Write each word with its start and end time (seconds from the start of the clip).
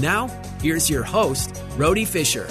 Now, 0.00 0.28
here's 0.62 0.88
your 0.88 1.02
host, 1.02 1.54
Rhody 1.76 2.06
Fisher. 2.06 2.48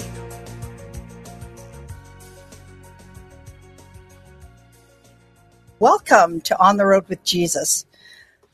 Welcome 5.80 6.42
to 6.42 6.56
On 6.60 6.76
the 6.76 6.86
Rhode 6.86 7.08
with 7.08 7.24
Jesus. 7.24 7.86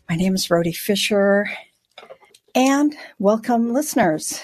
My 0.09 0.17
name 0.17 0.35
is 0.35 0.51
Rhody 0.51 0.73
Fisher, 0.73 1.47
and 2.55 2.97
welcome, 3.19 3.75
listeners. 3.75 4.41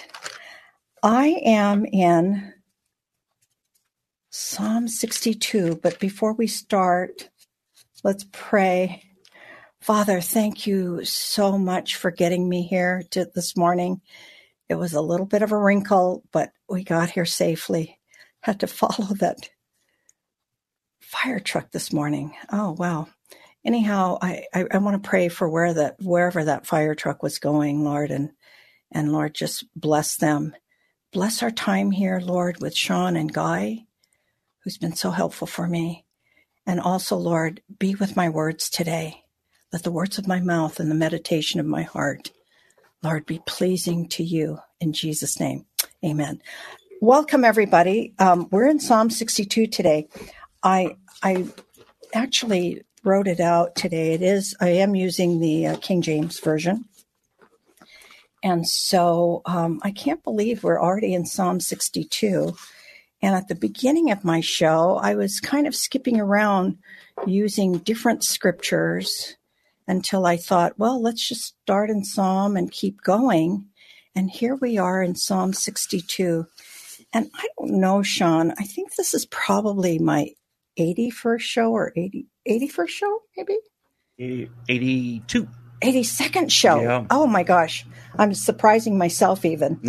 I 1.03 1.29
am 1.47 1.87
in 1.87 2.53
Psalm 4.29 4.87
62, 4.87 5.81
but 5.83 5.98
before 5.98 6.35
we 6.35 6.47
start, 6.47 7.31
let's 8.05 8.27
pray. 8.33 9.03
Father, 9.81 10.21
thank 10.21 10.67
you 10.67 11.07
so 11.07 11.57
much 11.57 11.97
for 11.97 12.11
getting 12.11 12.51
me 12.51 12.65
here 12.65 13.03
to 13.13 13.25
this 13.35 13.57
morning. 13.57 14.03
It 14.73 14.78
was 14.78 14.95
a 14.95 15.03
little 15.03 15.27
bit 15.27 15.42
of 15.42 15.53
a 15.53 15.59
wrinkle, 15.59 16.25
but 16.33 16.51
we 16.67 16.83
got 16.83 17.11
here 17.11 17.27
safely. 17.27 18.01
Had 18.41 18.61
to 18.61 18.67
follow 18.67 19.14
that 19.20 19.51
fire 21.01 21.41
truck 21.41 21.70
this 21.73 21.92
morning. 21.92 22.34
Oh 22.51 22.73
wow. 22.73 23.09
Anyhow, 23.64 24.17
I, 24.23 24.47
I, 24.55 24.64
I 24.73 24.79
want 24.79 25.01
to 25.01 25.09
pray 25.09 25.29
for 25.29 25.47
where 25.47 25.75
that 25.75 25.97
wherever 26.01 26.42
that 26.42 26.67
fire 26.67 26.95
truck 26.95 27.23
was 27.23 27.39
going, 27.39 27.84
Lord, 27.84 28.11
and 28.11 28.33
and 28.91 29.12
Lord, 29.12 29.34
just 29.34 29.64
bless 29.77 30.17
them. 30.17 30.55
Bless 31.12 31.42
our 31.42 31.51
time 31.51 31.91
here, 31.91 32.19
Lord, 32.25 32.62
with 32.62 32.75
Sean 32.75 33.14
and 33.14 33.31
Guy, 33.31 33.84
who's 34.64 34.79
been 34.79 34.97
so 34.97 35.11
helpful 35.11 35.47
for 35.47 35.69
me. 35.69 36.07
And 36.67 36.81
also, 36.81 37.17
Lord, 37.17 37.61
be 37.79 37.95
with 37.95 38.17
my 38.17 38.31
words 38.31 38.70
today. 38.70 39.25
Let 39.70 39.83
the 39.83 39.92
words 39.92 40.17
of 40.17 40.27
my 40.27 40.41
mouth 40.41 40.81
and 40.81 40.91
the 40.91 40.95
meditation 40.95 41.61
of 41.61 41.67
my 41.67 41.83
heart, 41.83 42.33
Lord, 43.03 43.27
be 43.27 43.41
pleasing 43.47 44.08
to 44.11 44.22
you 44.22 44.61
in 44.81 44.92
Jesus' 44.92 45.41
name. 45.41 45.67
Amen. 46.05 46.41
Welcome, 47.00 47.45
everybody. 47.45 48.14
Um, 48.20 48.47
we're 48.53 48.69
in 48.69 48.78
Psalm 48.78 49.11
62 49.11 49.67
today. 49.67 50.08
I 50.62 50.97
I 51.23 51.47
actually 52.14 52.83
wrote 53.02 53.27
it 53.27 53.41
out 53.41 53.74
today. 53.74 54.12
It 54.12 54.23
is 54.23 54.55
I 54.61 54.68
am 54.68 54.95
using 54.95 55.41
the 55.41 55.67
uh, 55.67 55.77
King 55.79 56.01
James 56.01 56.39
version, 56.39 56.85
and 58.41 58.68
so 58.68 59.42
um, 59.46 59.80
I 59.83 59.91
can't 59.91 60.23
believe 60.23 60.62
we're 60.62 60.80
already 60.80 61.12
in 61.12 61.27
Psalm 61.27 61.58
62. 61.58 62.55
And 63.20 63.35
at 63.35 63.48
the 63.48 63.55
beginning 63.57 64.11
of 64.11 64.24
my 64.24 64.41
show, 64.41 64.96
I 65.02 65.14
was 65.17 65.41
kind 65.41 65.67
of 65.67 65.74
skipping 65.74 66.20
around 66.20 66.79
using 67.27 67.79
different 67.79 68.23
scriptures 68.23 69.36
until 69.87 70.27
I 70.27 70.37
thought, 70.37 70.79
well, 70.79 71.01
let's 71.01 71.27
just 71.27 71.55
start 71.63 71.91
in 71.91 72.05
Psalm 72.05 72.57
and 72.57 72.70
keep 72.70 73.03
going. 73.03 73.67
And 74.15 74.31
here 74.31 74.55
we 74.57 74.79
are 74.79 75.03
in 75.03 75.15
Psalm 75.15 75.53
62. 75.53 76.47
And 77.13 77.31
I 77.35 77.48
don't 77.59 77.73
know, 77.81 78.03
Sean, 78.03 78.53
I 78.59 78.65
think 78.65 78.95
this 78.95 79.15
is 79.15 79.27
probably 79.27 79.98
my 79.98 80.31
81st 80.79 81.41
show 81.41 81.73
or 81.73 81.92
80, 81.97 82.27
81st 82.48 82.89
show, 82.89 83.19
maybe? 83.37 83.59
82. 84.69 85.48
82nd 85.83 86.51
show. 86.51 86.81
Yeah. 86.81 87.07
Oh 87.11 87.27
my 87.27 87.42
gosh. 87.42 87.85
I'm 88.17 88.35
surprising 88.35 88.97
myself 88.97 89.45
even. 89.45 89.81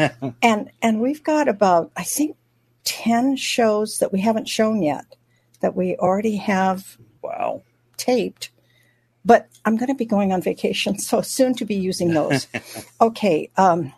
and 0.42 0.70
and 0.82 1.00
we've 1.00 1.22
got 1.22 1.46
about 1.48 1.92
I 1.96 2.02
think 2.02 2.36
10 2.84 3.36
shows 3.36 3.98
that 3.98 4.12
we 4.12 4.20
haven't 4.20 4.48
shown 4.48 4.82
yet 4.82 5.04
that 5.60 5.76
we 5.76 5.96
already 5.96 6.36
have 6.36 6.98
Wow. 7.22 7.62
taped. 7.96 8.50
But 9.26 9.48
I'm 9.66 9.76
going 9.76 9.88
to 9.88 9.96
be 9.96 10.06
going 10.06 10.32
on 10.32 10.42
vacation, 10.42 10.98
so 11.00 11.20
soon 11.22 11.54
to 11.56 11.66
be 11.66 11.76
using 11.76 12.14
those. 12.14 12.46
okay. 13.02 13.50
Um, 13.58 13.92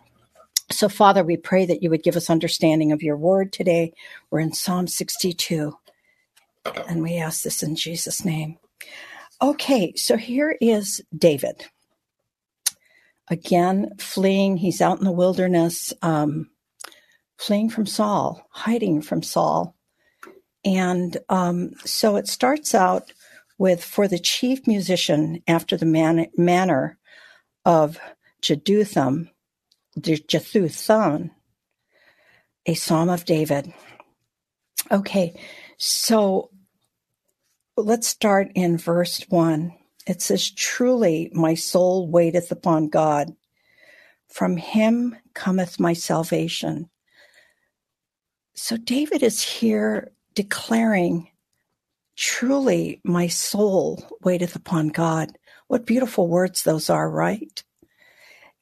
so, 0.72 0.88
Father, 0.88 1.24
we 1.24 1.36
pray 1.36 1.66
that 1.66 1.82
you 1.82 1.90
would 1.90 2.02
give 2.02 2.16
us 2.16 2.30
understanding 2.30 2.92
of 2.92 3.02
your 3.02 3.16
word 3.16 3.52
today. 3.52 3.92
We're 4.30 4.40
in 4.40 4.52
Psalm 4.54 4.88
62, 4.88 5.76
and 6.88 7.02
we 7.02 7.18
ask 7.18 7.42
this 7.42 7.62
in 7.62 7.76
Jesus' 7.76 8.24
name. 8.24 8.58
Okay, 9.40 9.94
so 9.96 10.16
here 10.16 10.56
is 10.60 11.00
David. 11.16 11.66
Again, 13.30 13.90
fleeing. 13.98 14.56
He's 14.56 14.80
out 14.80 14.98
in 14.98 15.04
the 15.04 15.12
wilderness, 15.12 15.92
um, 16.02 16.50
fleeing 17.38 17.70
from 17.70 17.86
Saul, 17.86 18.46
hiding 18.50 19.02
from 19.02 19.22
Saul. 19.22 19.76
And 20.64 21.16
um, 21.28 21.72
so 21.84 22.16
it 22.16 22.26
starts 22.28 22.74
out 22.74 23.12
with 23.58 23.84
for 23.84 24.08
the 24.08 24.19
chief 24.19 24.66
musician 24.66 25.42
after 25.46 25.76
the 25.76 25.86
man- 25.86 26.30
manner 26.36 26.96
of 27.64 27.98
Jeduthun, 28.41 29.30
Jethuthun, 29.98 31.30
a 32.66 32.74
psalm 32.74 33.08
of 33.08 33.24
David. 33.24 33.72
Okay, 34.91 35.38
so 35.76 36.50
let's 37.76 38.06
start 38.06 38.50
in 38.54 38.78
verse 38.78 39.24
one. 39.28 39.75
It 40.06 40.22
says, 40.22 40.50
Truly 40.50 41.30
my 41.34 41.54
soul 41.54 42.08
waiteth 42.08 42.50
upon 42.50 42.88
God. 42.88 43.34
From 44.28 44.56
him 44.56 45.16
cometh 45.34 45.80
my 45.80 45.92
salvation. 45.94 46.88
So 48.54 48.76
David 48.76 49.22
is 49.22 49.42
here 49.42 50.12
declaring, 50.34 51.30
Truly 52.18 53.00
my 53.04 53.28
soul 53.28 54.18
waiteth 54.22 54.56
upon 54.56 54.88
God. 54.88 55.38
What 55.68 55.86
beautiful 55.86 56.26
words 56.26 56.64
those 56.64 56.90
are, 56.90 57.08
right? 57.08 57.62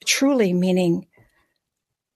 Truly 0.04 0.52
meaning, 0.52 1.06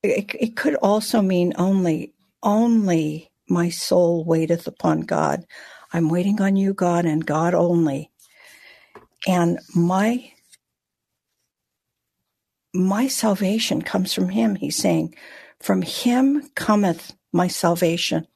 it, 0.02 0.34
it 0.38 0.56
could 0.56 0.74
also 0.74 1.22
mean 1.22 1.54
only, 1.56 2.12
only 2.42 3.30
my 3.48 3.70
soul 3.70 4.22
waiteth 4.22 4.66
upon 4.66 5.00
God. 5.00 5.46
I'm 5.94 6.10
waiting 6.10 6.42
on 6.42 6.56
you, 6.56 6.74
God, 6.74 7.06
and 7.06 7.24
God 7.24 7.54
only. 7.54 8.10
And 9.26 9.58
my 9.74 10.32
my 12.74 13.08
salvation 13.08 13.80
comes 13.80 14.12
from 14.12 14.28
him, 14.28 14.56
he's 14.56 14.76
saying. 14.76 15.14
From 15.58 15.80
him 15.80 16.50
cometh 16.54 17.14
my 17.32 17.48
salvation. 17.48 18.26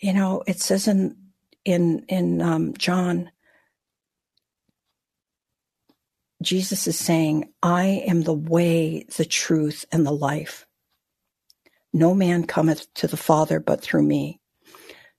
You 0.00 0.14
know, 0.14 0.42
it 0.46 0.60
says 0.60 0.88
in 0.88 1.16
in 1.64 2.04
in 2.08 2.42
um, 2.42 2.74
John, 2.76 3.30
Jesus 6.42 6.86
is 6.86 6.98
saying, 6.98 7.52
"I 7.62 8.04
am 8.06 8.22
the 8.22 8.34
way, 8.34 9.06
the 9.16 9.24
truth, 9.24 9.84
and 9.92 10.06
the 10.06 10.12
life. 10.12 10.66
No 11.92 12.14
man 12.14 12.46
cometh 12.46 12.92
to 12.94 13.06
the 13.06 13.16
Father 13.16 13.60
but 13.60 13.80
through 13.80 14.02
me." 14.04 14.40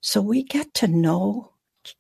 So 0.02 0.22
we 0.22 0.44
get 0.44 0.74
to 0.76 0.88
know 0.88 1.54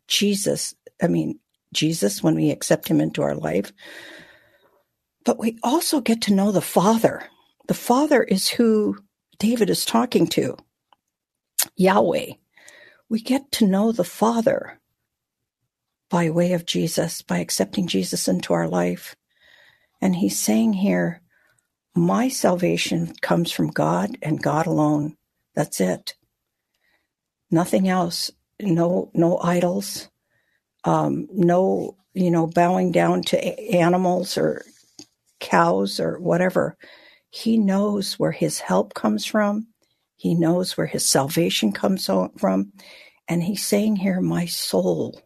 Jesus. 0.07 0.75
I 1.01 1.07
mean, 1.07 1.39
Jesus 1.73 2.23
when 2.23 2.35
we 2.35 2.51
accept 2.51 2.87
him 2.87 3.01
into 3.01 3.21
our 3.21 3.35
life. 3.35 3.73
But 5.25 5.39
we 5.39 5.57
also 5.63 6.01
get 6.01 6.21
to 6.23 6.33
know 6.33 6.51
the 6.51 6.61
Father. 6.61 7.23
The 7.67 7.73
Father 7.73 8.23
is 8.23 8.49
who 8.49 8.97
David 9.39 9.69
is 9.69 9.85
talking 9.85 10.27
to 10.27 10.57
Yahweh. 11.75 12.33
We 13.13 13.21
get 13.21 13.51
to 13.51 13.67
know 13.67 13.91
the 13.91 14.03
Father 14.03 14.79
by 16.09 16.31
way 16.31 16.53
of 16.53 16.65
Jesus, 16.65 17.21
by 17.21 17.37
accepting 17.37 17.85
Jesus 17.85 18.27
into 18.27 18.53
our 18.53 18.67
life. 18.67 19.15
And 20.01 20.15
he's 20.15 20.39
saying 20.39 20.73
here, 20.73 21.21
My 21.93 22.27
salvation 22.27 23.13
comes 23.21 23.51
from 23.51 23.67
God 23.67 24.17
and 24.23 24.41
God 24.41 24.65
alone. 24.65 25.15
That's 25.53 25.79
it. 25.79 26.15
Nothing 27.51 27.87
else. 27.87 28.31
No, 28.59 29.11
no 29.13 29.37
idols. 29.37 30.09
Um, 30.83 31.27
no, 31.31 31.97
you 32.15 32.31
know, 32.31 32.47
bowing 32.47 32.91
down 32.91 33.21
to 33.25 33.59
animals 33.75 34.39
or 34.39 34.65
cows 35.39 35.99
or 35.99 36.17
whatever. 36.17 36.77
He 37.29 37.59
knows 37.59 38.17
where 38.17 38.31
his 38.31 38.61
help 38.61 38.95
comes 38.95 39.23
from. 39.23 39.67
He 40.15 40.33
knows 40.33 40.77
where 40.77 40.87
his 40.87 41.05
salvation 41.05 41.73
comes 41.73 42.09
from. 42.37 42.71
And 43.27 43.43
he's 43.43 43.65
saying 43.65 43.97
here, 43.97 44.21
my 44.21 44.45
soul 44.45 45.21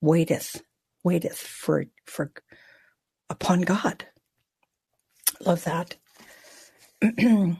waiteth, 0.00 0.62
waiteth 1.04 1.38
for, 1.38 1.84
for, 2.06 2.32
upon 3.28 3.62
God. 3.62 4.04
Love 5.44 5.64
that. 5.64 5.96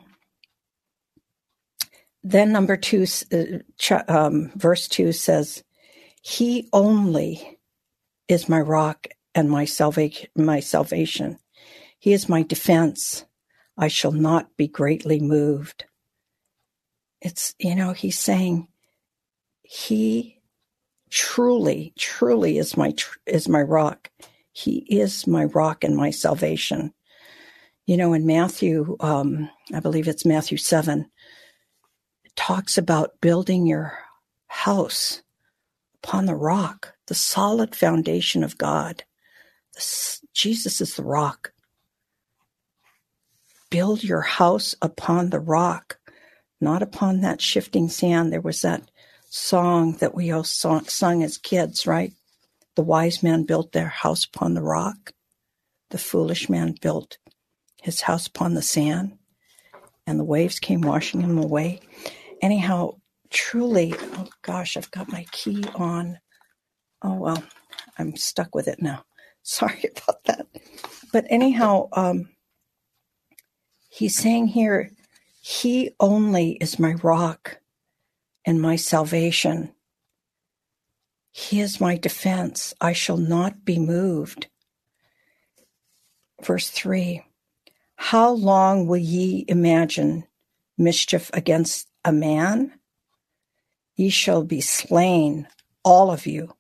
then 2.23 2.53
number 2.53 2.77
two, 2.77 3.07
uh, 3.33 4.03
um, 4.09 4.53
verse 4.55 4.89
two 4.89 5.13
says, 5.13 5.63
he 6.23 6.69
only 6.73 7.59
is 8.29 8.49
my 8.49 8.61
rock 8.61 9.07
and 9.35 9.51
my 9.51 9.67
my 10.37 10.61
salvation. 10.61 11.39
He 11.99 12.13
is 12.13 12.29
my 12.29 12.43
defense. 12.43 13.25
I 13.77 13.89
shall 13.89 14.13
not 14.13 14.57
be 14.57 14.69
greatly 14.69 15.21
moved. 15.21 15.85
It's, 17.21 17.55
you 17.59 17.75
know, 17.75 17.93
he's 17.93 18.19
saying 18.19 18.69
he 19.73 20.43
truly, 21.11 21.93
truly 21.97 22.59
is 22.59 22.77
my, 22.77 22.93
is 23.25 23.49
my 23.49 23.63
rock. 23.63 24.11
He 24.51 24.79
is 24.89 25.29
my 25.29 25.45
rock 25.45 25.85
and 25.85 25.97
my 25.97 26.11
salvation. 26.11 26.93
You 27.87 27.97
know, 27.97 28.13
in 28.13 28.27
Matthew, 28.27 28.97
um, 28.99 29.49
I 29.73 29.79
believe 29.79 30.09
it's 30.09 30.27
Matthew 30.27 30.59
7, 30.59 31.09
it 32.25 32.35
talks 32.35 32.79
about 32.79 33.21
building 33.21 33.65
your 33.65 33.97
house 34.49 35.23
upon 36.03 36.27
the 36.27 36.35
rock, 36.35 36.95
the 37.07 37.15
solid 37.15 37.77
foundation 37.77 38.43
of 38.43 38.59
God. 38.59 39.05
Jesus 40.35 40.81
is 40.81 40.97
the 40.97 41.05
rock. 41.05 41.53
Build 43.71 44.03
your 44.03 44.23
house 44.23 44.75
upon 44.83 45.31
the 45.31 45.39
rock, 45.39 46.01
not 46.61 46.83
upon 46.83 47.21
that 47.21 47.41
shifting 47.41 47.89
sand. 47.89 48.33
There 48.33 48.41
was 48.41 48.63
that 48.63 48.90
song 49.31 49.95
that 50.01 50.15
we 50.15 50.33
all 50.33 50.45
sung, 50.45 50.85
sung 50.87 51.23
as 51.25 51.39
kids, 51.39 51.87
right? 51.87 52.13
The 52.77 52.83
wise 52.83 53.23
man 53.23 53.45
built 53.45 53.73
their 53.73 53.89
house 53.89 54.27
upon 54.27 54.55
the 54.55 54.63
rock. 54.63 55.13
The 55.91 55.99
foolish 55.99 56.49
man 56.51 56.75
built 56.83 57.19
his 57.83 58.03
house 58.03 58.27
upon 58.27 58.55
the 58.55 58.63
sand, 58.63 59.19
and 60.07 60.21
the 60.21 60.25
waves 60.25 60.61
came 60.61 60.83
washing 60.83 61.23
him 61.23 61.39
away. 61.39 61.81
Anyhow, 62.43 62.97
truly, 63.31 63.95
oh 63.99 64.29
gosh, 64.43 64.77
I've 64.77 64.91
got 64.91 65.13
my 65.13 65.27
key 65.33 65.65
on. 65.77 66.19
Oh 67.03 67.17
well, 67.17 67.43
I'm 67.99 68.17
stuck 68.17 68.55
with 68.55 68.69
it 68.69 68.83
now. 68.83 69.05
Sorry 69.43 69.85
about 69.97 70.25
that. 70.25 70.47
But 71.13 71.27
anyhow, 71.31 71.89
um, 71.95 72.31
he's 73.91 74.17
saying 74.17 74.49
here, 74.49 74.91
He 75.43 75.93
only 76.01 76.53
is 76.61 76.79
my 76.79 76.95
rock 77.03 77.60
and 78.45 78.61
my 78.61 78.77
salvation. 78.77 79.73
He 81.31 81.61
is 81.61 81.81
my 81.81 81.97
defense. 81.97 82.75
I 82.81 82.93
shall 82.93 83.17
not 83.17 83.65
be 83.65 83.79
moved. 83.79 84.49
Verse 86.43 86.71
3 86.71 87.23
How 87.97 88.31
long 88.31 88.87
will 88.87 88.97
ye 88.97 89.45
imagine 89.49 90.25
mischief 90.77 91.31
against 91.33 91.89
a 92.05 92.13
man? 92.13 92.73
Ye 93.95 94.09
shall 94.09 94.43
be 94.43 94.61
slain, 94.61 95.47
all 95.85 96.11
of 96.11 96.27
you, 96.27 96.55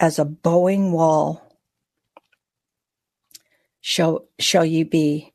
as 0.00 0.18
a 0.18 0.24
bowing 0.24 0.92
wall 0.92 1.48
shall 3.80 4.26
shall 4.38 4.66
ye 4.66 4.82
be 4.82 5.32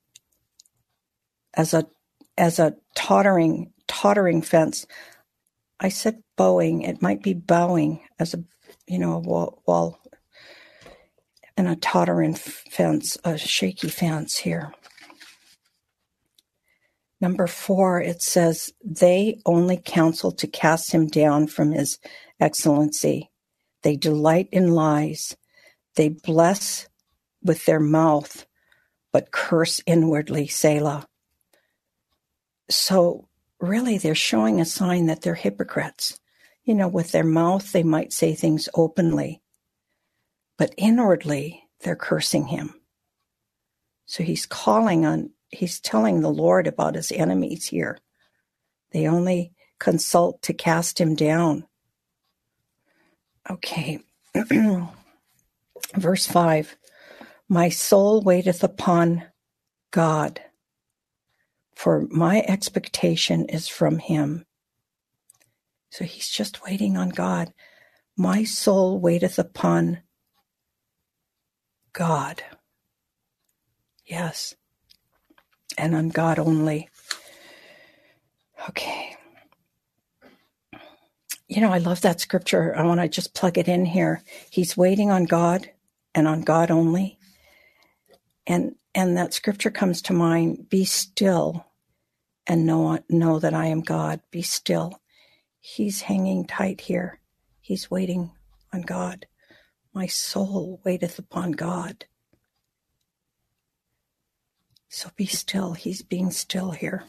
as 1.55 1.73
a 1.73 1.87
as 2.37 2.59
a 2.59 2.75
tottering 2.95 3.72
tottering 4.03 4.41
fence 4.41 4.85
i 5.79 5.87
said 5.87 6.21
bowing 6.35 6.81
it 6.81 7.01
might 7.01 7.23
be 7.23 7.33
bowing 7.33 8.01
as 8.19 8.33
a 8.33 8.43
you 8.85 8.99
know 8.99 9.13
a 9.13 9.19
wall, 9.19 9.63
wall 9.65 9.97
and 11.55 11.69
a 11.69 11.77
tottering 11.77 12.33
fence 12.33 13.17
a 13.23 13.37
shaky 13.37 13.87
fence 13.87 14.37
here 14.37 14.73
Number 17.21 17.47
four, 17.47 18.01
it 18.01 18.21
says, 18.21 18.73
they 18.83 19.39
only 19.45 19.77
counsel 19.77 20.33
to 20.33 20.45
cast 20.45 20.91
him 20.91 21.07
down 21.07 21.47
from 21.47 21.71
his 21.71 21.97
excellency. 22.37 23.31
They 23.81 23.95
delight 23.95 24.49
in 24.51 24.75
lies. 24.75 25.37
They 25.95 26.09
bless 26.09 26.89
with 27.41 27.63
their 27.63 27.79
mouth, 27.79 28.45
but 29.13 29.31
curse 29.31 29.81
inwardly, 29.85 30.47
Selah. 30.47 31.07
So, 32.69 33.29
really, 33.63 33.97
they're 33.97 34.15
showing 34.15 34.59
a 34.59 34.65
sign 34.65 35.07
that 35.07 35.21
they're 35.21 35.35
hypocrites. 35.35 36.19
You 36.63 36.75
know, 36.75 36.87
with 36.87 37.11
their 37.11 37.23
mouth, 37.23 37.71
they 37.71 37.83
might 37.83 38.13
say 38.13 38.35
things 38.35 38.69
openly, 38.73 39.41
but 40.57 40.73
inwardly, 40.77 41.63
they're 41.81 41.95
cursing 41.95 42.47
him. 42.47 42.73
So 44.05 44.23
he's 44.23 44.45
calling 44.45 45.05
on 45.05 45.31
he's 45.49 45.79
telling 45.79 46.21
the 46.21 46.31
Lord 46.31 46.67
about 46.67 46.95
his 46.95 47.11
enemies 47.11 47.67
here. 47.67 47.97
They 48.91 49.07
only 49.07 49.53
consult 49.79 50.41
to 50.43 50.53
cast 50.53 50.99
him 50.99 51.15
down. 51.15 51.65
Okay. 53.49 53.99
Verse 55.95 56.25
5 56.25 56.75
My 57.49 57.69
soul 57.69 58.21
waiteth 58.21 58.63
upon 58.63 59.23
God, 59.91 60.41
for 61.75 62.07
my 62.09 62.43
expectation 62.47 63.45
is 63.45 63.67
from 63.67 63.99
him. 63.99 64.45
So 65.89 66.05
he's 66.05 66.29
just 66.29 66.63
waiting 66.63 66.97
on 66.97 67.09
God. 67.09 67.53
My 68.17 68.43
soul 68.43 68.99
waiteth 68.99 69.39
upon 69.39 69.99
God. 71.93 72.43
Yes 74.05 74.55
and 75.77 75.95
on 75.95 76.09
God 76.09 76.39
only. 76.39 76.89
Okay. 78.69 79.15
You 81.47 81.61
know, 81.61 81.71
I 81.71 81.77
love 81.77 82.01
that 82.01 82.19
scripture. 82.19 82.75
I 82.75 82.83
want 82.83 83.01
to 83.01 83.07
just 83.07 83.33
plug 83.33 83.57
it 83.57 83.67
in 83.67 83.85
here. 83.85 84.23
He's 84.49 84.77
waiting 84.77 85.11
on 85.11 85.25
God 85.25 85.69
and 86.15 86.27
on 86.27 86.41
God 86.41 86.71
only. 86.71 87.19
And 88.47 88.75
and 88.95 89.17
that 89.17 89.33
scripture 89.33 89.71
comes 89.71 90.01
to 90.03 90.13
mind, 90.13 90.69
be 90.69 90.85
still 90.85 91.65
and 92.45 92.65
know 92.65 92.99
know 93.09 93.39
that 93.39 93.53
I 93.53 93.67
am 93.67 93.81
God. 93.81 94.21
Be 94.31 94.41
still. 94.41 94.99
He's 95.59 96.01
hanging 96.01 96.45
tight 96.45 96.81
here. 96.81 97.19
He's 97.61 97.89
waiting 97.89 98.31
on 98.73 98.81
God. 98.81 99.25
My 99.93 100.07
soul 100.07 100.81
waiteth 100.83 101.19
upon 101.19 101.53
God. 101.53 102.05
So 104.89 105.09
be 105.15 105.25
still. 105.25 105.73
He's 105.73 106.01
being 106.01 106.31
still 106.31 106.71
here. 106.71 107.03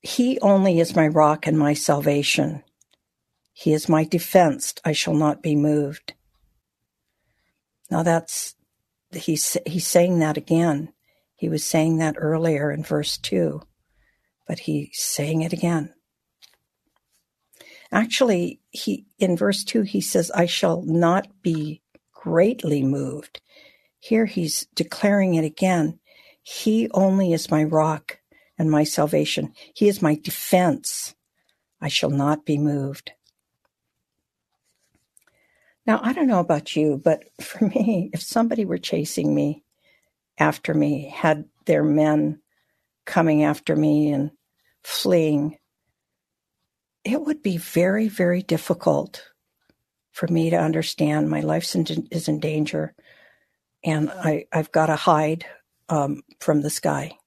He 0.00 0.38
only 0.40 0.80
is 0.80 0.94
my 0.94 1.08
rock 1.08 1.46
and 1.46 1.58
my 1.58 1.74
salvation. 1.74 2.62
He 3.52 3.72
is 3.72 3.88
my 3.88 4.04
defense. 4.04 4.74
I 4.84 4.92
shall 4.92 5.14
not 5.14 5.42
be 5.42 5.54
moved. 5.54 6.14
Now 7.90 8.02
that's, 8.02 8.53
he's, 9.16 9.56
he's 9.66 9.86
saying 9.86 10.18
that 10.20 10.36
again. 10.36 10.92
He 11.36 11.48
was 11.48 11.64
saying 11.64 11.98
that 11.98 12.16
earlier 12.18 12.70
in 12.70 12.82
verse 12.82 13.18
2, 13.18 13.60
but 14.46 14.60
he's 14.60 14.98
saying 14.98 15.42
it 15.42 15.52
again. 15.52 15.92
Actually, 17.92 18.60
he, 18.70 19.06
in 19.18 19.36
verse 19.36 19.62
2, 19.64 19.82
he 19.82 20.00
says, 20.00 20.30
I 20.32 20.46
shall 20.46 20.82
not 20.82 21.28
be 21.42 21.82
greatly 22.12 22.82
moved. 22.82 23.40
Here 24.00 24.26
he's 24.26 24.66
declaring 24.74 25.34
it 25.34 25.44
again. 25.44 25.98
He 26.42 26.90
only 26.92 27.32
is 27.32 27.50
my 27.50 27.64
rock 27.64 28.18
and 28.58 28.70
my 28.70 28.84
salvation. 28.84 29.52
He 29.74 29.88
is 29.88 30.02
my 30.02 30.14
defense. 30.14 31.14
I 31.80 31.88
shall 31.88 32.10
not 32.10 32.44
be 32.44 32.58
moved. 32.58 33.12
Now, 35.86 36.00
I 36.02 36.12
don't 36.12 36.28
know 36.28 36.40
about 36.40 36.76
you, 36.76 37.00
but 37.02 37.24
for 37.40 37.66
me, 37.66 38.10
if 38.12 38.22
somebody 38.22 38.64
were 38.64 38.78
chasing 38.78 39.34
me 39.34 39.64
after 40.38 40.74
me, 40.74 41.08
had 41.14 41.44
their 41.66 41.84
men 41.84 42.40
coming 43.06 43.44
after 43.44 43.76
me 43.76 44.12
and 44.12 44.30
fleeing, 44.82 45.58
it 47.04 47.20
would 47.20 47.42
be 47.42 47.58
very, 47.58 48.08
very 48.08 48.42
difficult 48.42 49.30
for 50.12 50.26
me 50.28 50.50
to 50.50 50.56
understand 50.56 51.28
my 51.28 51.40
life 51.40 51.74
is 51.74 52.28
in 52.28 52.40
danger 52.40 52.94
and 53.84 54.10
I, 54.10 54.46
I've 54.52 54.72
got 54.72 54.86
to 54.86 54.96
hide 54.96 55.44
um, 55.88 56.22
from 56.40 56.62
this 56.62 56.80
guy. 56.80 57.18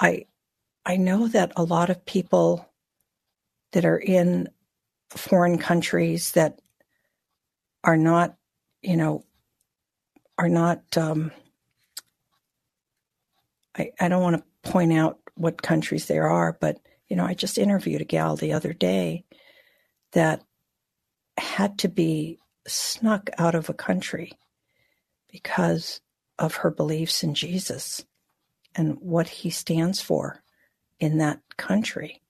I 0.00 0.26
I 0.84 0.96
know 0.96 1.28
that 1.28 1.52
a 1.56 1.64
lot 1.64 1.90
of 1.90 2.04
people 2.06 2.68
that 3.72 3.84
are 3.84 3.98
in 3.98 4.48
foreign 5.10 5.58
countries 5.58 6.32
that 6.32 6.60
are 7.84 7.96
not, 7.96 8.36
you 8.82 8.96
know, 8.96 9.24
are 10.38 10.48
not. 10.48 10.82
Um, 10.96 11.32
I 13.76 13.92
I 14.00 14.08
don't 14.08 14.22
want 14.22 14.36
to 14.36 14.70
point 14.70 14.92
out 14.92 15.18
what 15.34 15.62
countries 15.62 16.06
there 16.06 16.28
are, 16.28 16.56
but 16.60 16.78
you 17.08 17.16
know, 17.16 17.24
I 17.24 17.34
just 17.34 17.58
interviewed 17.58 18.00
a 18.00 18.06
gal 18.06 18.36
the 18.36 18.52
other 18.52 18.72
day 18.72 19.24
that 20.12 20.42
had 21.36 21.78
to 21.78 21.88
be 21.88 22.38
snuck 22.66 23.30
out 23.38 23.54
of 23.54 23.68
a 23.68 23.74
country 23.74 24.32
because 25.30 26.00
of 26.38 26.56
her 26.56 26.70
beliefs 26.70 27.22
in 27.22 27.34
Jesus 27.34 28.04
and 28.74 28.98
what 29.00 29.28
he 29.28 29.50
stands 29.50 30.00
for 30.00 30.42
in 31.00 31.18
that 31.18 31.40
country. 31.56 32.22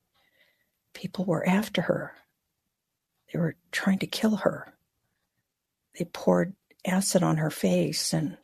People 0.95 1.25
were 1.25 1.47
after 1.47 1.83
her. 1.83 2.13
They 3.33 3.39
were 3.39 3.57
trying 3.71 3.99
to 4.01 4.07
kill 4.07 4.37
her. 4.37 4.73
They 5.99 6.05
poured 6.05 6.55
acid 6.87 7.23
on 7.23 7.37
her 7.37 7.51
face 7.51 8.13
and 8.13 8.37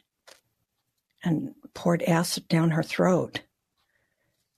and 1.25 1.55
poured 1.75 2.02
acid 2.02 2.47
down 2.49 2.71
her 2.71 2.83
throat. 2.83 3.40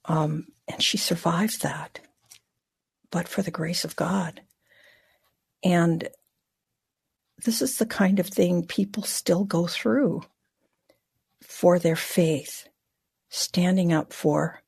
Um, 0.05 0.49
and 0.69 0.83
she 0.83 0.99
survived 0.99 1.63
that, 1.63 2.01
but 3.11 3.29
for 3.29 3.43
the 3.43 3.51
grace 3.51 3.85
of 3.85 3.97
God. 3.97 4.43
And 5.65 6.09
this 7.45 7.63
is 7.63 7.79
the 7.79 7.87
kind 7.87 8.19
of 8.19 8.27
thing 8.27 8.67
people 8.67 9.03
still 9.03 9.45
go 9.45 9.67
through 9.67 10.23
for 11.43 11.79
their 11.79 11.97
faith, 11.97 12.69
standing 13.31 13.93
up 13.93 14.13
for, 14.13 14.61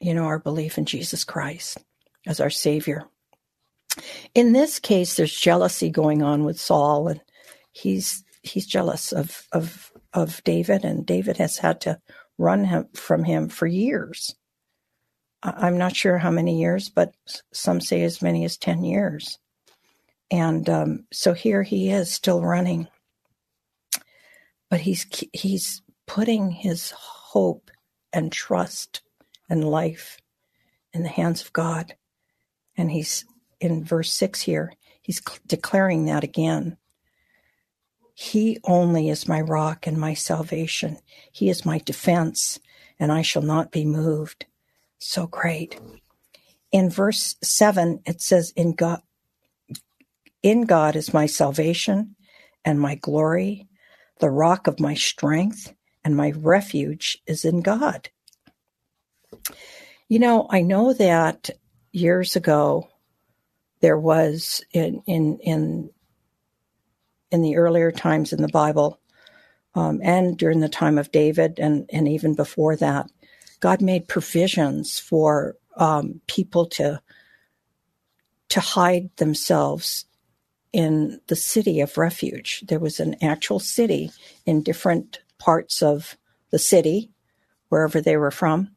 you 0.00 0.14
know, 0.14 0.24
our 0.24 0.38
belief 0.38 0.78
in 0.78 0.86
Jesus 0.86 1.24
Christ 1.24 1.78
as 2.26 2.40
our 2.40 2.50
Savior. 2.50 3.04
In 4.34 4.52
this 4.52 4.78
case, 4.78 5.16
there's 5.16 5.34
jealousy 5.34 5.90
going 5.90 6.22
on 6.22 6.44
with 6.44 6.60
Saul, 6.60 7.08
and 7.08 7.20
he's 7.72 8.24
he's 8.42 8.66
jealous 8.66 9.12
of 9.12 9.46
of 9.52 9.92
of 10.12 10.42
David, 10.44 10.84
and 10.84 11.06
David 11.06 11.36
has 11.38 11.58
had 11.58 11.80
to 11.82 12.00
run 12.38 12.64
him, 12.64 12.88
from 12.94 13.24
him 13.24 13.48
for 13.48 13.66
years. 13.66 14.34
I'm 15.42 15.78
not 15.78 15.94
sure 15.94 16.18
how 16.18 16.30
many 16.30 16.60
years, 16.60 16.88
but 16.88 17.14
some 17.52 17.80
say 17.80 18.02
as 18.02 18.22
many 18.22 18.44
as 18.44 18.56
ten 18.56 18.84
years. 18.84 19.38
And 20.30 20.68
um, 20.68 21.06
so 21.12 21.32
here 21.32 21.62
he 21.62 21.90
is 21.90 22.12
still 22.12 22.42
running. 22.42 22.88
But 24.70 24.80
he's 24.80 25.06
he's 25.32 25.82
putting 26.06 26.50
his 26.50 26.92
hope 26.96 27.70
and 28.12 28.30
trust 28.32 29.02
and 29.48 29.64
life 29.64 30.18
in 30.92 31.02
the 31.02 31.08
hands 31.08 31.42
of 31.42 31.52
God. 31.52 31.94
And 32.76 32.90
he's 32.90 33.24
in 33.60 33.84
verse 33.84 34.12
6 34.12 34.42
here, 34.42 34.72
he's 35.02 35.20
declaring 35.46 36.06
that 36.06 36.24
again. 36.24 36.76
He 38.14 38.58
only 38.64 39.08
is 39.08 39.28
my 39.28 39.40
rock 39.40 39.86
and 39.86 39.98
my 39.98 40.14
salvation. 40.14 40.98
He 41.30 41.48
is 41.48 41.64
my 41.64 41.78
defense, 41.78 42.58
and 42.98 43.12
I 43.12 43.22
shall 43.22 43.42
not 43.42 43.70
be 43.70 43.84
moved. 43.84 44.46
So 44.98 45.26
great. 45.26 45.80
In 46.72 46.90
verse 46.90 47.36
7, 47.42 48.00
it 48.04 48.20
says, 48.20 48.52
In 48.56 48.72
God, 48.72 49.02
in 50.42 50.62
God 50.62 50.96
is 50.96 51.14
my 51.14 51.26
salvation 51.26 52.16
and 52.64 52.80
my 52.80 52.94
glory, 52.96 53.68
the 54.20 54.30
rock 54.30 54.66
of 54.66 54.80
my 54.80 54.94
strength, 54.94 55.72
and 56.04 56.16
my 56.16 56.32
refuge 56.36 57.18
is 57.26 57.44
in 57.44 57.60
God. 57.60 58.10
You 60.08 60.18
know, 60.18 60.46
I 60.50 60.62
know 60.62 60.92
that 60.92 61.50
years 61.92 62.34
ago 62.36 62.88
there 63.80 63.98
was 63.98 64.62
in 64.72 65.02
in 65.06 65.38
in 65.40 65.90
in 67.30 67.42
the 67.42 67.56
earlier 67.56 67.92
times 67.92 68.32
in 68.32 68.42
the 68.42 68.48
Bible, 68.48 69.00
um, 69.74 70.00
and 70.02 70.36
during 70.36 70.60
the 70.60 70.68
time 70.68 70.98
of 70.98 71.12
David, 71.12 71.58
and 71.58 71.88
and 71.92 72.08
even 72.08 72.34
before 72.34 72.76
that, 72.76 73.10
God 73.60 73.80
made 73.80 74.08
provisions 74.08 74.98
for 74.98 75.56
um, 75.76 76.20
people 76.26 76.66
to 76.66 77.00
to 78.50 78.60
hide 78.60 79.10
themselves 79.16 80.06
in 80.72 81.20
the 81.28 81.36
city 81.36 81.80
of 81.80 81.98
refuge. 81.98 82.62
There 82.66 82.78
was 82.78 83.00
an 83.00 83.16
actual 83.22 83.58
city 83.58 84.10
in 84.46 84.62
different 84.62 85.20
parts 85.38 85.82
of 85.82 86.16
the 86.50 86.58
city, 86.58 87.10
wherever 87.68 88.00
they 88.00 88.16
were 88.16 88.30
from, 88.30 88.70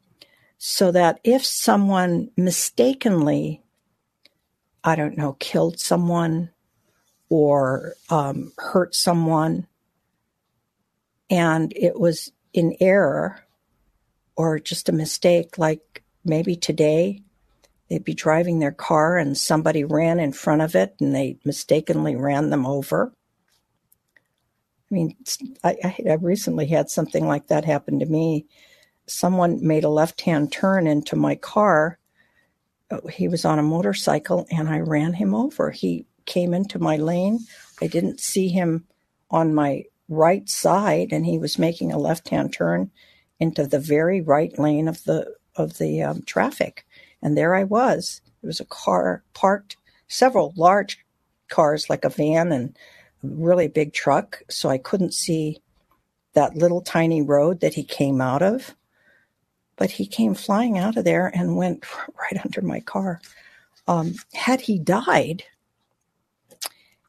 so 0.57 0.91
that 0.91 1.19
if 1.23 1.45
someone 1.45 2.29
mistakenly, 2.37 3.60
I 4.83 4.95
don't 4.95 5.17
know, 5.17 5.33
killed 5.33 5.79
someone 5.79 6.49
or 7.29 7.95
um, 8.09 8.51
hurt 8.57 8.95
someone, 8.95 9.67
and 11.29 11.71
it 11.75 11.99
was 11.99 12.31
in 12.53 12.75
error 12.79 13.45
or 14.35 14.59
just 14.59 14.89
a 14.89 14.93
mistake, 14.93 15.57
like 15.57 16.03
maybe 16.25 16.55
today 16.55 17.21
they'd 17.89 18.03
be 18.03 18.13
driving 18.13 18.59
their 18.59 18.71
car 18.71 19.17
and 19.17 19.37
somebody 19.37 19.83
ran 19.83 20.19
in 20.19 20.31
front 20.31 20.61
of 20.61 20.75
it 20.75 20.95
and 20.99 21.13
they 21.13 21.37
mistakenly 21.43 22.15
ran 22.15 22.49
them 22.49 22.65
over. 22.65 23.11
I 24.89 24.93
mean, 24.93 25.15
I, 25.63 25.77
I 26.09 26.13
recently 26.21 26.67
had 26.67 26.89
something 26.89 27.27
like 27.27 27.47
that 27.47 27.65
happen 27.65 27.99
to 27.99 28.05
me. 28.05 28.45
Someone 29.07 29.65
made 29.65 29.83
a 29.83 29.89
left 29.89 30.21
hand 30.21 30.51
turn 30.51 30.87
into 30.87 31.15
my 31.15 31.35
car. 31.35 31.97
He 33.11 33.27
was 33.27 33.45
on 33.45 33.59
a 33.59 33.63
motorcycle 33.63 34.47
and 34.51 34.69
I 34.69 34.79
ran 34.79 35.13
him 35.13 35.33
over. 35.33 35.71
He 35.71 36.05
came 36.25 36.53
into 36.53 36.79
my 36.79 36.97
lane. 36.97 37.39
I 37.81 37.87
didn't 37.87 38.19
see 38.19 38.49
him 38.49 38.85
on 39.29 39.53
my 39.53 39.85
right 40.09 40.47
side 40.49 41.09
and 41.11 41.25
he 41.25 41.37
was 41.37 41.57
making 41.57 41.91
a 41.91 41.97
left 41.97 42.29
hand 42.29 42.53
turn 42.53 42.91
into 43.39 43.65
the 43.65 43.79
very 43.79 44.21
right 44.21 44.57
lane 44.59 44.87
of 44.87 45.03
the 45.05 45.33
of 45.55 45.77
the 45.77 46.01
um, 46.01 46.21
traffic 46.23 46.85
and 47.21 47.37
there 47.37 47.55
I 47.55 47.63
was. 47.63 48.21
There 48.41 48.47
was 48.47 48.59
a 48.59 48.65
car 48.65 49.23
parked, 49.33 49.77
several 50.07 50.53
large 50.55 50.99
cars 51.49 51.89
like 51.89 52.03
a 52.03 52.09
van 52.09 52.51
and 52.51 52.75
a 53.23 53.27
really 53.27 53.67
big 53.67 53.93
truck. 53.93 54.41
So 54.49 54.69
I 54.69 54.77
couldn't 54.77 55.13
see 55.13 55.61
that 56.33 56.55
little 56.55 56.81
tiny 56.81 57.21
road 57.21 57.59
that 57.61 57.73
he 57.73 57.83
came 57.83 58.21
out 58.21 58.41
of. 58.41 58.75
But 59.75 59.91
he 59.91 60.05
came 60.05 60.35
flying 60.35 60.77
out 60.77 60.97
of 60.97 61.05
there 61.05 61.27
and 61.27 61.55
went 61.55 61.85
right 62.19 62.43
under 62.43 62.61
my 62.61 62.79
car. 62.79 63.21
Um, 63.87 64.15
had 64.33 64.61
he 64.61 64.77
died, 64.77 65.43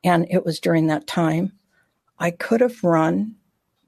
and 0.04 0.26
it 0.30 0.44
was 0.44 0.58
during 0.58 0.86
that 0.86 1.06
time, 1.06 1.52
I 2.18 2.30
could 2.30 2.60
have 2.60 2.82
run 2.82 3.36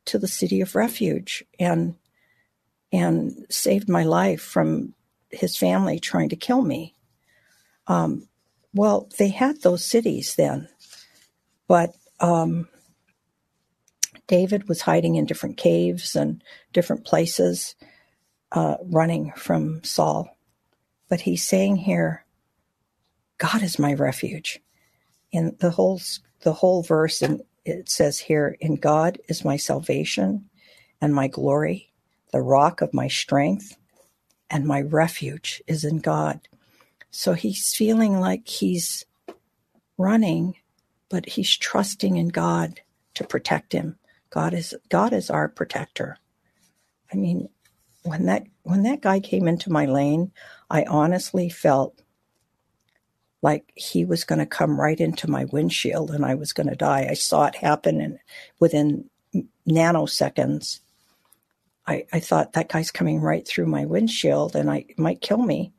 to 0.06 0.18
the 0.18 0.28
city 0.28 0.60
of 0.60 0.74
refuge 0.74 1.44
and 1.58 1.94
and 2.92 3.46
saved 3.50 3.88
my 3.88 4.04
life 4.04 4.40
from 4.40 4.94
his 5.30 5.56
family 5.56 5.98
trying 5.98 6.28
to 6.28 6.36
kill 6.36 6.62
me. 6.62 6.94
Um, 7.88 8.28
well, 8.72 9.08
they 9.18 9.28
had 9.28 9.62
those 9.62 9.84
cities 9.84 10.36
then, 10.36 10.68
but 11.66 11.94
um, 12.20 12.68
David 14.26 14.68
was 14.68 14.80
hiding 14.82 15.16
in 15.16 15.26
different 15.26 15.56
caves 15.56 16.14
and 16.14 16.42
different 16.72 17.04
places, 17.04 17.74
uh, 18.54 18.76
running 18.84 19.32
from 19.36 19.84
Saul. 19.84 20.36
But 21.10 21.22
he's 21.22 21.46
saying 21.46 21.76
here, 21.76 22.24
God 23.38 23.62
is 23.62 23.78
my 23.78 23.94
refuge. 23.94 24.60
In 25.32 25.56
the 25.60 25.70
whole 25.70 26.00
the 26.42 26.54
whole 26.54 26.82
verse, 26.82 27.22
and 27.22 27.42
it 27.64 27.88
says 27.90 28.20
here, 28.20 28.56
"In 28.60 28.76
God 28.76 29.18
is 29.28 29.44
my 29.44 29.56
salvation 29.56 30.48
and 31.00 31.14
my 31.14 31.28
glory, 31.28 31.92
the 32.32 32.40
rock 32.40 32.80
of 32.80 32.94
my 32.94 33.08
strength." 33.08 33.76
and 34.50 34.66
my 34.66 34.80
refuge 34.80 35.62
is 35.66 35.84
in 35.84 35.98
God. 35.98 36.40
So 37.10 37.34
he's 37.34 37.74
feeling 37.74 38.20
like 38.20 38.46
he's 38.48 39.04
running, 39.98 40.56
but 41.08 41.26
he's 41.26 41.56
trusting 41.56 42.16
in 42.16 42.28
God 42.28 42.80
to 43.14 43.24
protect 43.24 43.72
him. 43.72 43.98
God 44.30 44.54
is 44.54 44.74
God 44.88 45.12
is 45.12 45.30
our 45.30 45.48
protector. 45.48 46.18
I 47.12 47.16
mean, 47.16 47.48
when 48.04 48.26
that 48.26 48.44
when 48.62 48.84
that 48.84 49.00
guy 49.02 49.20
came 49.20 49.48
into 49.48 49.72
my 49.72 49.86
lane, 49.86 50.32
I 50.70 50.84
honestly 50.84 51.48
felt 51.48 52.00
like 53.42 53.72
he 53.74 54.04
was 54.04 54.24
going 54.24 54.38
to 54.38 54.46
come 54.46 54.80
right 54.80 54.98
into 54.98 55.28
my 55.28 55.44
windshield 55.46 56.10
and 56.10 56.24
I 56.24 56.34
was 56.34 56.54
going 56.54 56.68
to 56.68 56.76
die. 56.76 57.06
I 57.10 57.14
saw 57.14 57.46
it 57.46 57.56
happen 57.56 58.00
and 58.00 58.18
within 58.58 59.10
nanoseconds 59.68 60.80
I, 61.86 62.06
I 62.12 62.20
thought 62.20 62.52
that 62.54 62.68
guy's 62.68 62.90
coming 62.90 63.20
right 63.20 63.46
through 63.46 63.66
my 63.66 63.84
windshield 63.84 64.56
and 64.56 64.70
I 64.70 64.86
might 64.96 65.20
kill 65.20 65.42
me. 65.42 65.72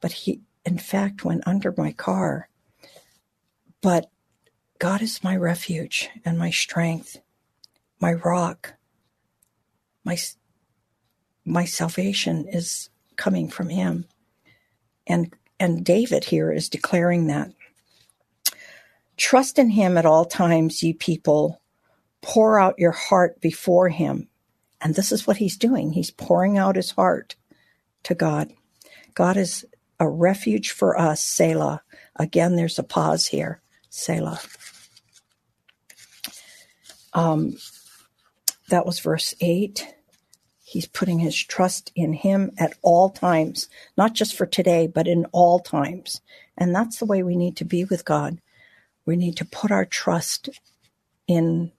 But 0.00 0.12
he, 0.12 0.40
in 0.64 0.78
fact, 0.78 1.24
went 1.24 1.46
under 1.46 1.74
my 1.76 1.92
car. 1.92 2.48
But 3.80 4.10
God 4.78 5.02
is 5.02 5.22
my 5.22 5.36
refuge 5.36 6.08
and 6.24 6.38
my 6.38 6.50
strength, 6.50 7.20
my 8.00 8.14
rock, 8.14 8.74
my 10.04 10.16
my 11.44 11.64
salvation 11.64 12.46
is 12.48 12.90
coming 13.16 13.48
from 13.48 13.68
him. 13.68 14.06
And 15.06 15.34
and 15.58 15.84
David 15.84 16.24
here 16.24 16.50
is 16.50 16.68
declaring 16.68 17.28
that. 17.28 17.52
Trust 19.16 19.58
in 19.58 19.70
him 19.70 19.96
at 19.96 20.06
all 20.06 20.24
times, 20.24 20.82
ye 20.82 20.92
people. 20.92 21.60
Pour 22.20 22.58
out 22.58 22.78
your 22.78 22.92
heart 22.92 23.40
before 23.40 23.88
him. 23.88 24.28
And 24.80 24.94
this 24.94 25.12
is 25.12 25.26
what 25.26 25.36
he's 25.36 25.56
doing. 25.56 25.92
He's 25.92 26.10
pouring 26.10 26.58
out 26.58 26.76
his 26.76 26.90
heart 26.92 27.36
to 28.04 28.14
God. 28.14 28.52
God 29.14 29.36
is 29.36 29.64
a 30.00 30.08
refuge 30.08 30.70
for 30.70 30.98
us, 30.98 31.22
Selah. 31.22 31.82
Again, 32.16 32.56
there's 32.56 32.78
a 32.78 32.82
pause 32.82 33.26
here, 33.26 33.60
Selah. 33.90 34.40
Um, 37.12 37.56
that 38.68 38.86
was 38.86 38.98
verse 38.98 39.34
8. 39.40 39.86
He's 40.72 40.86
putting 40.86 41.18
his 41.18 41.36
trust 41.36 41.92
in 41.94 42.14
him 42.14 42.50
at 42.56 42.72
all 42.80 43.10
times, 43.10 43.68
not 43.98 44.14
just 44.14 44.34
for 44.34 44.46
today, 44.46 44.86
but 44.86 45.06
in 45.06 45.26
all 45.26 45.58
times. 45.58 46.22
And 46.56 46.74
that's 46.74 46.96
the 46.96 47.04
way 47.04 47.22
we 47.22 47.36
need 47.36 47.58
to 47.58 47.66
be 47.66 47.84
with 47.84 48.06
God. 48.06 48.40
We 49.04 49.16
need 49.16 49.36
to 49.36 49.44
put 49.44 49.70
our 49.70 49.84
trust 49.84 50.48
in 51.28 51.72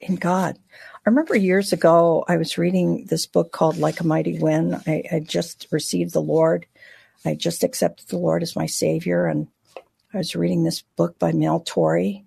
in 0.00 0.16
God. 0.16 0.58
I 1.04 1.10
remember 1.10 1.36
years 1.36 1.74
ago 1.74 2.24
I 2.26 2.38
was 2.38 2.56
reading 2.56 3.04
this 3.04 3.26
book 3.26 3.52
called 3.52 3.76
Like 3.76 4.00
a 4.00 4.06
Mighty 4.06 4.38
Wind. 4.38 4.80
I, 4.86 5.02
I 5.12 5.20
just 5.20 5.66
received 5.70 6.14
the 6.14 6.22
Lord. 6.22 6.64
I 7.26 7.34
just 7.34 7.62
accepted 7.62 8.08
the 8.08 8.16
Lord 8.16 8.42
as 8.42 8.56
my 8.56 8.64
Savior, 8.64 9.26
and 9.26 9.48
I 10.14 10.16
was 10.16 10.34
reading 10.34 10.64
this 10.64 10.80
book 10.96 11.18
by 11.18 11.32
Mel 11.32 11.60
Tari, 11.60 12.24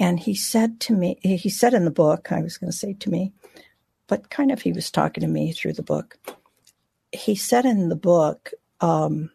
and 0.00 0.18
he 0.18 0.34
said 0.34 0.80
to 0.80 0.94
me, 0.94 1.20
he 1.22 1.48
said 1.48 1.74
in 1.74 1.84
the 1.84 1.92
book, 1.92 2.32
I 2.32 2.40
was 2.40 2.58
going 2.58 2.72
to 2.72 2.76
say 2.76 2.94
to 2.94 3.10
me, 3.10 3.32
but 4.06 4.30
kind 4.30 4.50
of 4.50 4.62
he 4.62 4.72
was 4.72 4.90
talking 4.90 5.22
to 5.22 5.28
me 5.28 5.52
through 5.52 5.74
the 5.74 5.82
book. 5.82 6.18
He 7.12 7.34
said 7.34 7.64
in 7.64 7.88
the 7.88 7.96
book, 7.96 8.52
um, 8.80 9.30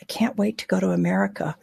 I 0.00 0.04
can't 0.04 0.36
wait 0.36 0.58
to 0.58 0.66
go 0.66 0.80
to 0.80 0.90
America. 0.90 1.56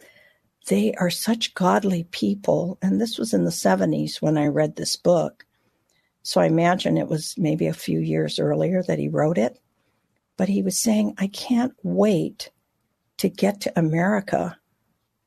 They 0.68 0.92
are 0.94 1.10
such 1.10 1.54
godly 1.54 2.04
people. 2.04 2.78
And 2.82 3.00
this 3.00 3.18
was 3.18 3.32
in 3.32 3.44
the 3.44 3.50
70s 3.50 4.20
when 4.20 4.36
I 4.36 4.46
read 4.46 4.76
this 4.76 4.96
book. 4.96 5.44
So 6.22 6.40
I 6.40 6.46
imagine 6.46 6.96
it 6.96 7.08
was 7.08 7.34
maybe 7.38 7.66
a 7.66 7.72
few 7.72 8.00
years 8.00 8.38
earlier 8.38 8.82
that 8.82 8.98
he 8.98 9.08
wrote 9.08 9.38
it. 9.38 9.58
But 10.36 10.48
he 10.48 10.62
was 10.62 10.76
saying, 10.76 11.14
I 11.18 11.28
can't 11.28 11.72
wait 11.82 12.50
to 13.18 13.28
get 13.28 13.60
to 13.62 13.78
America, 13.78 14.58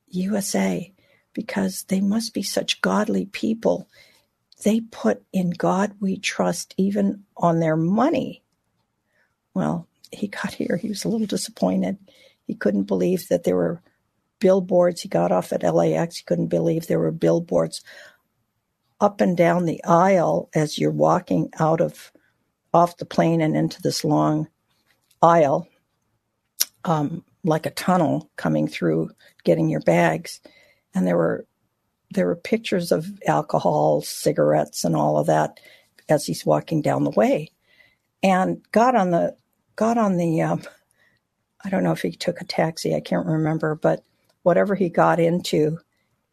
USA, 0.10 0.94
because 1.34 1.84
they 1.84 2.02
must 2.02 2.34
be 2.34 2.44
such 2.44 2.82
godly 2.82 3.26
people 3.26 3.88
they 4.64 4.82
put 4.82 5.24
in 5.32 5.52
God 5.52 5.94
we 6.00 6.18
trust 6.18 6.74
even 6.78 7.24
on 7.38 7.60
their 7.60 7.78
money. 7.78 8.44
Well, 9.54 9.88
he 10.12 10.28
got 10.28 10.54
here. 10.54 10.78
He 10.78 10.90
was 10.90 11.06
a 11.06 11.10
little 11.10 11.28
disappointed. 11.28 11.98
He 12.46 12.56
couldn't 12.56 12.84
believe 12.84 13.28
that 13.30 13.44
there 13.44 13.56
were 13.56 13.82
billboards. 14.40 15.02
He 15.02 15.10
got 15.10 15.32
off 15.32 15.54
at 15.54 15.64
LAX. 15.64 16.18
He 16.18 16.24
couldn't 16.24 16.48
believe 16.48 16.88
there 16.88 17.00
were 17.00 17.12
billboards 17.12 17.82
up 19.00 19.22
and 19.22 19.38
down 19.38 19.66
the 19.66 19.84
aisle 19.84 20.50
as 20.54 20.78
you're 20.78 20.92
walking 20.92 21.50
out 21.60 21.82
of 21.82 22.12
off 22.74 22.98
the 22.98 23.06
plane 23.06 23.42
and 23.42 23.56
into 23.56 23.82
this 23.82 24.04
long 24.04 24.48
aisle, 25.22 25.68
um, 26.86 27.24
like 27.44 27.66
a 27.66 27.72
tunnel 27.72 28.30
coming 28.36 28.68
through, 28.68 29.10
getting 29.44 29.70
your 29.70 29.80
bags. 29.82 30.42
And 30.94 31.08
there 31.08 31.18
were 31.18 31.46
there 32.12 32.26
were 32.26 32.36
pictures 32.36 32.92
of 32.92 33.08
alcohol, 33.28 34.02
cigarettes, 34.02 34.84
and 34.84 34.96
all 34.96 35.18
of 35.18 35.28
that 35.28 35.60
as 36.08 36.26
he's 36.26 36.46
walking 36.46 36.82
down 36.82 37.04
the 37.04 37.12
way, 37.12 37.52
and 38.24 38.62
got 38.72 38.96
on 38.96 39.12
the 39.12 39.36
got 39.76 39.98
on 39.98 40.18
the. 40.18 40.42
Um, 40.42 40.64
I 41.64 41.70
don't 41.70 41.84
know 41.84 41.92
if 41.92 42.02
he 42.02 42.12
took 42.12 42.40
a 42.42 42.46
taxi. 42.46 42.96
I 42.96 43.02
can't 43.02 43.26
remember, 43.26 43.76
but 43.76 44.04
whatever 44.44 44.76
he 44.76 44.90
got 44.90 45.20
into, 45.20 45.78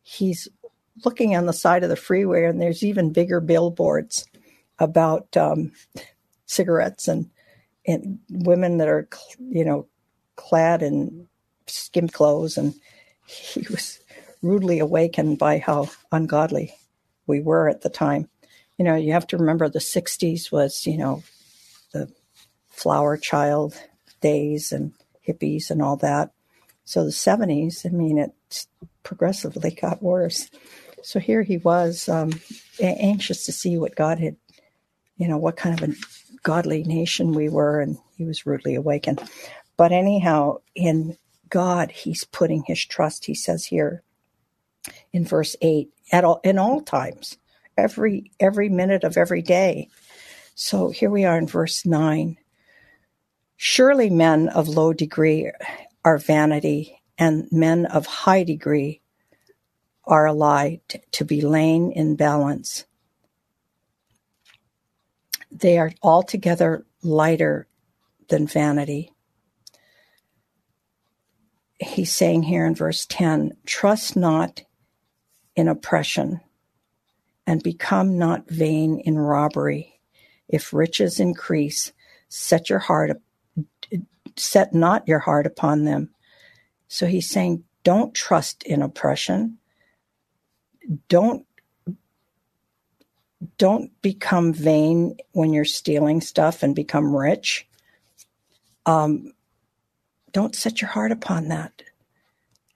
he's 0.03 0.49
looking 1.05 1.37
on 1.37 1.47
the 1.47 1.53
side 1.53 1.83
of 1.83 1.91
the 1.91 1.97
freeway, 1.97 2.45
and 2.45 2.61
there's 2.61 2.83
even 2.83 3.13
bigger 3.13 3.41
billboards 3.41 4.27
about 4.79 5.37
um, 5.37 5.73
cigarettes 6.47 7.09
and 7.09 7.31
and 7.87 8.19
women 8.31 8.79
that 8.79 8.89
are, 8.89 9.09
you 9.39 9.65
know, 9.65 9.87
clad 10.37 10.83
in 10.83 11.29
skim 11.67 12.09
clothes, 12.09 12.57
and 12.57 12.75
he 13.27 13.65
was 13.71 14.01
rudely 14.47 14.79
awakened 14.79 15.39
by 15.39 15.59
how 15.59 15.89
ungodly 16.13 16.75
we 17.27 17.41
were 17.41 17.69
at 17.69 17.83
the 17.83 17.91
time. 17.91 18.29
You 18.79 18.85
know, 18.85 18.95
you 18.95 19.13
have 19.13 19.27
to 19.29 19.39
remember 19.39 19.69
the 19.69 19.79
60s 19.79 20.53
was, 20.53 20.87
you 20.87 20.97
know, 20.97 21.23
the 21.93 22.13
flower 22.69 23.17
child 23.17 23.75
days 24.21 24.73
and 24.73 24.93
hippies 25.27 25.71
and 25.71 25.83
all 25.83 25.97
that. 25.97 26.31
So 26.85 27.05
the 27.05 27.11
70s, 27.11 27.85
I 27.85 27.89
mean, 27.89 28.19
it 28.19 28.67
progressively 29.03 29.71
got 29.81 30.03
worse. 30.03 30.49
So 31.03 31.19
here 31.19 31.43
he 31.43 31.57
was, 31.59 32.09
um, 32.09 32.33
anxious 32.81 33.45
to 33.47 33.53
see 33.53 33.79
what 33.79 33.97
God 33.97 34.19
had, 34.19 34.37
you 35.17 35.29
know, 35.29 35.39
what 35.39 35.57
kind 35.57 35.81
of 35.81 35.91
a 35.91 35.95
godly 36.43 36.85
nation 36.85 37.33
we 37.33 37.49
were, 37.49 37.81
and 37.81 37.99
he 38.17 38.25
was 38.25 38.47
rudely 38.47 38.75
awakened. 38.75 39.23
But 39.77 39.93
anyhow, 39.93 40.59
in 40.75 41.17
God, 41.49 41.91
he's 41.91 42.25
putting 42.25 42.65
his 42.67 42.85
trust. 42.85 43.25
He 43.25 43.35
says 43.35 43.65
here, 43.65 44.03
in 45.17 45.25
verse 45.25 45.57
8 45.63 45.91
at 46.13 46.25
all 46.25 46.41
in 46.45 46.59
all 46.59 46.83
times 46.83 47.39
every 47.77 48.31
every 48.41 48.69
minute 48.69 49.05
of 49.05 49.17
every 49.17 49.43
day. 49.43 49.89
So 50.55 50.91
here 50.91 51.11
we 51.11 51.25
are 51.25 51.39
in 51.39 51.47
verse 51.47 51.87
9 51.87 52.37
surely 53.57 54.11
men 54.11 54.49
of 54.51 54.69
low 54.69 54.93
degree 54.93 55.51
are 56.05 56.19
vanity 56.19 57.01
and 57.19 57.49
men 57.51 57.87
of 57.87 58.07
high 58.07 58.45
degree 58.45 59.01
are 60.05 60.27
a 60.27 60.33
lie 60.33 60.81
t- 60.89 61.01
to 61.13 61.25
be 61.25 61.41
lain 61.41 61.91
in 61.91 62.15
balance. 62.15 62.85
They 65.51 65.79
are 65.79 65.93
altogether 66.03 66.85
lighter 67.03 67.67
than 68.29 68.47
vanity. 68.47 69.13
He's 71.81 72.13
saying 72.13 72.45
here 72.45 72.67
in 72.67 72.75
verse 72.75 73.07
10 73.07 73.57
trust 73.67 74.17
not 74.17 74.63
in 75.57 75.69
oppression, 75.69 76.41
and 77.47 77.63
become 77.63 78.19
not 78.19 78.49
vain 78.49 79.01
in 79.01 79.19
robbery. 79.19 80.01
If 80.49 80.73
riches 80.73 81.19
increase, 81.19 81.93
set 82.29 82.71
your 82.71 82.79
heart 82.79 83.11
set 84.37 84.75
not 84.75 85.09
your 85.09 85.19
heart 85.19 85.47
upon 85.47 85.85
them. 85.85 86.11
So 86.89 87.07
he's 87.07 87.29
saying, 87.29 87.65
don't 87.85 88.15
trust 88.15 88.63
in 88.65 88.83
oppression. 88.83 89.59
Don't 91.09 91.47
don't 93.59 93.91
become 94.03 94.53
vain 94.53 95.17
when 95.33 95.53
you're 95.53 95.65
stealing 95.65 96.21
stuff 96.21 96.63
and 96.63 96.75
become 96.75 97.15
rich. 97.15 97.67
Um, 98.87 99.35
don't 100.33 100.55
set 100.55 100.81
your 100.81 100.91
heart 100.91 101.13
upon 101.13 101.49
that. 101.49 101.83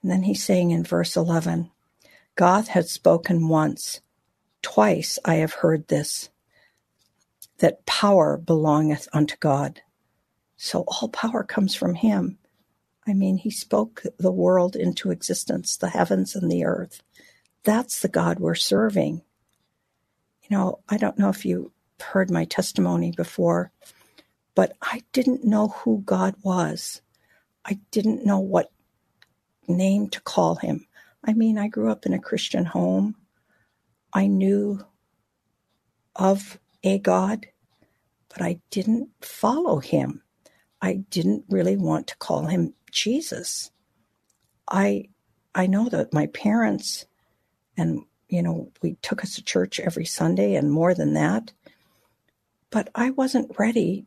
And 0.02 0.10
then 0.10 0.22
he's 0.22 0.44
saying 0.44 0.70
in 0.70 0.84
verse 0.84 1.16
11, 1.16 1.70
God 2.40 2.68
had 2.68 2.88
spoken 2.88 3.48
once, 3.48 4.00
twice 4.62 5.18
I 5.26 5.34
have 5.34 5.52
heard 5.52 5.88
this, 5.88 6.30
that 7.58 7.84
power 7.84 8.38
belongeth 8.38 9.08
unto 9.12 9.36
God. 9.36 9.82
So 10.56 10.84
all 10.86 11.10
power 11.10 11.44
comes 11.44 11.74
from 11.74 11.96
Him. 11.96 12.38
I 13.06 13.12
mean, 13.12 13.36
He 13.36 13.50
spoke 13.50 14.04
the 14.18 14.32
world 14.32 14.74
into 14.74 15.10
existence, 15.10 15.76
the 15.76 15.90
heavens 15.90 16.34
and 16.34 16.50
the 16.50 16.64
earth. 16.64 17.02
That's 17.64 18.00
the 18.00 18.08
God 18.08 18.40
we're 18.40 18.54
serving. 18.54 19.20
You 20.40 20.56
know, 20.56 20.78
I 20.88 20.96
don't 20.96 21.18
know 21.18 21.28
if 21.28 21.44
you 21.44 21.72
heard 22.00 22.30
my 22.30 22.46
testimony 22.46 23.12
before, 23.12 23.70
but 24.54 24.72
I 24.80 25.02
didn't 25.12 25.44
know 25.44 25.68
who 25.68 26.00
God 26.06 26.36
was. 26.42 27.02
I 27.66 27.80
didn't 27.90 28.24
know 28.24 28.38
what 28.38 28.72
name 29.68 30.08
to 30.08 30.22
call 30.22 30.54
him. 30.54 30.86
I 31.24 31.34
mean, 31.34 31.58
I 31.58 31.68
grew 31.68 31.90
up 31.90 32.06
in 32.06 32.12
a 32.12 32.18
Christian 32.18 32.64
home. 32.64 33.16
I 34.12 34.26
knew 34.26 34.84
of 36.16 36.58
a 36.82 36.98
God, 36.98 37.46
but 38.28 38.42
I 38.42 38.60
didn't 38.70 39.10
follow 39.20 39.78
him. 39.78 40.22
I 40.82 41.04
didn't 41.10 41.44
really 41.48 41.76
want 41.76 42.06
to 42.08 42.16
call 42.16 42.46
him 42.46 42.74
Jesus. 42.90 43.70
I 44.68 45.08
I 45.54 45.66
know 45.66 45.88
that 45.88 46.14
my 46.14 46.26
parents 46.28 47.06
and 47.76 48.04
you 48.30 48.42
know, 48.42 48.70
we 48.80 48.94
took 49.02 49.22
us 49.22 49.34
to 49.34 49.44
church 49.44 49.80
every 49.80 50.04
Sunday 50.04 50.54
and 50.54 50.70
more 50.70 50.94
than 50.94 51.14
that. 51.14 51.52
But 52.70 52.88
I 52.94 53.10
wasn't 53.10 53.58
ready 53.58 54.06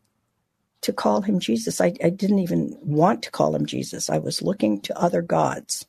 to 0.82 0.93
call 0.93 1.21
him 1.21 1.39
Jesus. 1.39 1.82
I, 1.82 1.93
I 2.04 2.10
didn't 2.10 2.39
even 2.39 2.78
want 2.82 3.23
to 3.23 3.32
call 3.32 3.54
him 3.56 3.65
Jesus. 3.65 4.10
I 4.10 4.17
was 4.17 4.41
looking 4.41 4.82
to 4.82 4.97
other 4.97 5.21
gods. 5.21 5.86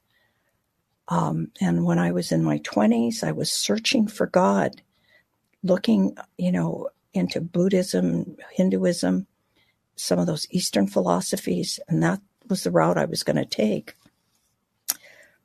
Um, 1.09 1.51
and 1.61 1.85
when 1.85 1.99
I 1.99 2.13
was 2.13 2.33
in 2.33 2.43
my 2.43 2.59
20s, 2.59 3.23
I 3.23 3.33
was 3.33 3.53
searching 3.53 4.09
for 4.09 4.27
God, 4.27 4.83
looking, 5.63 6.17
you 6.39 6.51
know, 6.51 6.89
into 7.13 7.41
Buddhism, 7.41 8.37
Hinduism, 8.53 9.27
some 9.97 10.19
of 10.19 10.27
those 10.27 10.47
Eastern 10.51 10.87
philosophies, 10.87 11.79
and 11.89 12.03
that 12.03 12.21
was 12.49 12.65
the 12.65 12.71
route 12.71 12.99
I 12.99 13.05
was 13.05 13.23
going 13.23 13.37
to 13.37 13.45
take. 13.45 13.97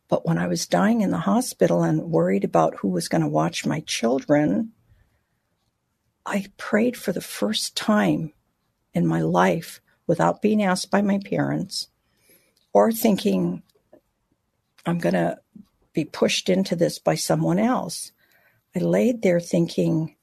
But 0.08 0.26
when 0.26 0.40
I 0.40 0.48
was 0.48 0.66
dying 0.66 1.02
in 1.02 1.12
the 1.12 1.20
hospital 1.20 1.84
and 1.84 2.12
worried 2.12 2.44
about 2.44 2.78
who 2.78 2.88
was 2.88 3.08
going 3.08 3.22
to 3.22 3.28
watch 3.28 3.66
my 3.66 3.82
children, 3.82 4.72
I 6.26 6.48
prayed 6.58 6.98
for 6.98 7.12
the 7.12 7.22
first 7.22 7.78
time 7.78 8.34
in 8.94 9.06
my 9.06 9.22
life 9.22 9.82
without 10.08 10.42
being 10.42 10.64
asked 10.64 10.90
by 10.90 11.04
my 11.04 11.20
parents 11.20 11.90
or 12.74 12.92
thinking 12.92 13.62
I'm 14.86 15.00
going 15.00 15.14
to 15.14 15.40
be 15.94 16.06
pushed 16.06 16.50
into 16.50 16.76
this 16.76 17.00
by 17.00 17.16
someone 17.16 17.60
else. 17.60 18.12
I 18.76 18.80
laid 18.80 19.22
there 19.22 19.40
thinking, 19.40 20.16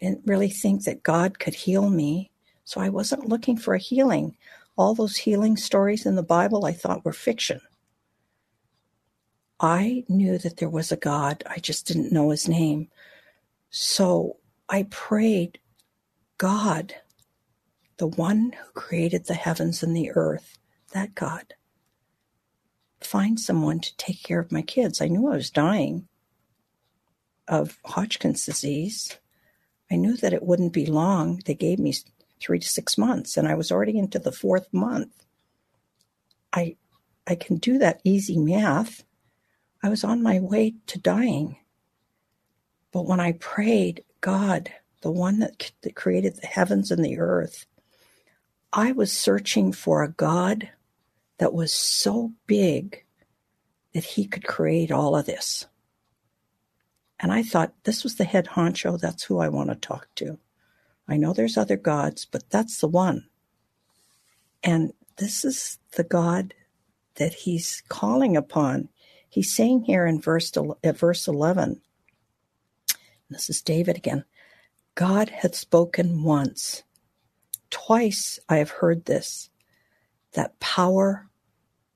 I 0.00 0.06
didn't 0.06 0.26
really 0.26 0.50
think 0.50 0.84
that 0.84 1.02
God 1.02 1.38
could 1.38 1.54
heal 1.54 1.88
me. 1.90 2.30
So 2.64 2.80
I 2.80 2.88
wasn't 2.88 3.28
looking 3.28 3.56
for 3.56 3.74
a 3.74 3.78
healing. 3.78 4.36
All 4.76 4.94
those 4.94 5.16
healing 5.16 5.56
stories 5.56 6.06
in 6.06 6.16
the 6.16 6.22
Bible 6.22 6.64
I 6.64 6.72
thought 6.72 7.04
were 7.04 7.12
fiction. 7.12 7.60
I 9.60 10.04
knew 10.08 10.38
that 10.38 10.58
there 10.58 10.68
was 10.68 10.92
a 10.92 10.96
God, 10.96 11.42
I 11.46 11.58
just 11.58 11.86
didn't 11.86 12.12
know 12.12 12.30
his 12.30 12.48
name. 12.48 12.90
So 13.70 14.36
I 14.68 14.84
prayed, 14.84 15.58
God, 16.36 16.94
the 17.96 18.06
one 18.06 18.52
who 18.52 18.72
created 18.72 19.26
the 19.26 19.34
heavens 19.34 19.82
and 19.82 19.96
the 19.96 20.12
earth, 20.14 20.58
that 20.92 21.14
God, 21.14 21.54
find 23.00 23.38
someone 23.38 23.80
to 23.80 23.96
take 23.96 24.22
care 24.22 24.40
of 24.40 24.52
my 24.52 24.62
kids. 24.62 25.00
I 25.00 25.08
knew 25.08 25.28
I 25.28 25.36
was 25.36 25.50
dying 25.50 26.08
of 27.46 27.78
Hodgkin's 27.84 28.44
disease. 28.44 29.18
I 29.90 29.96
knew 29.96 30.16
that 30.18 30.32
it 30.32 30.42
wouldn't 30.42 30.72
be 30.72 30.86
long. 30.86 31.40
They 31.46 31.54
gave 31.54 31.78
me 31.78 31.94
three 32.40 32.58
to 32.58 32.68
six 32.68 32.98
months, 32.98 33.36
and 33.36 33.48
I 33.48 33.54
was 33.54 33.72
already 33.72 33.98
into 33.98 34.18
the 34.18 34.32
fourth 34.32 34.72
month. 34.72 35.24
I 36.52 36.76
I 37.26 37.34
can 37.34 37.56
do 37.56 37.78
that 37.78 38.00
easy 38.04 38.38
math. 38.38 39.04
I 39.82 39.90
was 39.90 40.02
on 40.02 40.22
my 40.22 40.40
way 40.40 40.74
to 40.86 40.98
dying. 40.98 41.58
But 42.90 43.06
when 43.06 43.20
I 43.20 43.32
prayed, 43.32 44.02
God, 44.22 44.72
the 45.02 45.10
one 45.10 45.38
that, 45.40 45.72
that 45.82 45.94
created 45.94 46.36
the 46.36 46.46
heavens 46.46 46.90
and 46.90 47.04
the 47.04 47.18
earth, 47.18 47.66
I 48.72 48.92
was 48.92 49.12
searching 49.12 49.72
for 49.72 50.02
a 50.02 50.10
God 50.10 50.70
that 51.38 51.52
was 51.52 51.72
so 51.72 52.32
big 52.46 53.04
that 53.94 54.04
he 54.04 54.26
could 54.26 54.46
create 54.46 54.90
all 54.90 55.16
of 55.16 55.26
this. 55.26 55.66
And 57.20 57.32
I 57.32 57.42
thought 57.42 57.74
this 57.84 58.04
was 58.04 58.16
the 58.16 58.24
head 58.24 58.46
honcho. 58.46 59.00
That's 59.00 59.24
who 59.24 59.38
I 59.38 59.48
want 59.48 59.70
to 59.70 59.76
talk 59.76 60.08
to. 60.16 60.38
I 61.08 61.16
know 61.16 61.32
there's 61.32 61.56
other 61.56 61.76
gods, 61.76 62.24
but 62.24 62.48
that's 62.50 62.78
the 62.78 62.88
one. 62.88 63.26
And 64.62 64.92
this 65.16 65.44
is 65.44 65.78
the 65.96 66.04
God 66.04 66.54
that 67.16 67.32
he's 67.32 67.82
calling 67.88 68.36
upon. 68.36 68.88
He's 69.28 69.54
saying 69.54 69.82
here 69.84 70.06
in 70.06 70.20
verse, 70.20 70.52
uh, 70.56 70.92
verse 70.92 71.26
11, 71.26 71.80
this 73.30 73.50
is 73.50 73.60
David 73.62 73.96
again 73.96 74.24
God 74.94 75.28
hath 75.28 75.54
spoken 75.54 76.24
once. 76.24 76.82
Twice 77.70 78.38
I 78.48 78.56
have 78.56 78.70
heard 78.70 79.04
this, 79.04 79.50
that 80.34 80.60
power 80.60 81.28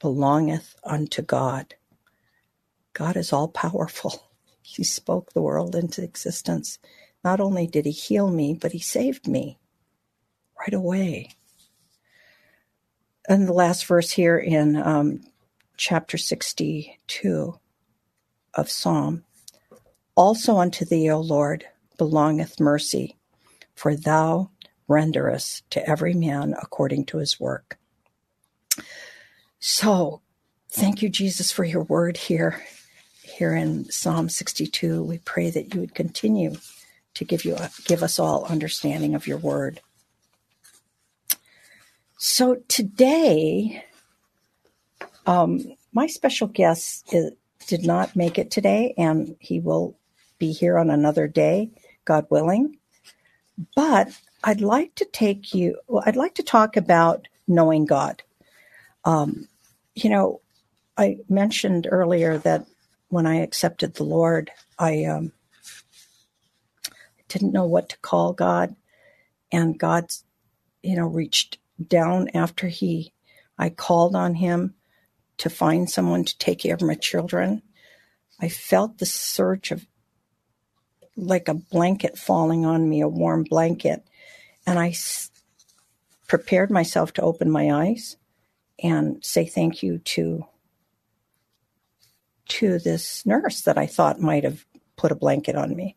belongeth 0.01 0.77
unto 0.85 1.23
God. 1.23 1.75
God 2.95 3.17
is 3.17 3.33
all 3.33 3.49
powerful. 3.49 4.31
He 4.65 4.85
spoke 4.85 5.33
the 5.33 5.43
world 5.43 5.75
into 5.77 6.05
existence. 6.05 6.79
Not 7.25 7.41
only 7.41 7.67
did 7.67 7.87
he 7.87 7.93
heal 7.93 8.31
me, 8.31 8.55
but 8.55 8.73
he 8.73 8.79
saved 8.81 9.29
me 9.29 9.59
right 10.61 10.75
away. 10.75 11.31
And 13.29 13.49
the 13.49 13.53
last 13.55 13.87
verse 13.87 14.11
here 14.13 14.39
in 14.39 14.77
um, 14.77 15.23
chapter 15.77 16.19
62 16.19 17.59
of 18.55 18.71
Psalm 18.71 19.25
Also 20.17 20.59
unto 20.59 20.85
thee, 20.85 21.11
O 21.11 21.21
Lord, 21.21 21.67
belongeth 21.99 22.61
mercy, 22.61 23.17
for 23.75 23.97
thou 23.97 24.51
renderest 24.89 25.63
to 25.71 25.89
every 25.89 26.15
man 26.15 26.55
according 26.63 27.07
to 27.07 27.19
his 27.19 27.41
work. 27.41 27.79
So, 29.61 30.23
thank 30.71 31.03
you, 31.03 31.09
Jesus, 31.09 31.53
for 31.53 31.65
your 31.65 31.85
word 31.85 32.17
here 32.17 32.63
here 33.23 33.55
in 33.55 33.91
Psalm 33.91 34.29
62. 34.29 35.03
We 35.03 35.19
pray 35.19 35.51
that 35.51 35.75
you 35.75 35.81
would 35.81 35.95
continue 35.95 36.57
to 37.15 37.25
give 37.25 37.45
you 37.45 37.57
give 37.85 38.03
us 38.03 38.19
all 38.19 38.45
understanding 38.45 39.15
of 39.15 39.27
your 39.27 39.39
word. 39.39 39.81
So 42.19 42.57
today, 42.69 43.85
um, 45.27 45.75
my 45.93 46.07
special 46.07 46.47
guest 46.47 47.13
is, 47.13 47.33
did 47.67 47.85
not 47.85 48.15
make 48.15 48.39
it 48.39 48.51
today, 48.51 48.95
and 48.97 49.37
he 49.41 49.61
will 49.61 49.97
be 50.39 50.53
here 50.53 50.79
on 50.79 50.91
another 50.91 51.27
day, 51.27 51.71
God 52.05 52.27
willing. 52.31 52.77
But 53.75 54.09
I'd 54.45 54.61
like 54.61 54.95
to 54.97 55.05
take 55.05 55.55
you. 55.55 55.79
Well, 55.87 56.03
I'd 56.07 56.17
like 56.17 56.35
to 56.37 56.43
talk 56.43 56.77
about 56.77 57.29
knowing 57.47 57.87
God. 57.87 58.23
Um, 59.05 59.49
you 59.95 60.11
know, 60.11 60.41
I 60.97 61.19
mentioned 61.29 61.89
earlier 61.91 62.39
that 62.39 62.67
when 63.09 63.27
I 63.27 63.37
accepted 63.37 63.95
the 63.95 64.05
Lord, 64.05 64.51
I 64.79 65.05
um, 65.05 65.33
didn't 67.29 67.53
know 67.53 67.67
what 67.67 67.91
to 67.91 67.99
call 67.99 68.33
God, 68.33 68.77
and 69.53 69.79
God, 69.79 70.07
you 70.83 70.97
know, 70.97 71.07
reached 71.07 71.59
down 71.89 72.31
after 72.35 72.69
he, 72.69 73.13
I 73.59 73.71
called 73.71 74.15
on 74.17 74.35
him 74.35 74.75
to 75.39 75.51
find 75.51 75.91
someone 75.91 76.25
to 76.25 76.39
take 76.39 76.61
care 76.61 76.75
of 76.75 76.83
my 76.83 76.95
children. 76.95 77.63
I 78.41 78.49
felt 78.49 78.99
the 78.99 79.07
surge 79.07 79.71
of 79.71 79.87
like 81.17 81.49
a 81.49 81.55
blanket 81.55 82.19
falling 82.19 82.65
on 82.67 82.89
me, 82.89 83.01
a 83.03 83.09
warm 83.09 83.45
blanket, 83.45 84.05
and 84.67 84.79
I 84.79 84.91
s- 84.91 85.31
prepared 86.29 86.71
myself 86.71 87.13
to 87.15 87.23
open 87.23 87.51
my 87.51 87.71
eyes 87.73 88.17
and 88.83 89.25
say 89.25 89.47
thank 89.47 89.83
you 89.83 89.99
to 89.99 90.47
to 92.49 92.79
this 92.79 93.25
nurse 93.25 93.63
that 93.63 93.79
I 93.79 93.87
thought 93.87 94.21
might 94.21 94.45
have 94.45 94.65
put 94.97 95.13
a 95.13 95.17
blanket 95.17 95.57
on 95.57 95.75
me. 95.75 95.97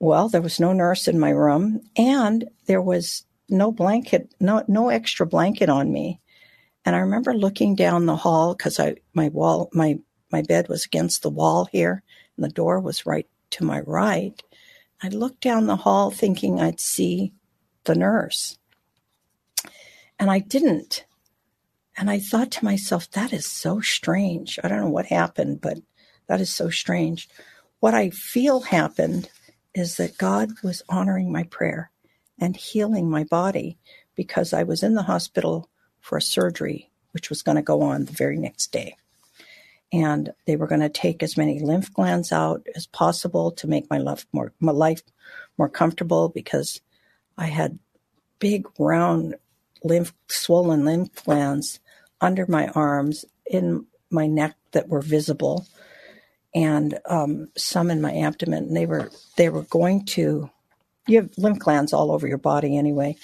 Well, 0.00 0.28
there 0.28 0.42
was 0.42 0.60
no 0.60 0.72
nurse 0.72 1.08
in 1.08 1.18
my 1.18 1.30
room, 1.30 1.80
and 1.96 2.48
there 2.66 2.82
was 2.82 3.24
no 3.48 3.72
blanket, 3.72 4.34
no 4.40 4.64
no 4.68 4.90
extra 4.90 5.26
blanket 5.26 5.68
on 5.68 5.92
me. 5.92 6.20
And 6.84 6.94
I 6.94 7.00
remember 7.00 7.34
looking 7.34 7.74
down 7.74 8.06
the 8.06 8.16
hall 8.16 8.54
because 8.54 8.78
I 8.78 8.96
my 9.14 9.28
wall 9.28 9.68
my 9.72 9.98
my 10.30 10.42
bed 10.42 10.68
was 10.68 10.84
against 10.84 11.22
the 11.22 11.30
wall 11.30 11.68
here, 11.72 12.02
and 12.36 12.44
the 12.44 12.50
door 12.50 12.80
was 12.80 13.06
right 13.06 13.26
to 13.50 13.64
my 13.64 13.80
right. 13.80 14.40
I 15.02 15.08
looked 15.08 15.40
down 15.40 15.66
the 15.66 15.76
hall 15.76 16.10
thinking 16.10 16.60
I'd 16.60 16.80
see 16.80 17.32
the 17.84 17.94
nurse, 17.94 18.58
and 20.18 20.30
I 20.30 20.40
didn't. 20.40 21.04
And 21.98 22.08
I 22.08 22.20
thought 22.20 22.52
to 22.52 22.64
myself, 22.64 23.10
that 23.10 23.32
is 23.32 23.44
so 23.44 23.80
strange. 23.80 24.56
I 24.62 24.68
don't 24.68 24.80
know 24.80 24.88
what 24.88 25.06
happened, 25.06 25.60
but 25.60 25.78
that 26.28 26.40
is 26.40 26.48
so 26.48 26.70
strange. 26.70 27.28
What 27.80 27.92
I 27.92 28.10
feel 28.10 28.60
happened 28.60 29.28
is 29.74 29.96
that 29.96 30.16
God 30.16 30.50
was 30.62 30.82
honoring 30.88 31.32
my 31.32 31.42
prayer 31.42 31.90
and 32.38 32.56
healing 32.56 33.10
my 33.10 33.24
body 33.24 33.78
because 34.14 34.52
I 34.52 34.62
was 34.62 34.84
in 34.84 34.94
the 34.94 35.02
hospital 35.02 35.68
for 36.00 36.16
a 36.16 36.22
surgery, 36.22 36.88
which 37.10 37.30
was 37.30 37.42
going 37.42 37.56
to 37.56 37.62
go 37.62 37.82
on 37.82 38.04
the 38.04 38.12
very 38.12 38.38
next 38.38 38.70
day. 38.70 38.96
And 39.92 40.32
they 40.46 40.54
were 40.54 40.68
going 40.68 40.82
to 40.82 40.88
take 40.88 41.24
as 41.24 41.36
many 41.36 41.58
lymph 41.58 41.92
glands 41.92 42.30
out 42.30 42.64
as 42.76 42.86
possible 42.86 43.50
to 43.52 43.66
make 43.66 43.90
my 43.90 43.98
life 43.98 44.24
more, 44.32 44.52
my 44.60 44.72
life 44.72 45.02
more 45.56 45.68
comfortable 45.68 46.28
because 46.28 46.80
I 47.36 47.46
had 47.46 47.80
big, 48.38 48.68
round, 48.78 49.34
lymph, 49.82 50.14
swollen 50.28 50.84
lymph 50.84 51.24
glands 51.24 51.80
under 52.20 52.46
my 52.48 52.68
arms, 52.68 53.24
in 53.46 53.86
my 54.10 54.26
neck 54.26 54.56
that 54.72 54.88
were 54.88 55.02
visible, 55.02 55.66
and 56.54 56.98
um, 57.06 57.48
some 57.56 57.90
in 57.90 58.00
my 58.00 58.16
abdomen. 58.18 58.64
And 58.64 58.76
they 58.76 58.86
were 58.86 59.10
they 59.36 59.48
were 59.48 59.62
going 59.62 60.04
to. 60.06 60.50
You 61.06 61.22
have 61.22 61.30
lymph 61.38 61.58
glands 61.58 61.92
all 61.92 62.12
over 62.12 62.26
your 62.26 62.38
body 62.38 62.76
anyway, 62.76 63.16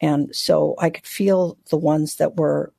and 0.00 0.34
so 0.34 0.76
I 0.78 0.90
could 0.90 1.06
feel 1.06 1.58
the 1.70 1.76
ones 1.76 2.16
that 2.16 2.36
were 2.36 2.72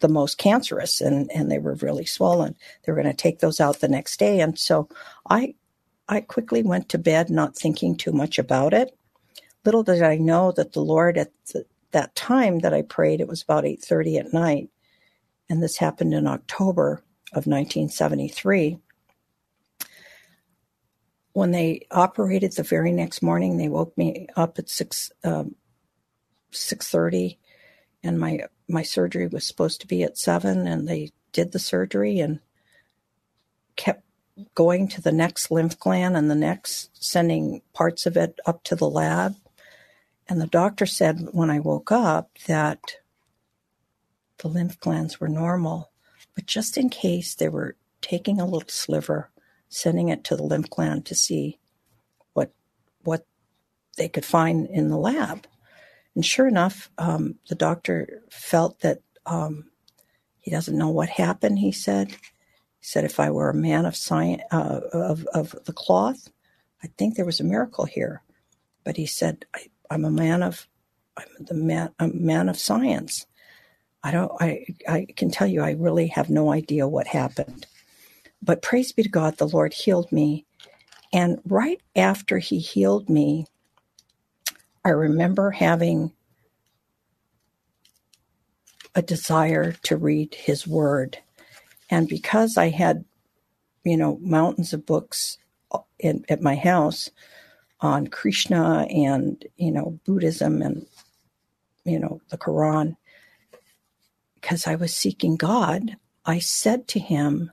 the 0.00 0.08
most 0.08 0.38
cancerous 0.38 1.00
and 1.00 1.30
and 1.32 1.50
they 1.50 1.58
were 1.58 1.74
really 1.74 2.06
swollen. 2.06 2.54
They 2.84 2.92
were 2.92 3.02
going 3.02 3.14
to 3.14 3.22
take 3.22 3.40
those 3.40 3.60
out 3.60 3.80
the 3.80 3.88
next 3.88 4.18
day, 4.18 4.40
and 4.40 4.58
so 4.58 4.88
I 5.28 5.54
I 6.08 6.20
quickly 6.20 6.62
went 6.62 6.88
to 6.90 6.98
bed, 6.98 7.30
not 7.30 7.56
thinking 7.56 7.96
too 7.96 8.12
much 8.12 8.38
about 8.38 8.72
it. 8.72 8.96
Little 9.64 9.82
did 9.82 10.02
I 10.02 10.16
know 10.16 10.52
that 10.52 10.72
the 10.72 10.80
Lord 10.80 11.18
at 11.18 11.32
the, 11.52 11.64
that 11.90 12.14
time 12.14 12.60
that 12.60 12.72
I 12.72 12.82
prayed, 12.82 13.20
it 13.20 13.28
was 13.28 13.42
about 13.42 13.66
eight 13.66 13.82
thirty 13.82 14.18
at 14.18 14.32
night 14.32 14.70
and 15.48 15.62
this 15.62 15.76
happened 15.76 16.14
in 16.14 16.26
October 16.26 17.02
of 17.32 17.46
1973, 17.46 18.78
when 21.32 21.52
they 21.52 21.86
operated 21.90 22.52
the 22.52 22.62
very 22.62 22.90
next 22.90 23.22
morning, 23.22 23.56
they 23.56 23.68
woke 23.68 23.96
me 23.96 24.26
up 24.34 24.58
at 24.58 24.68
six 24.68 25.12
um, 25.22 25.54
six 26.50 26.88
thirty, 26.90 27.38
and 28.02 28.18
my 28.18 28.40
my 28.68 28.82
surgery 28.82 29.28
was 29.28 29.46
supposed 29.46 29.80
to 29.80 29.86
be 29.86 30.02
at 30.02 30.18
seven, 30.18 30.66
and 30.66 30.88
they 30.88 31.12
did 31.32 31.52
the 31.52 31.60
surgery 31.60 32.18
and 32.18 32.40
kept 33.76 34.02
going 34.54 34.88
to 34.88 35.00
the 35.00 35.12
next 35.12 35.50
lymph 35.50 35.78
gland 35.78 36.16
and 36.16 36.28
the 36.28 36.34
next, 36.34 36.90
sending 36.92 37.62
parts 37.72 38.06
of 38.06 38.16
it 38.16 38.38
up 38.46 38.64
to 38.64 38.74
the 38.74 38.88
lab. 38.88 39.36
And 40.28 40.40
the 40.40 40.46
doctor 40.46 40.86
said 40.86 41.28
when 41.32 41.50
I 41.50 41.60
woke 41.60 41.92
up 41.92 42.30
that 42.46 42.80
the 44.38 44.48
lymph 44.48 44.78
glands 44.80 45.20
were 45.20 45.28
normal, 45.28 45.90
but 46.34 46.46
just 46.46 46.76
in 46.76 46.88
case 46.88 47.34
they 47.34 47.48
were 47.48 47.76
taking 48.00 48.40
a 48.40 48.44
little 48.44 48.68
sliver, 48.68 49.30
sending 49.68 50.08
it 50.08 50.24
to 50.24 50.36
the 50.36 50.42
lymph 50.42 50.70
gland 50.70 51.06
to 51.06 51.14
see 51.14 51.58
what 52.32 52.52
what 53.02 53.26
they 53.96 54.08
could 54.08 54.24
find 54.24 54.68
in 54.68 54.88
the 54.88 54.96
lab. 54.96 55.46
And 56.14 56.24
sure 56.24 56.48
enough, 56.48 56.90
um, 56.98 57.36
the 57.48 57.54
doctor 57.54 58.22
felt 58.30 58.80
that 58.80 59.00
um, 59.26 59.70
he 60.38 60.50
doesn't 60.50 60.78
know 60.78 60.88
what 60.88 61.08
happened. 61.08 61.58
He 61.58 61.72
said, 61.72 62.10
he 62.10 62.16
said 62.80 63.04
if 63.04 63.20
I 63.20 63.30
were 63.30 63.50
a 63.50 63.54
man 63.54 63.86
of 63.86 63.96
science 63.96 64.42
uh, 64.50 64.80
of 64.92 65.26
of 65.34 65.54
the 65.64 65.72
cloth, 65.72 66.28
I 66.82 66.88
think 66.96 67.14
there 67.14 67.26
was 67.26 67.40
a 67.40 67.44
miracle 67.44 67.84
here. 67.84 68.22
But 68.84 68.96
he 68.96 69.06
said, 69.06 69.44
I, 69.54 69.66
am 69.90 70.04
a 70.04 70.10
man 70.10 70.42
of 70.42 70.66
I'm 71.16 71.26
the 71.44 71.54
man 71.54 71.90
a 71.98 72.08
man 72.08 72.48
of 72.48 72.58
science. 72.58 73.26
I 74.02 74.10
don't 74.10 74.32
I 74.40 74.64
I 74.88 75.06
can 75.16 75.30
tell 75.30 75.46
you 75.46 75.62
I 75.62 75.72
really 75.72 76.08
have 76.08 76.30
no 76.30 76.52
idea 76.52 76.88
what 76.88 77.06
happened. 77.06 77.66
But 78.42 78.62
praise 78.62 78.92
be 78.92 79.02
to 79.02 79.08
God, 79.08 79.36
the 79.36 79.48
Lord 79.48 79.72
healed 79.72 80.10
me. 80.12 80.46
And 81.12 81.40
right 81.44 81.80
after 81.96 82.38
he 82.38 82.58
healed 82.58 83.08
me, 83.08 83.46
I 84.84 84.90
remember 84.90 85.50
having 85.50 86.12
a 88.94 89.02
desire 89.02 89.72
to 89.84 89.96
read 89.96 90.34
his 90.34 90.66
word. 90.66 91.18
And 91.90 92.08
because 92.08 92.56
I 92.56 92.68
had, 92.68 93.04
you 93.84 93.96
know, 93.96 94.18
mountains 94.20 94.72
of 94.72 94.86
books 94.86 95.38
in, 95.98 96.24
at 96.28 96.42
my 96.42 96.56
house 96.56 97.10
on 97.80 98.06
Krishna 98.08 98.86
and, 98.90 99.44
you 99.56 99.72
know, 99.72 99.98
Buddhism 100.04 100.62
and, 100.62 100.86
you 101.84 101.98
know, 101.98 102.20
the 102.30 102.38
Quran, 102.38 102.96
because 104.40 104.66
I 104.66 104.74
was 104.74 104.94
seeking 104.94 105.36
God, 105.36 105.96
I 106.24 106.38
said 106.38 106.88
to 106.88 107.00
him, 107.00 107.52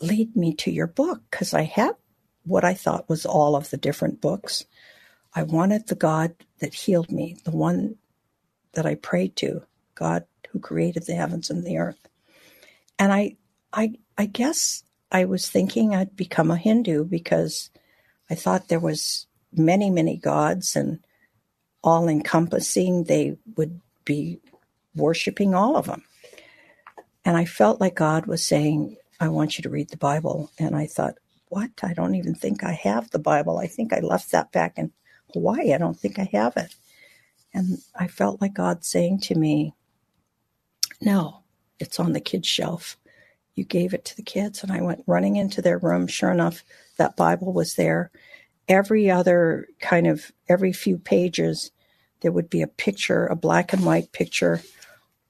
lead 0.00 0.36
me 0.36 0.54
to 0.54 0.70
your 0.70 0.86
book 0.86 1.22
because 1.30 1.54
I 1.54 1.62
had 1.62 1.94
what 2.44 2.64
I 2.64 2.74
thought 2.74 3.08
was 3.08 3.26
all 3.26 3.56
of 3.56 3.70
the 3.70 3.76
different 3.76 4.20
books. 4.20 4.64
I 5.34 5.42
wanted 5.42 5.86
the 5.86 5.94
God 5.94 6.34
that 6.60 6.74
healed 6.74 7.10
me, 7.10 7.36
the 7.44 7.50
one 7.50 7.96
that 8.72 8.86
I 8.86 8.94
prayed 8.94 9.36
to, 9.36 9.62
God 9.94 10.24
who 10.50 10.60
created 10.60 11.06
the 11.06 11.14
heavens 11.14 11.50
and 11.50 11.64
the 11.64 11.78
earth. 11.78 12.08
And 12.98 13.12
I 13.12 13.36
I 13.72 13.94
I 14.16 14.26
guess 14.26 14.84
I 15.10 15.24
was 15.24 15.48
thinking 15.48 15.94
I'd 15.94 16.16
become 16.16 16.50
a 16.50 16.56
Hindu 16.56 17.04
because 17.04 17.70
I 18.30 18.34
thought 18.34 18.68
there 18.68 18.80
was 18.80 19.26
many, 19.52 19.90
many 19.90 20.16
gods 20.16 20.76
and 20.76 21.00
all 21.82 22.08
encompassing 22.08 23.04
they 23.04 23.36
would 23.56 23.80
be 24.04 24.40
worshiping 24.96 25.54
all 25.54 25.76
of 25.76 25.86
them. 25.86 26.04
And 27.24 27.36
I 27.36 27.44
felt 27.44 27.80
like 27.80 27.96
God 27.96 28.26
was 28.26 28.44
saying, 28.44 28.96
I 29.18 29.28
want 29.28 29.58
you 29.58 29.62
to 29.62 29.70
read 29.70 29.90
the 29.90 29.96
Bible. 29.96 30.50
And 30.58 30.76
I 30.76 30.86
thought, 30.86 31.14
what? 31.48 31.70
I 31.82 31.92
don't 31.92 32.14
even 32.14 32.34
think 32.34 32.62
I 32.62 32.72
have 32.72 33.10
the 33.10 33.18
Bible. 33.18 33.58
I 33.58 33.66
think 33.66 33.92
I 33.92 34.00
left 34.00 34.32
that 34.32 34.52
back 34.52 34.78
in 34.78 34.92
Hawaii. 35.32 35.72
I 35.72 35.78
don't 35.78 35.98
think 35.98 36.18
I 36.18 36.28
have 36.32 36.56
it. 36.56 36.74
And 37.52 37.78
I 37.98 38.06
felt 38.06 38.40
like 38.40 38.54
God 38.54 38.84
saying 38.84 39.20
to 39.20 39.34
me, 39.34 39.74
no, 41.00 41.42
it's 41.78 41.98
on 41.98 42.12
the 42.12 42.20
kids' 42.20 42.48
shelf. 42.48 42.96
You 43.54 43.64
gave 43.64 43.94
it 43.94 44.04
to 44.06 44.16
the 44.16 44.22
kids. 44.22 44.62
And 44.62 44.70
I 44.70 44.80
went 44.80 45.04
running 45.06 45.36
into 45.36 45.62
their 45.62 45.78
room. 45.78 46.06
Sure 46.06 46.30
enough, 46.30 46.62
that 46.96 47.16
Bible 47.16 47.52
was 47.52 47.74
there. 47.74 48.10
Every 48.68 49.10
other 49.10 49.68
kind 49.80 50.06
of, 50.06 50.32
every 50.48 50.72
few 50.72 50.98
pages, 50.98 51.70
there 52.20 52.32
would 52.32 52.50
be 52.50 52.62
a 52.62 52.66
picture, 52.66 53.26
a 53.26 53.36
black 53.36 53.72
and 53.72 53.84
white 53.84 54.12
picture 54.12 54.62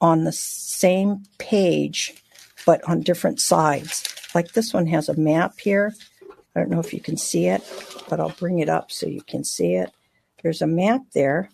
on 0.01 0.25
the 0.25 0.33
same 0.33 1.23
page 1.39 2.23
but 2.67 2.87
on 2.89 3.01
different 3.01 3.41
sides. 3.41 4.13
Like 4.35 4.53
this 4.53 4.75
one 4.75 4.87
has 4.89 5.09
a 5.09 5.17
map 5.17 5.59
here. 5.59 5.95
I 6.55 6.61
don't 6.61 6.71
know 6.71 6.81
if 6.81 6.93
you 6.93 7.01
can 7.01 7.17
see 7.17 7.47
it, 7.47 7.63
but 8.09 8.21
I'll 8.21 8.31
bring 8.31 8.59
it 8.59 8.69
up 8.69 8.91
so 8.91 9.07
you 9.07 9.23
can 9.23 9.45
see 9.45 9.75
it. 9.75 9.93
There's 10.43 10.61
a 10.61 10.67
map 10.67 11.03
there. 11.15 11.49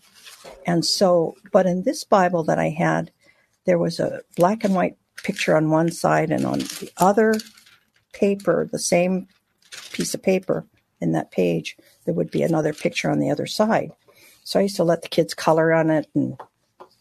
And 0.66 0.84
so, 0.84 1.36
but 1.52 1.66
in 1.66 1.82
this 1.82 2.02
Bible 2.02 2.42
that 2.44 2.58
I 2.58 2.70
had, 2.70 3.12
there 3.64 3.78
was 3.78 4.00
a 4.00 4.22
black 4.36 4.64
and 4.64 4.74
white 4.74 4.96
picture 5.22 5.56
on 5.56 5.70
one 5.70 5.92
side, 5.92 6.30
and 6.30 6.44
on 6.44 6.58
the 6.58 6.90
other 6.96 7.34
paper, 8.12 8.68
the 8.70 8.78
same 8.78 9.28
piece 9.92 10.14
of 10.14 10.22
paper 10.22 10.66
in 11.00 11.12
that 11.12 11.30
page, 11.30 11.76
there 12.04 12.14
would 12.14 12.30
be 12.30 12.42
another 12.42 12.72
picture 12.72 13.10
on 13.10 13.18
the 13.18 13.30
other 13.30 13.46
side. 13.46 13.92
So 14.44 14.58
I 14.58 14.64
used 14.64 14.76
to 14.76 14.84
let 14.84 15.02
the 15.02 15.08
kids 15.08 15.34
color 15.34 15.72
on 15.72 15.90
it 15.90 16.08
and 16.14 16.40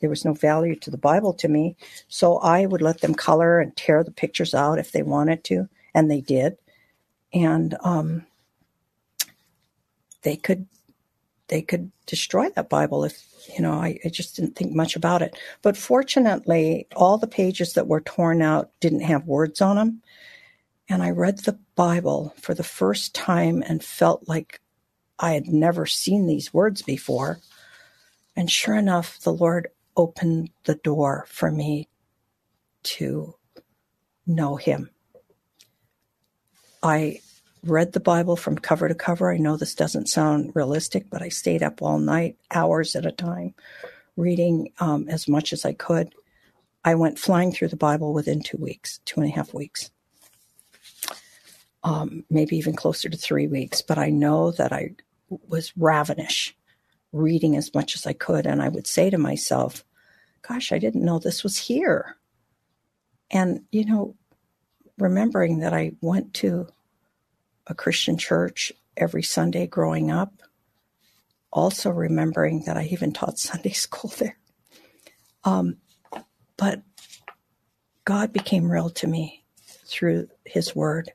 there 0.01 0.09
was 0.09 0.25
no 0.25 0.33
value 0.33 0.75
to 0.77 0.91
the 0.91 0.97
Bible 0.97 1.33
to 1.35 1.47
me. 1.47 1.77
So 2.09 2.37
I 2.39 2.65
would 2.65 2.81
let 2.81 3.01
them 3.01 3.15
color 3.15 3.59
and 3.59 3.75
tear 3.77 4.03
the 4.03 4.11
pictures 4.11 4.53
out 4.53 4.79
if 4.79 4.91
they 4.91 5.03
wanted 5.03 5.43
to, 5.45 5.69
and 5.93 6.09
they 6.11 6.21
did. 6.21 6.57
And 7.33 7.77
um, 7.81 8.25
they 10.23 10.35
could 10.35 10.67
they 11.47 11.61
could 11.61 11.91
destroy 12.05 12.49
that 12.49 12.69
Bible 12.69 13.03
if 13.03 13.23
you 13.55 13.61
know. 13.61 13.73
I, 13.73 13.99
I 14.03 14.09
just 14.09 14.35
didn't 14.35 14.55
think 14.55 14.73
much 14.73 14.95
about 14.95 15.21
it. 15.21 15.37
But 15.61 15.77
fortunately, 15.77 16.87
all 16.95 17.17
the 17.17 17.27
pages 17.27 17.73
that 17.73 17.87
were 17.87 18.01
torn 18.01 18.41
out 18.41 18.71
didn't 18.79 19.01
have 19.01 19.25
words 19.25 19.61
on 19.61 19.75
them. 19.75 20.01
And 20.89 21.01
I 21.01 21.11
read 21.11 21.39
the 21.39 21.57
Bible 21.75 22.33
for 22.41 22.53
the 22.53 22.63
first 22.63 23.15
time 23.15 23.63
and 23.65 23.83
felt 23.83 24.27
like 24.27 24.59
I 25.19 25.33
had 25.33 25.47
never 25.47 25.85
seen 25.85 26.25
these 26.25 26.53
words 26.53 26.81
before. 26.81 27.39
And 28.35 28.49
sure 28.49 28.75
enough, 28.75 29.19
the 29.19 29.33
Lord 29.33 29.69
opened 29.95 30.49
the 30.65 30.75
door 30.75 31.25
for 31.27 31.51
me 31.51 31.88
to 32.84 33.36
know 34.25 34.56
him. 34.56 34.89
I 36.84 37.19
read 37.63 37.93
the 37.93 37.99
Bible 37.99 38.36
from 38.36 38.58
cover 38.58 38.88
to 38.88 38.95
cover. 38.95 39.32
I 39.32 39.38
know 39.38 39.58
this 39.58 39.75
doesn't 39.75 40.10
sound 40.10 40.51
realistic, 40.56 41.10
but 41.10 41.21
I 41.21 41.30
stayed 41.30 41.62
up 41.62 41.82
all 41.82 41.99
night, 41.99 42.38
hours 42.49 42.95
at 42.95 43.06
a 43.06 43.12
time, 43.12 43.54
reading 44.17 44.71
um, 44.80 45.08
as 45.08 45.27
much 45.27 45.54
as 45.54 45.65
I 45.65 45.73
could. 45.73 46.13
I 46.84 46.95
went 46.95 47.19
flying 47.19 47.51
through 47.51 47.67
the 47.67 47.75
Bible 47.75 48.13
within 48.13 48.41
two 48.41 48.58
weeks, 48.58 48.99
two 49.06 49.21
and 49.21 49.30
a 49.30 49.36
half 49.36 49.54
weeks, 49.54 49.91
um, 51.84 52.25
maybe 52.30 52.58
even 52.58 52.75
closer 52.75 53.10
to 53.10 53.17
three 53.17 53.47
weeks. 53.47 53.84
But 53.84 53.99
I 53.99 54.10
know 54.10 54.51
that 54.51 54.73
I 54.73 54.95
was 55.47 55.71
ravenous 55.77 56.54
reading 57.12 57.56
as 57.56 57.74
much 57.74 57.95
as 57.95 58.06
I 58.06 58.13
could. 58.13 58.45
And 58.45 58.62
I 58.62 58.69
would 58.69 58.88
say 58.88 59.10
to 59.10 59.17
myself, 59.17 59.84
gosh, 60.41 60.71
I 60.71 60.80
didn't 60.80 61.06
know 61.06 61.19
this 61.19 61.43
was 61.43 61.58
here. 61.58 62.17
And, 63.30 63.62
you 63.71 63.86
know, 63.86 64.15
remembering 64.97 65.60
that 65.60 65.74
I 65.74 65.93
went 66.02 66.34
to 66.36 66.67
a 67.67 67.74
Christian 67.74 68.17
church 68.17 68.71
every 68.97 69.24
Sunday 69.24 69.67
growing 69.67 70.12
up, 70.12 70.34
also 71.52 71.89
remembering 71.89 72.63
that 72.65 72.78
I 72.78 72.84
even 72.86 73.12
taught 73.12 73.39
Sunday 73.39 73.71
school 73.71 74.12
there. 74.17 74.38
Um, 75.43 75.78
but 76.58 76.82
God 78.06 78.34
became 78.34 78.71
real 78.71 78.89
to 78.91 79.08
me 79.08 79.43
through 79.86 80.28
His 80.45 80.76
Word. 80.76 81.12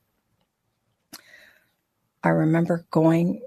I 2.22 2.30
remember 2.30 2.86
going 2.90 3.42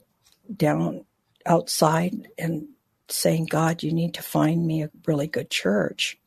down 0.55 1.05
outside 1.49 2.29
and 2.37 2.67
saying, 3.09 3.47
God, 3.47 3.83
you 3.83 3.91
need 3.91 4.13
to 4.13 4.21
find 4.21 4.65
me 4.65 4.83
a 4.83 4.91
really 5.05 5.27
good 5.27 5.49
church. 5.49 6.17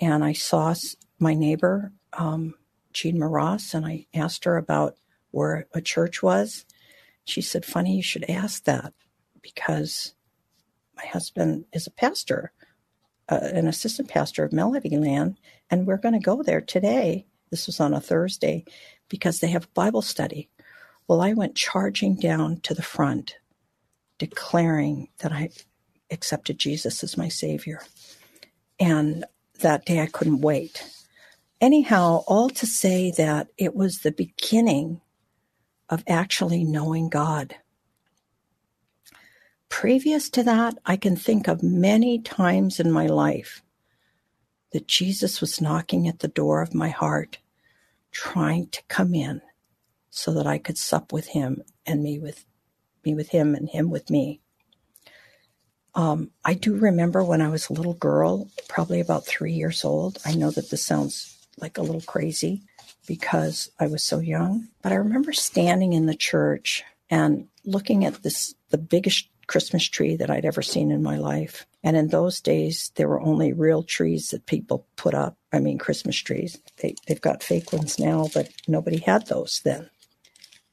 And 0.00 0.24
I 0.24 0.32
saw 0.32 0.74
my 1.18 1.34
neighbor, 1.34 1.92
um, 2.14 2.54
Jean 2.92 3.18
Maross, 3.18 3.74
and 3.74 3.86
I 3.86 4.06
asked 4.14 4.44
her 4.44 4.56
about 4.56 4.96
where 5.30 5.66
a 5.74 5.80
church 5.80 6.22
was. 6.22 6.64
She 7.24 7.42
said, 7.42 7.64
Funny, 7.64 7.96
you 7.96 8.02
should 8.02 8.28
ask 8.28 8.64
that 8.64 8.94
because 9.42 10.14
my 10.96 11.04
husband 11.04 11.66
is 11.72 11.86
a 11.86 11.90
pastor, 11.90 12.52
uh, 13.28 13.40
an 13.42 13.68
assistant 13.68 14.08
pastor 14.08 14.44
of 14.44 14.52
Melodyland, 14.52 15.36
and 15.70 15.86
we're 15.86 15.98
going 15.98 16.14
to 16.14 16.20
go 16.20 16.42
there 16.42 16.62
today. 16.62 17.26
This 17.50 17.66
was 17.66 17.80
on 17.80 17.92
a 17.92 18.00
Thursday 18.00 18.64
because 19.08 19.40
they 19.40 19.48
have 19.48 19.72
Bible 19.74 20.02
study. 20.02 20.48
Well, 21.06 21.20
I 21.20 21.34
went 21.34 21.54
charging 21.54 22.16
down 22.16 22.60
to 22.62 22.74
the 22.74 22.82
front 22.82 23.36
declaring 24.18 25.08
that 25.18 25.32
I 25.32 25.50
accepted 26.10 26.58
Jesus 26.58 27.02
as 27.02 27.16
my 27.16 27.28
Savior. 27.28 27.82
And 28.78 29.24
that 29.60 29.86
day 29.86 30.00
I 30.00 30.06
couldn't 30.06 30.40
wait. 30.40 30.84
Anyhow, 31.60 32.24
all 32.26 32.50
to 32.50 32.66
say 32.66 33.10
that 33.12 33.48
it 33.56 33.74
was 33.74 33.98
the 33.98 34.12
beginning 34.12 35.00
of 35.88 36.04
actually 36.06 36.64
knowing 36.64 37.08
God. 37.08 37.56
Previous 39.68 40.30
to 40.30 40.42
that, 40.42 40.76
I 40.84 40.96
can 40.96 41.16
think 41.16 41.48
of 41.48 41.62
many 41.62 42.20
times 42.20 42.78
in 42.78 42.90
my 42.90 43.06
life 43.06 43.62
that 44.72 44.86
Jesus 44.86 45.40
was 45.40 45.60
knocking 45.60 46.06
at 46.08 46.20
the 46.20 46.28
door 46.28 46.60
of 46.60 46.74
my 46.74 46.88
heart, 46.88 47.38
trying 48.10 48.68
to 48.68 48.82
come 48.88 49.14
in 49.14 49.40
so 50.10 50.32
that 50.32 50.46
I 50.46 50.58
could 50.58 50.78
sup 50.78 51.12
with 51.12 51.28
him 51.28 51.62
and 51.84 52.02
me 52.02 52.18
with 52.18 52.44
me 53.06 53.14
with 53.14 53.30
him 53.30 53.54
and 53.54 53.68
him 53.68 53.90
with 53.90 54.10
me. 54.10 54.40
Um, 55.94 56.30
I 56.44 56.52
do 56.52 56.76
remember 56.76 57.24
when 57.24 57.40
I 57.40 57.48
was 57.48 57.70
a 57.70 57.72
little 57.72 57.94
girl, 57.94 58.50
probably 58.68 59.00
about 59.00 59.24
three 59.24 59.54
years 59.54 59.82
old. 59.84 60.18
I 60.26 60.34
know 60.34 60.50
that 60.50 60.68
this 60.68 60.82
sounds 60.82 61.46
like 61.56 61.78
a 61.78 61.82
little 61.82 62.02
crazy 62.02 62.62
because 63.06 63.70
I 63.80 63.86
was 63.86 64.02
so 64.02 64.18
young, 64.18 64.68
but 64.82 64.92
I 64.92 64.96
remember 64.96 65.32
standing 65.32 65.94
in 65.94 66.04
the 66.04 66.14
church 66.14 66.84
and 67.08 67.48
looking 67.64 68.04
at 68.04 68.22
this, 68.22 68.54
the 68.68 68.78
biggest 68.78 69.28
Christmas 69.46 69.84
tree 69.84 70.16
that 70.16 70.28
I'd 70.28 70.44
ever 70.44 70.60
seen 70.60 70.90
in 70.90 71.02
my 71.02 71.16
life. 71.16 71.66
And 71.82 71.96
in 71.96 72.08
those 72.08 72.40
days, 72.40 72.90
there 72.96 73.08
were 73.08 73.20
only 73.20 73.52
real 73.52 73.82
trees 73.82 74.30
that 74.30 74.44
people 74.44 74.86
put 74.96 75.14
up. 75.14 75.38
I 75.52 75.60
mean, 75.60 75.78
Christmas 75.78 76.16
trees. 76.16 76.58
They, 76.78 76.96
they've 77.06 77.20
got 77.20 77.42
fake 77.42 77.72
ones 77.72 77.98
now, 77.98 78.28
but 78.34 78.50
nobody 78.66 78.98
had 78.98 79.28
those 79.28 79.60
then. 79.64 79.88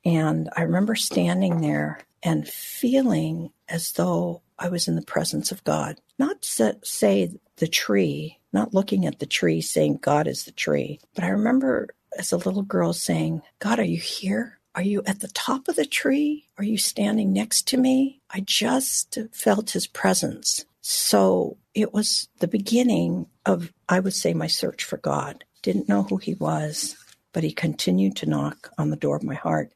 And 0.04 0.50
I 0.58 0.64
remember 0.64 0.96
standing 0.96 1.62
there 1.62 2.02
and 2.24 2.48
feeling 2.48 3.52
as 3.68 3.92
though 3.94 4.42
I 4.58 4.70
was 4.70 4.88
in 4.88 4.96
the 4.96 5.02
presence 5.02 5.52
of 5.52 5.64
God. 5.64 6.00
Not 6.18 6.46
say 6.46 7.32
the 7.58 7.68
tree, 7.68 8.40
not 8.54 8.74
looking 8.74 9.06
at 9.06 9.20
the 9.20 9.26
tree 9.26 9.62
saying 9.62 10.00
God 10.02 10.28
is 10.28 10.46
the 10.46 10.52
tree, 10.52 11.00
but 11.16 11.24
I 11.24 11.30
remember 11.30 11.90
as 12.18 12.32
a 12.32 12.38
little 12.38 12.62
girl 12.62 12.94
saying, 12.94 13.42
God, 13.60 13.80
are 13.80 13.84
you 13.84 13.98
here? 13.98 14.60
Are 14.76 14.84
you 14.84 15.04
at 15.06 15.20
the 15.20 15.28
top 15.30 15.68
of 15.68 15.76
the 15.76 15.86
tree? 15.86 16.48
Are 16.58 16.64
you 16.64 16.78
standing 16.78 17.34
next 17.34 17.68
to 17.70 17.78
me? 17.78 18.22
I 18.30 18.40
just 18.40 19.18
felt 19.32 19.72
his 19.72 19.88
presence. 19.88 20.66
So 20.82 21.58
it 21.74 21.94
was 21.94 22.28
the 22.40 22.48
beginning 22.48 23.28
of, 23.46 23.72
I 23.90 24.00
would 24.00 24.14
say, 24.14 24.34
my 24.34 24.48
search 24.48 24.84
for 24.84 24.98
God. 24.98 25.44
Didn't 25.62 25.90
know 25.90 26.04
who 26.04 26.18
he 26.18 26.36
was, 26.36 26.96
but 27.34 27.44
he 27.44 27.52
continued 27.52 28.16
to 28.18 28.30
knock 28.30 28.72
on 28.78 28.90
the 28.90 28.96
door 28.96 29.16
of 29.16 29.24
my 29.24 29.36
heart. 29.36 29.73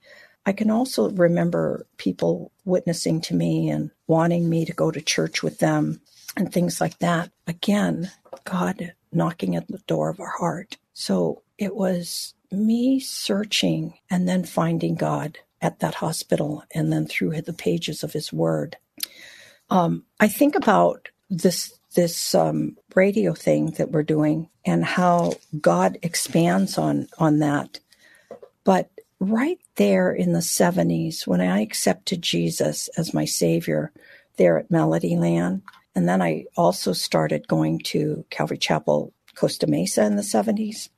I 0.48 0.54
can 0.54 0.72
also 0.72 1.10
remember 1.10 1.86
people 1.98 2.54
witnessing 2.64 3.20
to 3.24 3.36
me 3.36 3.70
and 3.70 3.92
wanting 4.08 4.50
me 4.50 4.64
to 4.64 4.72
go 4.72 4.92
to 4.92 5.02
church 5.02 5.44
with 5.44 5.60
them 5.60 6.00
and 6.38 6.50
things 6.50 6.80
like 6.80 7.00
that. 7.00 7.32
Again, 7.48 8.10
God 8.46 8.94
knocking 9.12 9.58
at 9.58 9.68
the 9.68 9.80
door 9.88 10.08
of 10.08 10.22
our 10.22 10.38
heart. 10.40 10.78
So 10.94 11.42
it 11.58 11.76
was 11.76 12.34
me 12.50 13.02
searching 13.02 13.96
and 14.10 14.26
then 14.26 14.46
finding 14.46 14.96
God 14.96 15.38
at 15.62 15.80
that 15.80 15.96
hospital 15.96 16.64
and 16.74 16.94
then 16.94 17.08
through 17.08 17.42
the 17.42 17.52
pages 17.52 18.02
of 18.02 18.14
his 18.14 18.32
word. 18.32 18.78
Um, 19.70 20.06
I 20.22 20.30
think 20.30 20.56
about 20.56 21.10
this 21.30 21.78
this 21.94 22.34
um, 22.34 22.78
radio 22.96 23.34
thing 23.34 23.72
that 23.72 23.92
we're 23.92 24.04
doing 24.04 24.48
and 24.64 24.86
how 24.86 25.34
God 25.60 25.98
expands 26.04 26.78
on 26.78 27.10
on 27.18 27.40
that. 27.40 27.82
But 28.64 28.90
right 29.20 29.60
there 29.76 30.12
in 30.12 30.34
the 30.34 30.40
70s, 30.40 31.26
when 31.26 31.42
I 31.42 31.62
accepted 31.62 32.22
Jesus 32.22 32.88
as 32.98 33.14
my 33.14 33.26
Savior 33.26 33.92
there 34.38 34.58
at 34.58 34.70
Melodyland, 34.70 35.62
and 35.96 36.08
then 36.08 36.22
I 36.22 36.46
also 36.56 36.94
started 36.94 37.48
going 37.48 37.80
to 37.86 38.24
Calvary 38.30 38.60
Chapel 38.60 39.14
Costa 39.36 39.68
Mesa 39.68 40.06
in 40.06 40.16
the 40.16 40.22
70s. 40.22 40.90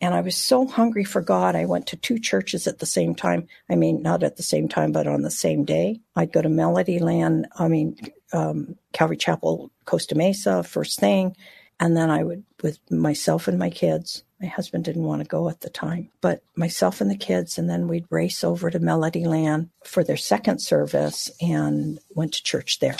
And 0.00 0.14
I 0.14 0.20
was 0.20 0.36
so 0.36 0.66
hungry 0.66 1.04
for 1.04 1.20
God, 1.20 1.56
I 1.56 1.64
went 1.64 1.88
to 1.88 1.96
two 1.96 2.18
churches 2.18 2.66
at 2.66 2.78
the 2.78 2.86
same 2.86 3.14
time. 3.14 3.48
I 3.68 3.74
mean, 3.74 4.00
not 4.00 4.22
at 4.22 4.36
the 4.36 4.42
same 4.42 4.68
time, 4.68 4.92
but 4.92 5.08
on 5.08 5.22
the 5.22 5.30
same 5.30 5.64
day. 5.64 6.00
I'd 6.14 6.32
go 6.32 6.40
to 6.40 6.48
Melodyland, 6.48 7.44
I 7.58 7.68
mean, 7.68 7.96
um, 8.32 8.76
Calvary 8.92 9.16
Chapel, 9.16 9.70
Costa 9.86 10.14
Mesa, 10.14 10.62
first 10.62 11.00
thing. 11.00 11.36
And 11.80 11.96
then 11.96 12.10
I 12.10 12.22
would, 12.22 12.44
with 12.62 12.78
myself 12.90 13.48
and 13.48 13.58
my 13.58 13.70
kids, 13.70 14.22
my 14.40 14.46
husband 14.46 14.84
didn't 14.84 15.04
want 15.04 15.22
to 15.22 15.28
go 15.28 15.48
at 15.48 15.60
the 15.60 15.70
time, 15.70 16.10
but 16.20 16.42
myself 16.54 17.00
and 17.00 17.10
the 17.10 17.16
kids, 17.16 17.58
and 17.58 17.68
then 17.68 17.88
we'd 17.88 18.06
race 18.10 18.44
over 18.44 18.70
to 18.70 18.78
Melodyland 18.78 19.68
for 19.84 20.04
their 20.04 20.16
second 20.16 20.60
service 20.60 21.30
and 21.40 21.98
went 22.14 22.34
to 22.34 22.42
church 22.42 22.78
there. 22.78 22.96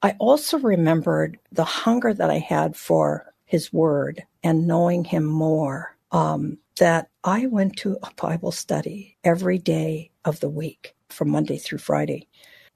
I 0.00 0.14
also 0.18 0.58
remembered 0.58 1.38
the 1.50 1.64
hunger 1.64 2.14
that 2.14 2.30
I 2.30 2.38
had 2.38 2.76
for 2.76 3.32
his 3.46 3.72
word 3.72 4.24
and 4.44 4.68
knowing 4.68 5.04
him 5.04 5.24
more, 5.24 5.96
um, 6.12 6.58
that 6.78 7.08
I 7.24 7.46
went 7.46 7.76
to 7.78 7.98
a 8.02 8.10
Bible 8.14 8.52
study 8.52 9.16
every 9.24 9.58
day 9.58 10.10
of 10.24 10.38
the 10.38 10.48
week 10.48 10.94
from 11.08 11.30
Monday 11.30 11.58
through 11.58 11.78
Friday. 11.78 12.28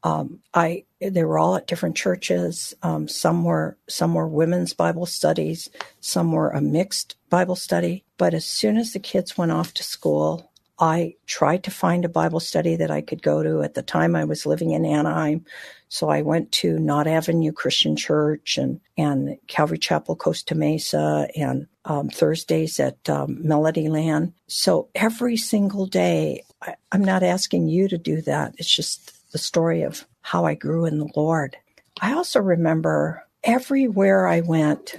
Um, 0.03 0.41
I 0.53 0.85
they 1.11 1.25
were 1.25 1.39
all 1.39 1.57
at 1.57 1.67
different 1.67 1.97
churches. 1.97 2.75
Um, 2.83 3.09
some 3.09 3.45
were 3.45 3.77
some 3.89 4.15
were 4.15 4.29
women's 4.29 4.73
Bible 4.73 5.07
studies, 5.07 5.69
some 6.01 6.33
were 6.33 6.51
a 6.51 6.61
mixed 6.61 7.17
Bible 7.31 7.57
study. 7.57 8.05
But 8.19 8.35
as 8.35 8.45
soon 8.45 8.77
as 8.77 8.93
the 8.93 9.01
kids 9.01 9.37
went 9.37 9.53
off 9.53 9.75
to 9.75 9.83
school, 9.83 10.51
I 10.79 11.15
tried 11.27 11.65
to 11.65 11.71
find 11.71 12.05
a 12.05 12.09
Bible 12.09 12.41
study 12.41 12.77
that 12.77 12.91
I 12.91 13.03
could 13.03 13.23
go 13.23 13.43
to. 13.43 13.63
At 13.63 13.75
the 13.75 13.83
time, 13.83 14.17
I 14.17 14.25
was 14.25 14.47
living 14.47 14.71
in 14.73 14.85
Anaheim, 14.85 15.45
so 15.89 16.09
I 16.09 16.23
went 16.23 16.51
to 16.53 16.79
Knott 16.79 17.07
Avenue 17.07 17.53
Christian 17.53 17.97
Church 17.97 18.59
and 18.59 18.81
and 18.97 19.39
Calvary 19.47 19.79
Chapel 19.79 20.17
Costa 20.17 20.55
Mesa 20.55 21.29
and 21.37 21.67
um, 21.85 22.09
Thursdays 22.09 22.79
at 22.81 23.09
um, 23.09 23.39
Melodyland. 23.45 24.33
So 24.47 24.89
every 24.95 25.37
single 25.37 25.87
day, 25.87 26.45
I, 26.63 26.75
I'm 26.91 27.05
not 27.05 27.23
asking 27.23 27.69
you 27.69 27.89
to 27.89 27.99
do 27.99 28.21
that. 28.23 28.55
It's 28.59 28.75
just 28.75 29.22
the 29.33 29.39
story 29.39 29.83
of 29.83 30.07
how 30.21 30.45
I 30.45 30.55
grew 30.55 30.87
in 30.87 30.99
the 30.99 31.11
Lord. 31.17 31.57
I 32.01 32.15
also 32.15 32.41
remember 32.41 33.27
everywhere 33.43 34.27
I 34.27 34.41
went, 34.41 34.95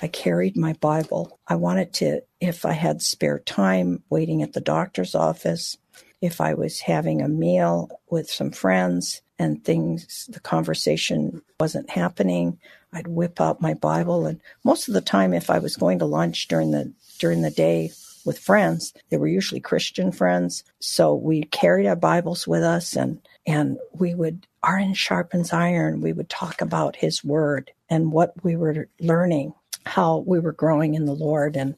I 0.00 0.08
carried 0.08 0.56
my 0.56 0.72
Bible. 0.74 1.38
I 1.46 1.56
wanted 1.56 1.92
to, 1.94 2.22
if 2.40 2.64
I 2.64 2.72
had 2.72 3.02
spare 3.02 3.38
time 3.40 4.02
waiting 4.10 4.42
at 4.42 4.52
the 4.52 4.60
doctor's 4.60 5.14
office, 5.14 5.76
if 6.20 6.40
I 6.40 6.54
was 6.54 6.80
having 6.80 7.20
a 7.20 7.28
meal 7.28 8.00
with 8.08 8.30
some 8.30 8.52
friends 8.52 9.22
and 9.38 9.64
things, 9.64 10.28
the 10.30 10.40
conversation 10.40 11.42
wasn't 11.58 11.90
happening, 11.90 12.58
I'd 12.92 13.08
whip 13.08 13.40
out 13.40 13.60
my 13.60 13.74
Bible. 13.74 14.26
And 14.26 14.40
most 14.64 14.88
of 14.88 14.94
the 14.94 15.00
time, 15.00 15.34
if 15.34 15.50
I 15.50 15.58
was 15.58 15.76
going 15.76 15.98
to 15.98 16.04
lunch 16.04 16.48
during 16.48 16.70
the 16.70 16.92
during 17.18 17.42
the 17.42 17.50
day 17.50 17.92
with 18.24 18.38
friends, 18.38 18.92
they 19.10 19.16
were 19.16 19.28
usually 19.28 19.60
Christian 19.60 20.12
friends. 20.12 20.64
So 20.80 21.14
we 21.14 21.42
carried 21.44 21.86
our 21.86 21.96
Bibles 21.96 22.46
with 22.46 22.62
us 22.62 22.94
and 22.96 23.20
and 23.46 23.78
we 23.92 24.14
would 24.14 24.46
iron 24.62 24.94
sharpens 24.94 25.52
iron. 25.52 26.00
We 26.00 26.12
would 26.12 26.28
talk 26.28 26.60
about 26.60 26.96
his 26.96 27.24
word 27.24 27.72
and 27.88 28.12
what 28.12 28.32
we 28.44 28.56
were 28.56 28.88
learning, 29.00 29.54
how 29.84 30.18
we 30.18 30.38
were 30.38 30.52
growing 30.52 30.94
in 30.94 31.06
the 31.06 31.14
Lord 31.14 31.56
and 31.56 31.74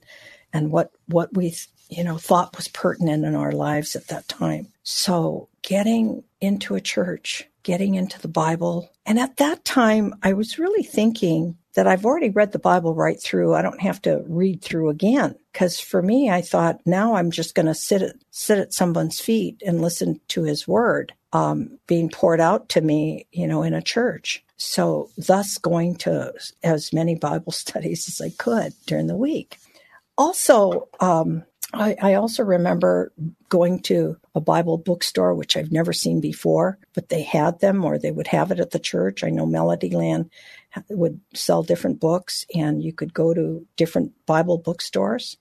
and 0.52 0.70
what 0.70 0.92
what 1.06 1.34
we 1.34 1.54
you 1.88 2.04
know 2.04 2.18
thought 2.18 2.56
was 2.56 2.68
pertinent 2.68 3.24
in 3.24 3.34
our 3.34 3.52
lives 3.52 3.96
at 3.96 4.08
that 4.08 4.28
time. 4.28 4.68
So 4.82 5.48
getting 5.62 6.22
into 6.40 6.74
a 6.74 6.80
church, 6.80 7.44
getting 7.62 7.94
into 7.94 8.20
the 8.20 8.28
Bible, 8.28 8.90
and 9.06 9.18
at 9.18 9.38
that 9.38 9.64
time 9.64 10.14
I 10.22 10.32
was 10.34 10.58
really 10.58 10.82
thinking 10.82 11.56
that 11.74 11.86
I've 11.86 12.04
already 12.04 12.30
read 12.30 12.52
the 12.52 12.58
Bible 12.58 12.94
right 12.94 13.20
through. 13.20 13.54
I 13.54 13.62
don't 13.62 13.80
have 13.80 14.00
to 14.02 14.24
read 14.26 14.62
through 14.62 14.90
again. 14.90 15.34
Because 15.52 15.78
for 15.78 16.00
me, 16.02 16.30
I 16.30 16.40
thought 16.40 16.80
now 16.86 17.14
I'm 17.14 17.30
just 17.30 17.54
going 17.54 17.66
to 17.66 17.74
sit 17.74 18.02
at, 18.02 18.16
sit 18.30 18.58
at 18.58 18.72
someone's 18.72 19.20
feet 19.20 19.62
and 19.64 19.82
listen 19.82 20.20
to 20.28 20.44
his 20.44 20.66
word 20.66 21.12
um, 21.32 21.78
being 21.86 22.08
poured 22.08 22.40
out 22.40 22.68
to 22.70 22.80
me, 22.80 23.26
you 23.32 23.46
know, 23.46 23.62
in 23.62 23.74
a 23.74 23.82
church. 23.82 24.44
So, 24.56 25.10
thus 25.18 25.58
going 25.58 25.96
to 25.96 26.32
as 26.62 26.92
many 26.92 27.16
Bible 27.16 27.52
studies 27.52 28.08
as 28.08 28.24
I 28.24 28.30
could 28.36 28.72
during 28.86 29.08
the 29.08 29.16
week. 29.16 29.58
Also, 30.16 30.88
um, 31.00 31.44
I, 31.72 31.96
I, 32.00 32.14
also 32.14 32.44
remember 32.44 33.12
going 33.48 33.80
to 33.80 34.16
a 34.36 34.40
Bible 34.40 34.78
bookstore, 34.78 35.34
which 35.34 35.56
I've 35.56 35.72
never 35.72 35.92
seen 35.92 36.20
before, 36.20 36.78
but 36.94 37.08
they 37.08 37.22
had 37.22 37.58
them 37.58 37.84
or 37.84 37.98
they 37.98 38.12
would 38.12 38.28
have 38.28 38.52
it 38.52 38.60
at 38.60 38.70
the 38.70 38.78
church. 38.78 39.24
I 39.24 39.30
know 39.30 39.44
Melodyland 39.44 40.30
would 40.88 41.20
sell 41.34 41.62
different 41.62 42.00
books, 42.00 42.46
and 42.54 42.82
you 42.82 42.92
could 42.92 43.14
go 43.14 43.34
to 43.34 43.66
different 43.76 44.12
Bible 44.26 44.58
bookstores 44.58 45.36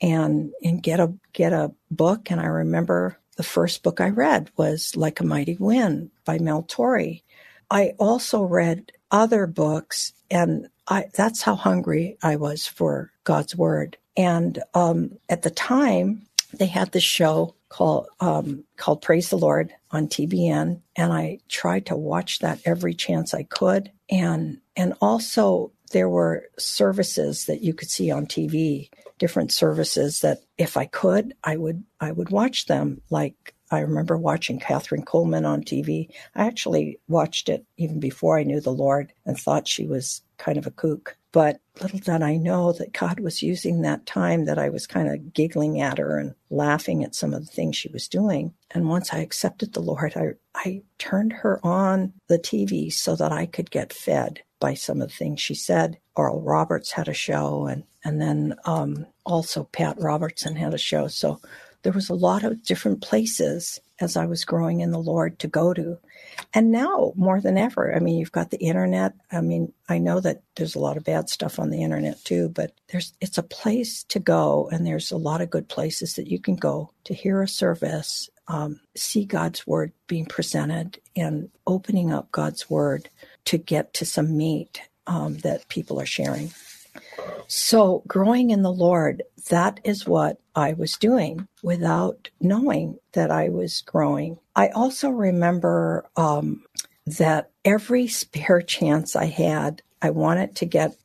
and 0.00 0.52
and 0.62 0.82
get 0.82 1.00
a 1.00 1.12
get 1.32 1.52
a 1.52 1.72
book. 1.90 2.30
And 2.30 2.40
I 2.40 2.46
remember 2.46 3.18
the 3.36 3.42
first 3.42 3.82
book 3.82 4.00
I 4.00 4.08
read 4.08 4.50
was 4.56 4.96
Like 4.96 5.20
a 5.20 5.24
Mighty 5.24 5.56
Wind 5.58 6.10
by 6.24 6.38
Mel 6.38 6.62
Tari. 6.62 7.22
I 7.70 7.94
also 7.98 8.42
read 8.42 8.92
other 9.10 9.46
books, 9.46 10.12
and 10.30 10.68
I, 10.88 11.06
that's 11.14 11.42
how 11.42 11.56
hungry 11.56 12.16
I 12.22 12.36
was 12.36 12.66
for 12.66 13.10
God's 13.24 13.56
Word. 13.56 13.96
And 14.16 14.62
um, 14.72 15.18
at 15.28 15.42
the 15.42 15.50
time, 15.50 16.22
they 16.54 16.66
had 16.66 16.92
this 16.92 17.02
show 17.02 17.55
called 17.68 18.08
um, 18.20 18.64
called 18.76 19.02
Praise 19.02 19.30
the 19.30 19.38
Lord 19.38 19.72
on 19.90 20.08
TBN, 20.08 20.80
and 20.96 21.12
I 21.12 21.38
tried 21.48 21.86
to 21.86 21.96
watch 21.96 22.40
that 22.40 22.60
every 22.64 22.94
chance 22.94 23.34
I 23.34 23.44
could. 23.44 23.90
And 24.10 24.58
and 24.76 24.94
also 25.00 25.72
there 25.92 26.08
were 26.08 26.46
services 26.58 27.46
that 27.46 27.62
you 27.62 27.74
could 27.74 27.90
see 27.90 28.10
on 28.10 28.26
TV 28.26 28.90
different 29.18 29.52
services 29.52 30.20
that 30.20 30.40
if 30.58 30.76
I 30.76 30.86
could, 30.86 31.34
I 31.42 31.56
would 31.56 31.84
I 32.00 32.12
would 32.12 32.30
watch 32.30 32.66
them 32.66 33.00
like 33.10 33.54
I 33.70 33.80
remember 33.80 34.16
watching 34.16 34.60
Kathryn 34.60 35.04
Kuhlman 35.04 35.46
on 35.46 35.62
TV. 35.62 36.08
I 36.34 36.46
actually 36.46 37.00
watched 37.08 37.48
it 37.48 37.64
even 37.76 37.98
before 37.98 38.38
I 38.38 38.44
knew 38.44 38.60
the 38.60 38.72
Lord 38.72 39.12
and 39.24 39.36
thought 39.38 39.66
she 39.66 39.86
was 39.86 40.22
kind 40.38 40.58
of 40.58 40.66
a 40.66 40.70
kook. 40.70 41.16
But 41.36 41.60
little 41.82 41.98
did 41.98 42.22
I 42.22 42.36
know 42.38 42.72
that 42.72 42.94
God 42.94 43.20
was 43.20 43.42
using 43.42 43.82
that 43.82 44.06
time 44.06 44.46
that 44.46 44.58
I 44.58 44.70
was 44.70 44.86
kind 44.86 45.06
of 45.06 45.34
giggling 45.34 45.82
at 45.82 45.98
her 45.98 46.18
and 46.18 46.34
laughing 46.48 47.04
at 47.04 47.14
some 47.14 47.34
of 47.34 47.44
the 47.44 47.52
things 47.52 47.76
she 47.76 47.90
was 47.90 48.08
doing. 48.08 48.54
And 48.70 48.88
once 48.88 49.12
I 49.12 49.18
accepted 49.18 49.74
the 49.74 49.82
Lord, 49.82 50.14
I, 50.16 50.30
I 50.54 50.80
turned 50.96 51.34
her 51.34 51.60
on 51.62 52.14
the 52.28 52.38
TV 52.38 52.90
so 52.90 53.16
that 53.16 53.32
I 53.32 53.44
could 53.44 53.70
get 53.70 53.92
fed 53.92 54.40
by 54.60 54.72
some 54.72 55.02
of 55.02 55.08
the 55.08 55.14
things 55.14 55.42
she 55.42 55.54
said. 55.54 55.98
Oral 56.16 56.40
Roberts 56.40 56.90
had 56.92 57.06
a 57.06 57.12
show, 57.12 57.66
and 57.66 57.84
and 58.02 58.18
then 58.18 58.54
um, 58.64 59.04
also 59.26 59.64
Pat 59.64 60.00
Robertson 60.00 60.56
had 60.56 60.72
a 60.72 60.78
show. 60.78 61.06
So 61.06 61.42
there 61.82 61.92
was 61.92 62.08
a 62.08 62.14
lot 62.14 62.44
of 62.44 62.64
different 62.64 63.02
places 63.02 63.78
as 64.00 64.16
I 64.16 64.24
was 64.24 64.46
growing 64.46 64.80
in 64.80 64.90
the 64.90 64.98
Lord 64.98 65.38
to 65.40 65.48
go 65.48 65.74
to. 65.74 65.98
And 66.54 66.70
now 66.70 67.12
more 67.16 67.40
than 67.40 67.58
ever, 67.58 67.94
I 67.94 67.98
mean, 67.98 68.18
you've 68.18 68.32
got 68.32 68.50
the 68.50 68.58
internet. 68.58 69.14
I 69.30 69.40
mean, 69.40 69.72
I 69.88 69.98
know 69.98 70.20
that 70.20 70.42
there's 70.56 70.74
a 70.74 70.80
lot 70.80 70.96
of 70.96 71.04
bad 71.04 71.28
stuff 71.28 71.58
on 71.58 71.70
the 71.70 71.82
internet 71.82 72.22
too, 72.24 72.48
but 72.48 72.72
there's 72.88 73.12
it's 73.20 73.38
a 73.38 73.42
place 73.42 74.04
to 74.04 74.18
go, 74.18 74.68
and 74.72 74.86
there's 74.86 75.10
a 75.10 75.16
lot 75.16 75.40
of 75.40 75.50
good 75.50 75.68
places 75.68 76.14
that 76.14 76.28
you 76.28 76.38
can 76.38 76.56
go 76.56 76.92
to 77.04 77.14
hear 77.14 77.42
a 77.42 77.48
service, 77.48 78.28
um, 78.48 78.80
see 78.96 79.24
God's 79.24 79.66
word 79.66 79.92
being 80.06 80.26
presented, 80.26 80.98
and 81.16 81.50
opening 81.66 82.12
up 82.12 82.30
God's 82.32 82.68
word 82.70 83.08
to 83.46 83.58
get 83.58 83.94
to 83.94 84.04
some 84.04 84.36
meat 84.36 84.82
um, 85.06 85.38
that 85.38 85.68
people 85.68 86.00
are 86.00 86.06
sharing. 86.06 86.50
So, 87.48 88.02
growing 88.06 88.50
in 88.50 88.62
the 88.62 88.72
Lord, 88.72 89.22
that 89.50 89.80
is 89.84 90.06
what 90.06 90.38
I 90.54 90.72
was 90.72 90.96
doing 90.96 91.46
without 91.62 92.28
knowing 92.40 92.98
that 93.12 93.30
I 93.30 93.48
was 93.48 93.82
growing. 93.82 94.38
I 94.54 94.68
also 94.68 95.10
remember 95.10 96.06
um, 96.16 96.64
that 97.06 97.50
every 97.64 98.06
spare 98.22 98.62
chance 98.62 99.14
I 99.16 99.26
had, 99.26 99.82
I 100.02 100.10
wanted 100.10 100.56
to 100.56 100.66
get 100.66 100.96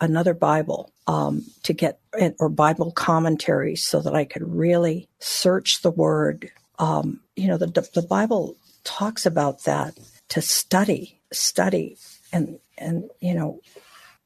another 0.00 0.34
Bible 0.34 0.92
um, 1.06 1.44
to 1.62 1.72
get 1.72 2.00
or 2.38 2.48
Bible 2.48 2.92
commentaries 2.92 3.84
so 3.84 4.00
that 4.00 4.14
I 4.14 4.24
could 4.24 4.42
really 4.42 5.08
search 5.20 5.82
the 5.82 5.90
Word. 5.90 6.50
Um, 6.78 7.20
you 7.36 7.48
know, 7.48 7.56
the 7.56 7.66
the 7.94 8.02
Bible 8.02 8.56
talks 8.84 9.26
about 9.26 9.64
that 9.64 9.98
to 10.30 10.40
study, 10.40 11.20
study, 11.32 11.96
and 12.32 12.58
and 12.78 13.10
you 13.20 13.34
know 13.34 13.60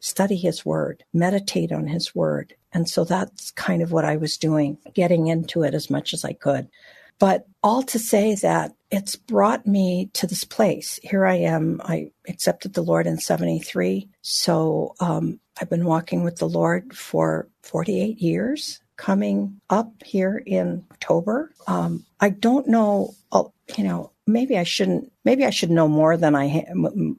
study 0.01 0.37
his 0.37 0.65
word, 0.65 1.05
meditate 1.13 1.73
on 1.73 1.87
his 1.87 2.15
word. 2.15 2.55
And 2.73 2.89
so 2.89 3.05
that's 3.05 3.51
kind 3.53 3.83
of 3.83 3.93
what 3.93 4.05
I 4.05 4.17
was 4.17 4.37
doing, 4.37 4.79
getting 4.95 5.29
into 5.29 5.63
it 5.63 5.75
as 5.75 5.91
much 5.91 6.13
as 6.13 6.25
I 6.25 6.33
could. 6.33 6.69
But 7.19 7.47
all 7.63 7.83
to 7.85 7.99
say 7.99 8.35
that 8.37 8.73
it's 8.91 9.17
brought 9.17 9.67
me 9.67 10.11
to 10.15 10.27
this 10.27 10.45
place. 10.45 11.01
Here 11.03 11.27
I 11.27 11.37
am. 11.37 11.81
I 11.85 12.11
accepted 12.29 12.75
the 12.75 12.83
Lord 12.83 13.07
in 13.07 13.19
73. 13.19 14.09
So 14.23 14.95
um, 15.01 15.41
I've 15.61 15.71
been 15.71 15.87
walking 15.87 16.25
with 16.25 16.37
the 16.37 16.49
Lord 16.49 16.95
for 16.95 17.49
48 17.63 18.19
years, 18.19 18.81
coming 18.97 19.61
up 19.71 19.91
here 20.05 20.43
in 20.47 20.85
October. 20.93 21.53
Um, 21.67 22.05
I 22.21 22.31
don't 22.31 22.69
know, 22.69 23.15
uh, 23.33 23.45
you 23.77 23.85
know, 23.85 24.13
maybe 24.27 24.59
I 24.59 24.65
shouldn't, 24.65 25.13
maybe 25.25 25.45
I 25.45 25.51
should 25.51 25.71
know 25.71 25.89
more 25.89 26.17
than 26.17 26.35
I, 26.35 26.67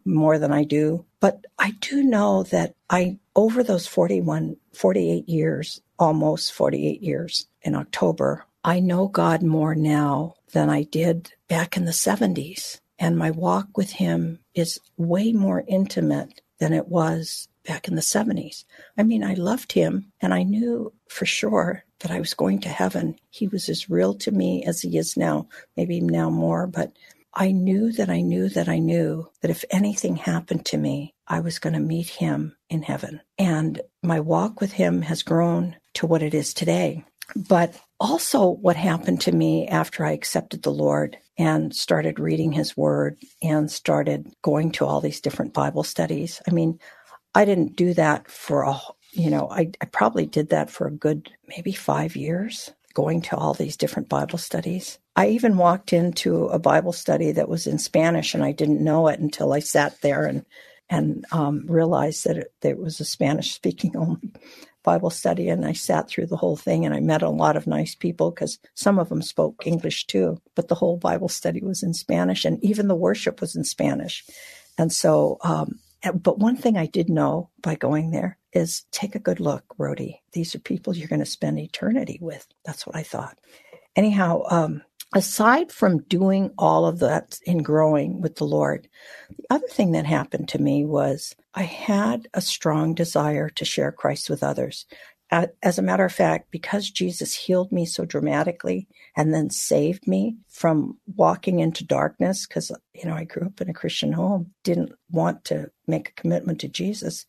more 0.05 0.37
than 0.37 0.51
I 0.51 0.63
do. 0.63 1.05
But 1.19 1.45
I 1.57 1.71
do 1.79 2.03
know 2.03 2.43
that 2.43 2.75
I, 2.89 3.17
over 3.35 3.63
those 3.63 3.87
41, 3.87 4.57
48 4.73 5.27
years, 5.29 5.81
almost 5.97 6.53
48 6.53 7.01
years 7.01 7.47
in 7.61 7.75
October, 7.75 8.45
I 8.63 8.79
know 8.79 9.07
God 9.07 9.43
more 9.43 9.75
now 9.75 10.35
than 10.51 10.69
I 10.69 10.83
did 10.83 11.31
back 11.47 11.77
in 11.77 11.85
the 11.85 11.91
70s. 11.91 12.79
And 12.99 13.17
my 13.17 13.31
walk 13.31 13.77
with 13.77 13.91
Him 13.91 14.39
is 14.53 14.79
way 14.97 15.31
more 15.31 15.63
intimate 15.67 16.41
than 16.59 16.73
it 16.73 16.87
was 16.87 17.47
back 17.65 17.87
in 17.87 17.95
the 17.95 18.01
70s. 18.01 18.65
I 18.97 19.03
mean, 19.03 19.23
I 19.23 19.35
loved 19.35 19.73
Him 19.73 20.11
and 20.21 20.33
I 20.33 20.43
knew 20.43 20.93
for 21.07 21.25
sure 21.25 21.83
that 21.99 22.11
I 22.11 22.19
was 22.19 22.33
going 22.33 22.59
to 22.61 22.69
heaven. 22.69 23.15
He 23.29 23.47
was 23.47 23.69
as 23.69 23.89
real 23.89 24.13
to 24.15 24.31
me 24.31 24.63
as 24.65 24.81
He 24.81 24.97
is 24.97 25.17
now, 25.17 25.47
maybe 25.75 25.99
now 25.99 26.29
more, 26.29 26.67
but 26.67 26.91
I 27.33 27.51
knew 27.51 27.91
that 27.93 28.09
I 28.09 28.21
knew 28.21 28.49
that 28.49 28.67
I 28.67 28.79
knew 28.79 29.29
that 29.41 29.51
if 29.51 29.63
anything 29.69 30.15
happened 30.15 30.65
to 30.67 30.77
me, 30.77 31.13
I 31.27 31.39
was 31.41 31.59
going 31.59 31.73
to 31.73 31.79
meet 31.79 32.09
him 32.09 32.57
in 32.67 32.81
heaven. 32.81 33.21
And 33.37 33.79
my 34.01 34.19
walk 34.21 34.59
with 34.59 34.71
him 34.73 35.03
has 35.03 35.21
grown 35.21 35.75
to 35.95 36.07
what 36.07 36.23
it 36.23 36.33
is 36.33 36.53
today. 36.53 37.05
But 37.35 37.79
also, 37.99 38.47
what 38.49 38.75
happened 38.75 39.21
to 39.21 39.31
me 39.31 39.67
after 39.67 40.03
I 40.03 40.13
accepted 40.13 40.63
the 40.63 40.71
Lord 40.71 41.17
and 41.37 41.75
started 41.75 42.19
reading 42.19 42.53
his 42.53 42.75
word 42.75 43.17
and 43.43 43.69
started 43.69 44.33
going 44.41 44.71
to 44.73 44.85
all 44.85 45.01
these 45.01 45.21
different 45.21 45.53
Bible 45.53 45.83
studies. 45.83 46.41
I 46.47 46.51
mean, 46.51 46.79
I 47.35 47.45
didn't 47.45 47.75
do 47.75 47.93
that 47.93 48.31
for 48.31 48.63
a, 48.63 48.79
you 49.17 49.31
know, 49.31 49.49
I, 49.49 49.71
I 49.81 49.85
probably 49.85 50.27
did 50.27 50.49
that 50.49 50.69
for 50.69 50.87
a 50.87 50.91
good 50.91 51.31
maybe 51.47 51.71
five 51.71 52.15
years, 52.15 52.71
going 52.93 53.21
to 53.23 53.35
all 53.35 53.53
these 53.53 53.75
different 53.75 54.09
Bible 54.09 54.37
studies. 54.37 54.99
I 55.15 55.29
even 55.29 55.57
walked 55.57 55.91
into 55.91 56.45
a 56.45 56.59
Bible 56.59 56.93
study 56.93 57.31
that 57.31 57.49
was 57.49 57.65
in 57.65 57.79
Spanish, 57.79 58.35
and 58.35 58.43
I 58.43 58.51
didn't 58.51 58.83
know 58.83 59.07
it 59.07 59.19
until 59.19 59.53
I 59.53 59.59
sat 59.59 59.99
there 60.01 60.25
and 60.25 60.45
and 60.89 61.25
um, 61.31 61.65
realized 61.67 62.23
that 62.25 62.37
it, 62.37 62.53
that 62.61 62.69
it 62.69 62.79
was 62.79 62.99
a 62.99 63.05
Spanish 63.05 63.53
speaking 63.53 63.97
only 63.97 64.31
Bible 64.83 65.09
study. 65.09 65.49
And 65.49 65.65
I 65.65 65.73
sat 65.73 66.07
through 66.07 66.27
the 66.27 66.37
whole 66.37 66.55
thing, 66.55 66.85
and 66.85 66.93
I 66.93 66.99
met 66.99 67.23
a 67.23 67.29
lot 67.29 67.57
of 67.57 67.65
nice 67.65 67.95
people 67.95 68.29
because 68.29 68.59
some 68.75 68.99
of 68.99 69.09
them 69.09 69.23
spoke 69.23 69.63
English 69.65 70.05
too. 70.05 70.39
But 70.55 70.67
the 70.67 70.75
whole 70.75 70.97
Bible 70.97 71.29
study 71.29 71.61
was 71.61 71.81
in 71.81 71.95
Spanish, 71.95 72.45
and 72.45 72.63
even 72.63 72.87
the 72.87 72.95
worship 72.95 73.41
was 73.41 73.55
in 73.55 73.63
Spanish. 73.63 74.23
And 74.77 74.93
so, 74.93 75.39
um, 75.41 75.79
but 76.13 76.39
one 76.39 76.55
thing 76.55 76.77
I 76.77 76.85
did 76.85 77.09
know 77.09 77.49
by 77.61 77.75
going 77.75 78.11
there 78.11 78.37
is 78.53 78.85
take 78.91 79.15
a 79.15 79.19
good 79.19 79.39
look, 79.39 79.63
Rhody. 79.77 80.21
These 80.33 80.55
are 80.55 80.59
people 80.59 80.95
you're 80.95 81.07
going 81.07 81.19
to 81.19 81.25
spend 81.25 81.59
eternity 81.59 82.19
with. 82.21 82.47
That's 82.65 82.85
what 82.87 82.95
I 82.95 83.03
thought. 83.03 83.37
Anyhow, 83.95 84.43
um, 84.49 84.81
aside 85.15 85.71
from 85.71 86.03
doing 86.03 86.51
all 86.57 86.85
of 86.85 86.99
that 86.99 87.39
in 87.45 87.59
growing 87.63 88.21
with 88.21 88.35
the 88.35 88.45
Lord, 88.45 88.87
the 89.37 89.45
other 89.49 89.67
thing 89.67 89.91
that 89.93 90.05
happened 90.05 90.49
to 90.49 90.61
me 90.61 90.85
was 90.85 91.35
I 91.53 91.63
had 91.63 92.27
a 92.33 92.41
strong 92.41 92.93
desire 92.93 93.49
to 93.49 93.65
share 93.65 93.91
Christ 93.91 94.29
with 94.29 94.43
others. 94.43 94.85
As 95.29 95.77
a 95.77 95.81
matter 95.81 96.05
of 96.05 96.13
fact, 96.13 96.51
because 96.51 96.89
Jesus 96.89 97.33
healed 97.33 97.71
me 97.71 97.85
so 97.85 98.05
dramatically 98.05 98.87
and 99.17 99.33
then 99.33 99.49
saved 99.49 100.07
me 100.07 100.37
from 100.47 100.99
walking 101.15 101.59
into 101.59 101.83
darkness, 101.83 102.45
because, 102.45 102.71
you 102.93 103.09
know, 103.09 103.15
I 103.15 103.23
grew 103.23 103.47
up 103.47 103.59
in 103.59 103.69
a 103.69 103.73
Christian 103.73 104.13
home, 104.13 104.53
didn't 104.63 104.93
want 105.09 105.43
to 105.45 105.71
make 105.87 106.09
a 106.09 106.21
commitment 106.21 106.61
to 106.61 106.67
Jesus, 106.67 107.25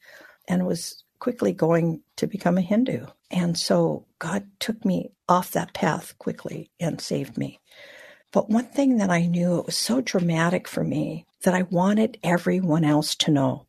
and 0.47 0.66
was 0.66 1.03
quickly 1.18 1.53
going 1.53 2.03
to 2.16 2.26
become 2.26 2.59
a 2.59 2.61
Hindu. 2.62 3.07
And 3.30 3.59
so 3.59 4.05
God 4.18 4.47
took 4.61 4.84
me 4.84 5.12
off 5.28 5.53
that 5.53 5.72
path 5.72 6.16
quickly 6.18 6.70
and 6.78 7.01
saved 7.01 7.39
me. 7.39 7.59
But 8.32 8.51
one 8.51 8.66
thing 8.66 8.99
that 8.99 9.11
I 9.11 9.26
knew, 9.26 9.59
it 9.59 9.66
was 9.66 9.76
so 9.76 10.03
dramatic 10.03 10.68
for 10.68 10.84
me 10.84 11.26
that 11.45 11.55
I 11.55 11.62
wanted 11.62 12.18
everyone 12.22 12.84
else 12.84 13.14
to 13.16 13.30
know. 13.30 13.66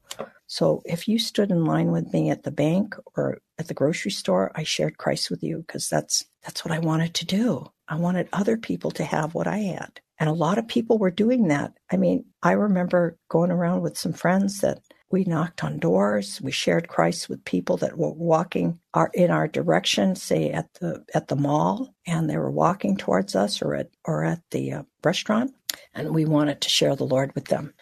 So 0.48 0.82
if 0.84 1.08
you 1.08 1.20
stood 1.20 1.52
in 1.52 1.64
line 1.64 1.92
with 1.92 2.12
me 2.12 2.32
at 2.32 2.44
the 2.44 2.52
bank 2.52 2.96
or 3.16 3.38
at 3.58 3.68
the 3.68 3.74
grocery 3.74 4.12
store, 4.12 4.52
I 4.56 4.64
shared 4.64 4.98
Christ 4.98 5.30
with 5.30 5.42
you 5.42 5.60
because 5.60 5.88
that's 5.88 6.26
that's 6.44 6.64
what 6.64 6.74
I 6.74 6.80
wanted 6.80 7.14
to 7.16 7.26
do. 7.26 7.72
I 7.88 7.96
wanted 7.96 8.30
other 8.32 8.58
people 8.58 8.92
to 8.92 9.04
have 9.04 9.34
what 9.34 9.48
I 9.48 9.58
had. 9.58 10.00
And 10.20 10.30
a 10.30 10.34
lot 10.34 10.58
of 10.58 10.68
people 10.68 10.98
were 10.98 11.12
doing 11.12 11.48
that. 11.48 11.74
I 11.92 11.98
mean, 11.98 12.26
I 12.44 12.52
remember 12.52 13.18
going 13.30 13.52
around 13.52 13.82
with 13.82 13.98
some 13.98 14.14
friends 14.14 14.60
that 14.60 14.80
we 15.12 15.24
knocked 15.24 15.64
on 15.64 15.80
doors. 15.80 16.40
We 16.42 16.52
shared 16.52 16.88
Christ 16.88 17.30
with 17.30 17.46
people 17.46 17.78
that 17.78 17.98
were 17.98 18.12
walking 18.12 18.80
our, 18.94 19.10
in 19.14 19.32
our 19.32 19.48
direction, 19.48 20.16
say 20.16 20.52
at 20.52 20.72
the 20.76 21.04
at 21.16 21.30
the 21.30 21.36
mall, 21.36 21.96
and 22.06 22.30
they 22.30 22.38
were 22.38 22.52
walking 22.52 22.96
towards 22.96 23.36
us, 23.36 23.62
or 23.62 23.76
at 23.76 23.90
or 24.06 24.24
at 24.24 24.42
the 24.52 24.74
uh, 24.74 24.84
restaurant, 25.04 25.54
and 25.94 26.14
we 26.14 26.26
wanted 26.26 26.62
to 26.62 26.70
share 26.70 26.96
the 26.96 27.06
Lord 27.06 27.34
with 27.34 27.46
them. 27.46 27.74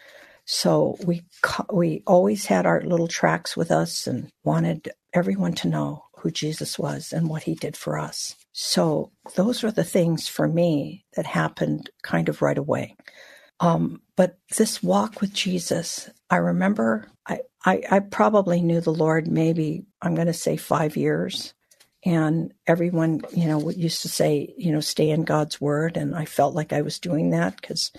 So 0.46 0.96
we 1.04 1.22
we 1.70 2.02
always 2.06 2.46
had 2.46 2.64
our 2.64 2.80
little 2.80 3.08
tracts 3.08 3.56
with 3.56 3.70
us, 3.70 4.06
and 4.06 4.30
wanted 4.42 4.88
everyone 5.12 5.52
to 5.54 5.68
know 5.68 6.04
who 6.18 6.30
Jesus 6.30 6.78
was 6.78 7.12
and 7.12 7.28
what 7.28 7.42
He 7.42 7.54
did 7.54 7.76
for 7.76 7.98
us. 7.98 8.36
So 8.60 9.12
those 9.36 9.62
are 9.62 9.70
the 9.70 9.84
things 9.84 10.26
for 10.26 10.48
me 10.48 11.04
that 11.14 11.26
happened 11.26 11.90
kind 12.02 12.28
of 12.28 12.42
right 12.42 12.58
away. 12.58 12.96
Um, 13.60 14.02
but 14.16 14.36
this 14.56 14.82
walk 14.82 15.20
with 15.20 15.32
Jesus, 15.32 16.10
I 16.28 16.38
remember 16.38 17.08
I, 17.24 17.38
I, 17.64 17.82
I 17.88 18.00
probably 18.00 18.60
knew 18.60 18.80
the 18.80 18.92
Lord 18.92 19.28
maybe, 19.28 19.84
I'm 20.02 20.16
going 20.16 20.26
to 20.26 20.32
say 20.32 20.56
five 20.56 20.96
years. 20.96 21.54
And 22.04 22.52
everyone, 22.66 23.20
you 23.32 23.46
know, 23.46 23.70
used 23.70 24.02
to 24.02 24.08
say, 24.08 24.52
you 24.58 24.72
know, 24.72 24.80
stay 24.80 25.10
in 25.10 25.22
God's 25.22 25.60
word. 25.60 25.96
And 25.96 26.16
I 26.16 26.24
felt 26.24 26.56
like 26.56 26.72
I 26.72 26.82
was 26.82 26.98
doing 26.98 27.30
that 27.30 27.60
because 27.60 27.92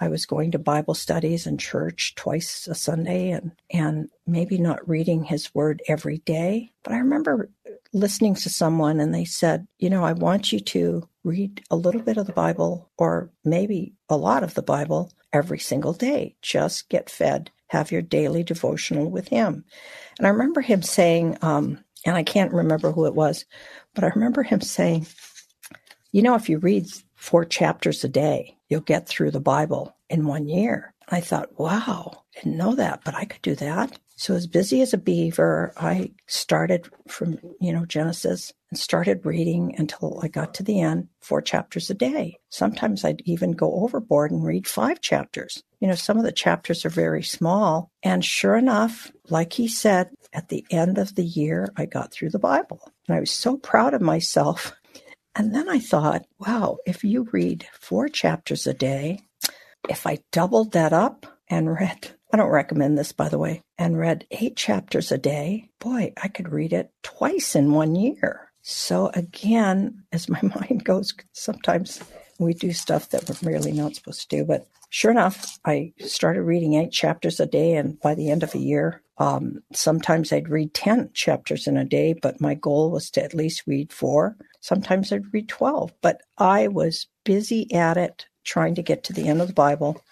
I 0.00 0.08
was 0.08 0.26
going 0.26 0.50
to 0.52 0.58
Bible 0.58 0.94
studies 0.94 1.46
and 1.46 1.58
church 1.58 2.14
twice 2.16 2.66
a 2.66 2.74
Sunday 2.74 3.30
and, 3.30 3.52
and 3.70 4.08
maybe 4.26 4.58
not 4.58 4.88
reading 4.88 5.24
his 5.24 5.54
word 5.54 5.82
every 5.88 6.18
day. 6.18 6.72
But 6.82 6.94
I 6.94 6.98
remember 6.98 7.50
listening 7.92 8.34
to 8.34 8.50
someone 8.50 8.98
and 9.00 9.14
they 9.14 9.24
said, 9.24 9.66
you 9.78 9.88
know, 9.88 10.04
I 10.04 10.12
want 10.12 10.52
you 10.52 10.60
to 10.60 11.08
read 11.22 11.62
a 11.70 11.76
little 11.76 12.02
bit 12.02 12.16
of 12.16 12.26
the 12.26 12.32
Bible 12.32 12.90
or 12.98 13.30
maybe 13.44 13.94
a 14.08 14.16
lot 14.16 14.42
of 14.42 14.54
the 14.54 14.62
Bible 14.62 15.12
every 15.32 15.58
single 15.58 15.92
day. 15.92 16.36
Just 16.42 16.88
get 16.88 17.08
fed, 17.08 17.50
have 17.68 17.92
your 17.92 18.02
daily 18.02 18.42
devotional 18.42 19.10
with 19.10 19.28
him. 19.28 19.64
And 20.18 20.26
I 20.26 20.30
remember 20.30 20.60
him 20.60 20.82
saying, 20.82 21.38
um, 21.40 21.78
and 22.04 22.16
I 22.16 22.24
can't 22.24 22.52
remember 22.52 22.92
who 22.92 23.06
it 23.06 23.14
was, 23.14 23.44
but 23.94 24.04
I 24.04 24.08
remember 24.08 24.42
him 24.42 24.60
saying, 24.60 25.06
you 26.12 26.22
know, 26.22 26.34
if 26.34 26.48
you 26.48 26.58
read 26.58 26.86
four 27.24 27.46
chapters 27.46 28.04
a 28.04 28.08
day, 28.08 28.54
you'll 28.68 28.82
get 28.82 29.08
through 29.08 29.30
the 29.30 29.40
Bible 29.40 29.96
in 30.10 30.26
one 30.26 30.46
year. 30.46 30.92
I 31.08 31.20
thought, 31.20 31.58
wow, 31.58 32.24
didn't 32.34 32.58
know 32.58 32.74
that, 32.74 33.00
but 33.02 33.14
I 33.14 33.24
could 33.24 33.40
do 33.40 33.54
that. 33.56 33.98
So 34.16 34.34
as 34.34 34.46
busy 34.46 34.82
as 34.82 34.92
a 34.92 34.98
beaver, 34.98 35.72
I 35.76 36.12
started 36.26 36.88
from, 37.08 37.38
you 37.60 37.72
know, 37.72 37.86
Genesis 37.86 38.52
and 38.70 38.78
started 38.78 39.24
reading 39.24 39.74
until 39.78 40.20
I 40.22 40.28
got 40.28 40.52
to 40.54 40.62
the 40.62 40.82
end, 40.82 41.08
four 41.20 41.40
chapters 41.40 41.88
a 41.88 41.94
day. 41.94 42.36
Sometimes 42.50 43.04
I'd 43.04 43.22
even 43.24 43.52
go 43.52 43.72
overboard 43.74 44.30
and 44.30 44.44
read 44.44 44.68
five 44.68 45.00
chapters. 45.00 45.62
You 45.80 45.88
know, 45.88 45.94
some 45.94 46.18
of 46.18 46.24
the 46.24 46.32
chapters 46.32 46.84
are 46.84 46.90
very 46.90 47.22
small. 47.22 47.90
And 48.02 48.22
sure 48.22 48.56
enough, 48.56 49.10
like 49.30 49.54
he 49.54 49.66
said, 49.66 50.10
at 50.34 50.48
the 50.50 50.64
end 50.70 50.98
of 50.98 51.14
the 51.14 51.24
year, 51.24 51.72
I 51.76 51.86
got 51.86 52.12
through 52.12 52.30
the 52.30 52.38
Bible. 52.38 52.92
And 53.08 53.16
I 53.16 53.20
was 53.20 53.30
so 53.30 53.56
proud 53.56 53.94
of 53.94 54.02
myself. 54.02 54.74
And 55.36 55.54
then 55.54 55.68
I 55.68 55.78
thought, 55.80 56.26
wow, 56.38 56.78
if 56.86 57.04
you 57.04 57.28
read 57.32 57.66
four 57.80 58.08
chapters 58.08 58.66
a 58.66 58.74
day, 58.74 59.20
if 59.88 60.06
I 60.06 60.18
doubled 60.32 60.72
that 60.72 60.92
up 60.92 61.26
and 61.48 61.72
read 61.72 62.10
I 62.34 62.36
don't 62.36 62.50
recommend 62.50 62.98
this, 62.98 63.12
by 63.12 63.28
the 63.28 63.38
way, 63.38 63.62
and 63.78 63.96
read 63.96 64.26
eight 64.32 64.56
chapters 64.56 65.12
a 65.12 65.18
day, 65.18 65.68
boy, 65.78 66.14
I 66.20 66.26
could 66.26 66.50
read 66.50 66.72
it 66.72 66.90
twice 67.04 67.54
in 67.54 67.70
one 67.70 67.94
year. 67.94 68.50
So 68.60 69.12
again, 69.14 70.02
as 70.12 70.28
my 70.28 70.40
mind 70.42 70.84
goes, 70.84 71.14
sometimes 71.32 72.00
we 72.40 72.54
do 72.54 72.72
stuff 72.72 73.10
that 73.10 73.28
we're 73.40 73.52
really 73.52 73.70
not 73.70 73.94
supposed 73.94 74.28
to 74.28 74.36
do. 74.36 74.44
But 74.44 74.66
sure 74.90 75.12
enough, 75.12 75.60
I 75.64 75.92
started 76.00 76.42
reading 76.42 76.74
eight 76.74 76.90
chapters 76.90 77.38
a 77.38 77.46
day, 77.46 77.76
and 77.76 78.00
by 78.00 78.16
the 78.16 78.32
end 78.32 78.42
of 78.42 78.52
a 78.56 78.58
year, 78.58 79.00
um, 79.18 79.60
sometimes 79.72 80.32
I'd 80.32 80.48
read 80.48 80.74
10 80.74 81.10
chapters 81.14 81.66
in 81.66 81.76
a 81.76 81.84
day, 81.84 82.14
but 82.14 82.40
my 82.40 82.54
goal 82.54 82.90
was 82.90 83.10
to 83.10 83.22
at 83.22 83.34
least 83.34 83.66
read 83.66 83.92
four. 83.92 84.36
Sometimes 84.60 85.12
I'd 85.12 85.32
read 85.32 85.48
12, 85.48 85.92
but 86.02 86.20
I 86.36 86.68
was 86.68 87.06
busy 87.24 87.72
at 87.72 87.96
it 87.96 88.26
trying 88.44 88.74
to 88.74 88.82
get 88.82 89.04
to 89.04 89.12
the 89.12 89.28
end 89.28 89.40
of 89.40 89.48
the 89.48 89.54
Bible. 89.54 90.02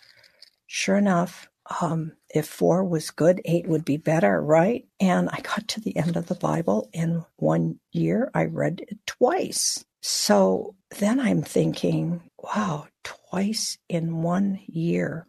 Sure 0.66 0.96
enough, 0.96 1.48
um, 1.80 2.12
if 2.34 2.46
four 2.46 2.84
was 2.84 3.10
good, 3.10 3.40
eight 3.44 3.66
would 3.68 3.84
be 3.84 3.96
better, 3.96 4.40
right? 4.40 4.86
And 5.00 5.28
I 5.30 5.40
got 5.40 5.68
to 5.68 5.80
the 5.80 5.96
end 5.96 6.16
of 6.16 6.26
the 6.26 6.34
Bible 6.34 6.88
in 6.92 7.24
one 7.36 7.78
year. 7.90 8.30
I 8.34 8.44
read 8.44 8.84
it 8.86 8.98
twice. 9.06 9.84
So 10.00 10.74
then 10.98 11.20
I'm 11.20 11.42
thinking, 11.42 12.22
wow, 12.38 12.86
twice 13.04 13.78
in 13.88 14.22
one 14.22 14.60
year. 14.66 15.26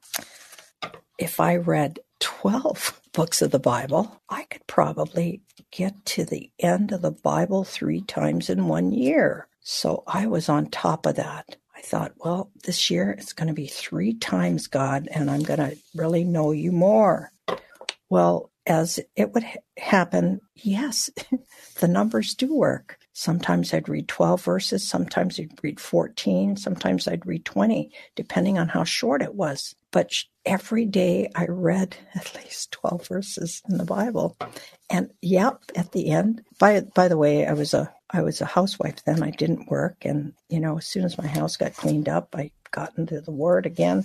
If 1.19 1.39
I 1.39 1.57
read 1.57 1.99
12 2.19 2.99
books 3.13 3.41
of 3.41 3.51
the 3.51 3.59
Bible, 3.59 4.21
I 4.29 4.43
could 4.43 4.65
probably 4.67 5.41
get 5.71 6.05
to 6.05 6.25
the 6.25 6.51
end 6.59 6.91
of 6.91 7.01
the 7.01 7.11
Bible 7.11 7.63
three 7.63 8.01
times 8.01 8.49
in 8.49 8.67
one 8.67 8.91
year. 8.91 9.47
So 9.61 10.03
I 10.07 10.27
was 10.27 10.49
on 10.49 10.69
top 10.69 11.05
of 11.05 11.15
that 11.15 11.55
I 11.75 11.81
thought, 11.81 12.13
well, 12.17 12.51
this 12.63 12.89
year 12.89 13.11
it's 13.11 13.33
going 13.33 13.47
to 13.47 13.53
be 13.53 13.67
three 13.67 14.13
times 14.13 14.67
God, 14.67 15.07
and 15.11 15.29
I'm 15.29 15.43
going 15.43 15.59
to 15.59 15.77
really 15.95 16.23
know 16.23 16.51
you 16.51 16.71
more. 16.71 17.31
Well, 18.09 18.51
as 18.65 18.99
it 19.15 19.33
would 19.33 19.43
ha- 19.43 19.59
happen, 19.77 20.39
yes, 20.55 21.09
the 21.79 21.87
numbers 21.87 22.35
do 22.35 22.53
work. 22.53 22.97
Sometimes 23.11 23.73
I'd 23.73 23.89
read 23.89 24.07
12 24.07 24.43
verses, 24.43 24.87
sometimes 24.87 25.39
I'd 25.39 25.61
read 25.61 25.79
14, 25.79 26.57
sometimes 26.57 27.07
I'd 27.07 27.25
read 27.25 27.45
20, 27.45 27.91
depending 28.15 28.57
on 28.57 28.69
how 28.69 28.83
short 28.83 29.21
it 29.21 29.35
was. 29.35 29.75
But 29.93 30.11
every 30.45 30.85
day 30.85 31.31
I 31.35 31.45
read 31.45 31.95
at 32.15 32.35
least 32.35 32.73
12 32.73 33.07
verses 33.07 33.61
in 33.69 33.77
the 33.77 33.85
Bible. 33.85 34.35
And 34.89 35.11
yep, 35.21 35.61
at 35.75 35.93
the 35.93 36.09
end, 36.09 36.41
by 36.59 36.81
by 36.81 37.07
the 37.07 37.17
way, 37.17 37.47
I 37.47 37.53
was 37.53 37.73
a 37.73 37.93
I 38.09 38.21
was 38.21 38.41
a 38.41 38.45
housewife 38.45 39.05
then. 39.05 39.23
I 39.23 39.31
didn't 39.31 39.71
work 39.71 40.03
and 40.03 40.33
you 40.49 40.59
know, 40.59 40.77
as 40.79 40.87
soon 40.87 41.05
as 41.05 41.17
my 41.17 41.27
house 41.27 41.55
got 41.55 41.75
cleaned 41.75 42.09
up, 42.09 42.35
I 42.35 42.51
got 42.71 42.97
into 42.97 43.21
the 43.21 43.31
word 43.31 43.65
again 43.65 44.03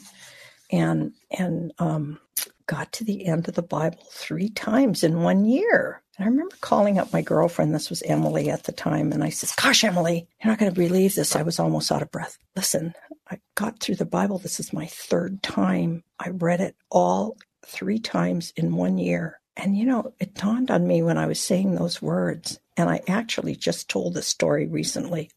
and 0.70 1.12
and 1.36 1.72
um 1.80 2.20
got 2.66 2.92
to 2.92 3.04
the 3.04 3.26
end 3.26 3.48
of 3.48 3.54
the 3.54 3.62
Bible 3.62 4.04
three 4.10 4.50
times 4.50 5.02
in 5.02 5.22
one 5.22 5.46
year. 5.46 6.02
And 6.16 6.26
I 6.26 6.28
remember 6.28 6.56
calling 6.60 6.98
up 6.98 7.12
my 7.12 7.22
girlfriend, 7.22 7.74
this 7.74 7.90
was 7.90 8.02
Emily 8.02 8.50
at 8.50 8.64
the 8.64 8.72
time, 8.72 9.12
and 9.12 9.24
I 9.24 9.30
said, 9.30 9.50
Gosh, 9.60 9.84
Emily, 9.84 10.28
you're 10.42 10.52
not 10.52 10.58
going 10.58 10.72
to 10.72 10.80
believe 10.80 11.14
this. 11.14 11.34
I 11.34 11.42
was 11.42 11.58
almost 11.58 11.90
out 11.90 12.02
of 12.02 12.10
breath. 12.10 12.38
Listen, 12.54 12.94
I 13.30 13.38
got 13.54 13.80
through 13.80 13.96
the 13.96 14.06
Bible. 14.06 14.38
This 14.38 14.58
is 14.58 14.72
my 14.72 14.86
third 14.86 15.42
time. 15.42 16.02
I 16.18 16.30
read 16.30 16.60
it 16.60 16.76
all 16.90 17.36
three 17.66 17.98
times 17.98 18.52
in 18.56 18.76
one 18.76 18.98
year. 18.98 19.40
And 19.56 19.76
you 19.76 19.84
know, 19.84 20.14
it 20.18 20.34
dawned 20.34 20.70
on 20.70 20.86
me 20.86 21.02
when 21.02 21.18
I 21.18 21.26
was 21.26 21.40
saying 21.40 21.74
those 21.74 22.00
words, 22.00 22.60
and 22.76 22.88
I 22.88 23.00
actually 23.08 23.56
just 23.56 23.88
told 23.88 24.14
this 24.14 24.28
story 24.28 24.66
recently. 24.66 25.30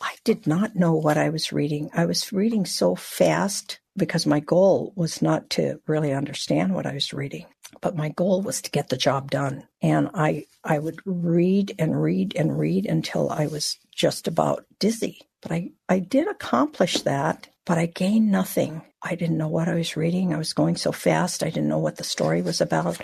I 0.00 0.14
did 0.24 0.46
not 0.46 0.76
know 0.76 0.94
what 0.94 1.16
I 1.16 1.28
was 1.28 1.52
reading. 1.52 1.90
I 1.94 2.06
was 2.06 2.32
reading 2.32 2.64
so 2.64 2.94
fast 2.96 3.78
because 3.96 4.26
my 4.26 4.40
goal 4.40 4.92
was 4.96 5.22
not 5.22 5.50
to 5.50 5.80
really 5.86 6.12
understand 6.12 6.74
what 6.74 6.86
I 6.86 6.94
was 6.94 7.12
reading, 7.12 7.46
but 7.80 7.96
my 7.96 8.08
goal 8.08 8.42
was 8.42 8.62
to 8.62 8.70
get 8.70 8.88
the 8.88 8.96
job 8.96 9.30
done. 9.30 9.64
And 9.80 10.10
I 10.14 10.46
I 10.64 10.78
would 10.78 11.00
read 11.04 11.74
and 11.78 12.02
read 12.02 12.34
and 12.36 12.58
read 12.58 12.86
until 12.86 13.30
I 13.30 13.46
was 13.46 13.78
just 13.94 14.26
about 14.26 14.64
dizzy. 14.78 15.20
But 15.42 15.52
I, 15.52 15.70
I 15.88 15.98
did 15.98 16.28
accomplish 16.28 17.02
that, 17.02 17.48
but 17.64 17.78
I 17.78 17.86
gained 17.86 18.30
nothing. 18.30 18.82
I 19.02 19.14
didn't 19.14 19.38
know 19.38 19.48
what 19.48 19.68
I 19.68 19.74
was 19.74 19.96
reading. 19.96 20.34
I 20.34 20.38
was 20.38 20.52
going 20.52 20.76
so 20.76 20.92
fast. 20.92 21.42
I 21.42 21.50
didn't 21.50 21.68
know 21.68 21.78
what 21.78 21.96
the 21.96 22.04
story 22.04 22.42
was 22.42 22.60
about. 22.60 23.00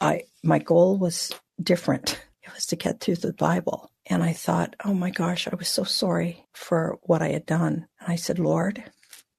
I 0.00 0.24
my 0.42 0.58
goal 0.58 0.98
was 0.98 1.32
different. 1.62 2.20
It 2.42 2.52
was 2.54 2.66
to 2.66 2.76
get 2.76 3.00
through 3.00 3.16
the 3.16 3.32
Bible. 3.32 3.90
And 4.06 4.22
I 4.22 4.32
thought, 4.32 4.74
oh 4.84 4.94
my 4.94 5.10
gosh, 5.10 5.46
I 5.46 5.54
was 5.54 5.68
so 5.68 5.84
sorry 5.84 6.44
for 6.52 6.98
what 7.02 7.22
I 7.22 7.28
had 7.28 7.46
done. 7.46 7.86
And 8.00 8.08
I 8.08 8.16
said, 8.16 8.38
Lord, 8.38 8.82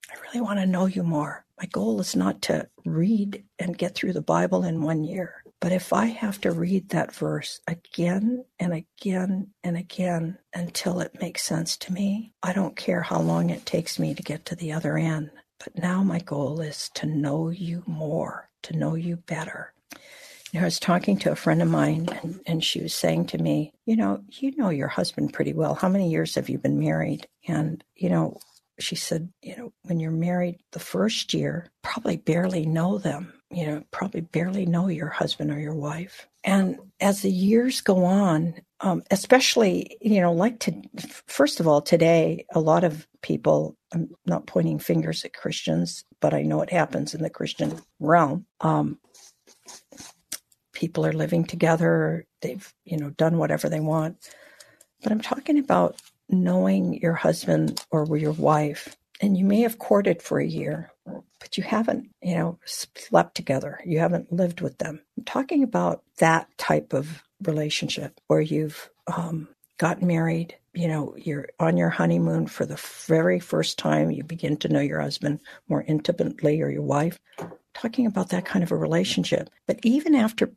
I 0.09 0.15
really 0.27 0.41
want 0.41 0.59
to 0.59 0.65
know 0.65 0.85
you 0.85 1.03
more. 1.03 1.45
My 1.59 1.65
goal 1.65 1.99
is 1.99 2.15
not 2.15 2.41
to 2.43 2.69
read 2.85 3.43
and 3.59 3.77
get 3.77 3.95
through 3.95 4.13
the 4.13 4.21
Bible 4.21 4.63
in 4.63 4.81
one 4.81 5.03
year. 5.03 5.43
But 5.61 5.71
if 5.71 5.93
I 5.93 6.07
have 6.07 6.41
to 6.41 6.51
read 6.51 6.89
that 6.89 7.13
verse 7.13 7.61
again 7.67 8.45
and 8.59 8.73
again 8.73 9.51
and 9.63 9.77
again 9.77 10.39
until 10.55 10.99
it 10.99 11.21
makes 11.21 11.43
sense 11.43 11.77
to 11.77 11.93
me, 11.93 12.33
I 12.41 12.51
don't 12.51 12.75
care 12.75 13.03
how 13.03 13.21
long 13.21 13.51
it 13.51 13.65
takes 13.65 13.99
me 13.99 14.15
to 14.15 14.23
get 14.23 14.43
to 14.47 14.55
the 14.55 14.71
other 14.71 14.97
end. 14.97 15.29
But 15.59 15.77
now 15.77 16.01
my 16.01 16.17
goal 16.17 16.61
is 16.61 16.89
to 16.95 17.05
know 17.05 17.49
you 17.49 17.83
more, 17.85 18.49
to 18.63 18.75
know 18.75 18.95
you 18.95 19.17
better. 19.17 19.71
You 20.51 20.59
know, 20.59 20.61
I 20.61 20.65
was 20.65 20.79
talking 20.79 21.17
to 21.19 21.31
a 21.31 21.35
friend 21.35 21.61
of 21.61 21.69
mine, 21.69 22.09
and, 22.23 22.41
and 22.47 22.63
she 22.63 22.81
was 22.81 22.95
saying 22.95 23.27
to 23.27 23.37
me, 23.37 23.71
You 23.85 23.95
know, 23.95 24.23
you 24.31 24.55
know 24.57 24.69
your 24.69 24.87
husband 24.87 25.31
pretty 25.31 25.53
well. 25.53 25.75
How 25.75 25.87
many 25.87 26.09
years 26.09 26.33
have 26.35 26.49
you 26.49 26.57
been 26.57 26.79
married? 26.79 27.27
And, 27.47 27.83
you 27.95 28.09
know, 28.09 28.39
she 28.79 28.95
said, 28.95 29.31
you 29.43 29.55
know, 29.55 29.73
when 29.83 29.99
you're 29.99 30.11
married 30.11 30.57
the 30.71 30.79
first 30.79 31.35
year, 31.35 31.67
probably 31.83 32.17
barely 32.17 32.65
know 32.65 32.97
them, 32.97 33.31
you 33.51 33.65
know, 33.65 33.83
probably 33.91 34.21
barely 34.21 34.65
know 34.65 34.87
your 34.87 35.09
husband 35.09 35.51
or 35.51 35.59
your 35.59 35.75
wife. 35.75 36.27
And 36.43 36.79
as 36.99 37.21
the 37.21 37.31
years 37.31 37.81
go 37.81 38.05
on, 38.05 38.55
um, 38.79 39.03
especially, 39.11 39.97
you 40.01 40.21
know, 40.21 40.31
like 40.31 40.59
to, 40.61 40.73
first 41.27 41.59
of 41.59 41.67
all, 41.67 41.81
today, 41.81 42.45
a 42.53 42.59
lot 42.59 42.83
of 42.83 43.07
people, 43.21 43.77
I'm 43.93 44.09
not 44.25 44.47
pointing 44.47 44.79
fingers 44.79 45.23
at 45.25 45.33
Christians, 45.33 46.05
but 46.19 46.33
I 46.33 46.41
know 46.41 46.61
it 46.61 46.71
happens 46.71 47.13
in 47.13 47.21
the 47.21 47.29
Christian 47.29 47.79
realm. 47.99 48.45
Um, 48.61 48.99
people 50.73 51.05
are 51.05 51.13
living 51.13 51.43
together, 51.43 52.25
they've, 52.41 52.73
you 52.85 52.97
know, 52.97 53.11
done 53.11 53.37
whatever 53.37 53.69
they 53.69 53.81
want. 53.81 54.17
But 55.03 55.11
I'm 55.11 55.21
talking 55.21 55.59
about 55.59 56.01
knowing 56.29 56.99
your 57.01 57.13
husband 57.13 57.85
or 57.91 58.17
your 58.17 58.31
wife, 58.33 58.95
and 59.19 59.37
you 59.37 59.45
may 59.45 59.61
have 59.61 59.77
courted 59.77 60.21
for 60.21 60.39
a 60.39 60.45
year, 60.45 60.89
but 61.39 61.57
you 61.57 61.63
haven't, 61.63 62.09
you 62.21 62.35
know, 62.35 62.59
slept 62.65 63.35
together. 63.35 63.79
You 63.85 63.99
haven't 63.99 64.31
lived 64.31 64.61
with 64.61 64.77
them. 64.77 65.01
I'm 65.17 65.23
talking 65.23 65.63
about 65.63 66.03
that 66.17 66.47
type 66.57 66.93
of 66.93 67.23
relationship 67.43 68.19
where 68.27 68.41
you've 68.41 68.89
um, 69.07 69.47
got 69.77 70.01
married. 70.01 70.55
You 70.73 70.87
know, 70.87 71.15
you're 71.17 71.49
on 71.59 71.75
your 71.77 71.89
honeymoon 71.89 72.47
for 72.47 72.65
the 72.65 72.79
very 73.07 73.39
first 73.39 73.77
time. 73.77 74.11
You 74.11 74.23
begin 74.23 74.57
to 74.57 74.69
know 74.69 74.79
your 74.79 75.01
husband 75.01 75.41
more 75.67 75.83
intimately 75.87 76.61
or 76.61 76.69
your 76.69 76.83
wife. 76.83 77.19
talking 77.73 78.05
about 78.05 78.29
that 78.29 78.45
kind 78.45 78.63
of 78.63 78.71
a 78.71 78.77
relationship. 78.77 79.49
But 79.67 79.79
even 79.83 80.15
after 80.15 80.51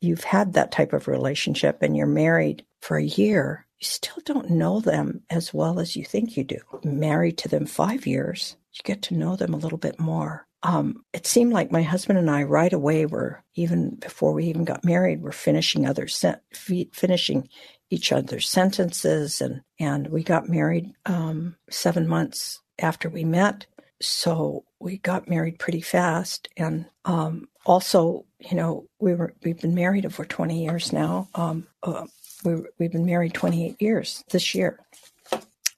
you've 0.00 0.24
had 0.24 0.52
that 0.52 0.72
type 0.72 0.92
of 0.92 1.08
relationship 1.08 1.82
and 1.82 1.96
you're 1.96 2.06
married 2.06 2.64
for 2.80 2.96
a 2.96 3.04
year, 3.04 3.66
you 3.80 3.86
still 3.86 4.22
don't 4.24 4.50
know 4.50 4.80
them 4.80 5.22
as 5.30 5.52
well 5.54 5.78
as 5.80 5.96
you 5.96 6.04
think 6.04 6.36
you 6.36 6.44
do. 6.44 6.58
Married 6.84 7.38
to 7.38 7.48
them 7.48 7.66
five 7.66 8.06
years, 8.06 8.56
you 8.78 8.82
get 8.84 9.02
to 9.02 9.14
know 9.14 9.36
them 9.36 9.54
a 9.54 9.58
little 9.58 9.78
bit 9.78 9.98
more. 9.98 10.46
Um, 10.62 11.04
it 11.12 11.26
seemed 11.26 11.52
like 11.52 11.70
my 11.70 11.82
husband 11.82 12.18
and 12.18 12.30
I 12.30 12.42
right 12.42 12.72
away 12.72 13.06
were 13.06 13.44
even 13.54 13.94
before 13.96 14.32
we 14.32 14.46
even 14.46 14.64
got 14.64 14.84
married, 14.84 15.22
we're 15.22 15.32
finishing 15.32 15.86
other 15.86 16.08
sen- 16.08 16.40
finishing 16.52 17.48
each 17.90 18.12
other's 18.12 18.48
sentences, 18.48 19.40
and 19.40 19.62
and 19.78 20.08
we 20.08 20.22
got 20.24 20.48
married 20.48 20.92
um, 21.06 21.56
seven 21.70 22.08
months 22.08 22.60
after 22.80 23.08
we 23.08 23.24
met. 23.24 23.66
So 24.00 24.64
we 24.80 24.98
got 24.98 25.28
married 25.28 25.58
pretty 25.58 25.80
fast, 25.80 26.48
and 26.56 26.86
um, 27.04 27.48
also, 27.64 28.26
you 28.40 28.56
know, 28.56 28.86
we 29.00 29.14
were 29.14 29.34
we've 29.44 29.60
been 29.60 29.74
married 29.74 30.12
for 30.12 30.24
twenty 30.24 30.64
years 30.64 30.92
now. 30.92 31.28
Um, 31.36 31.68
uh, 31.84 32.06
we, 32.44 32.56
we've 32.78 32.92
been 32.92 33.06
married 33.06 33.34
twenty 33.34 33.66
eight 33.66 33.80
years 33.80 34.24
this 34.30 34.54
year, 34.54 34.80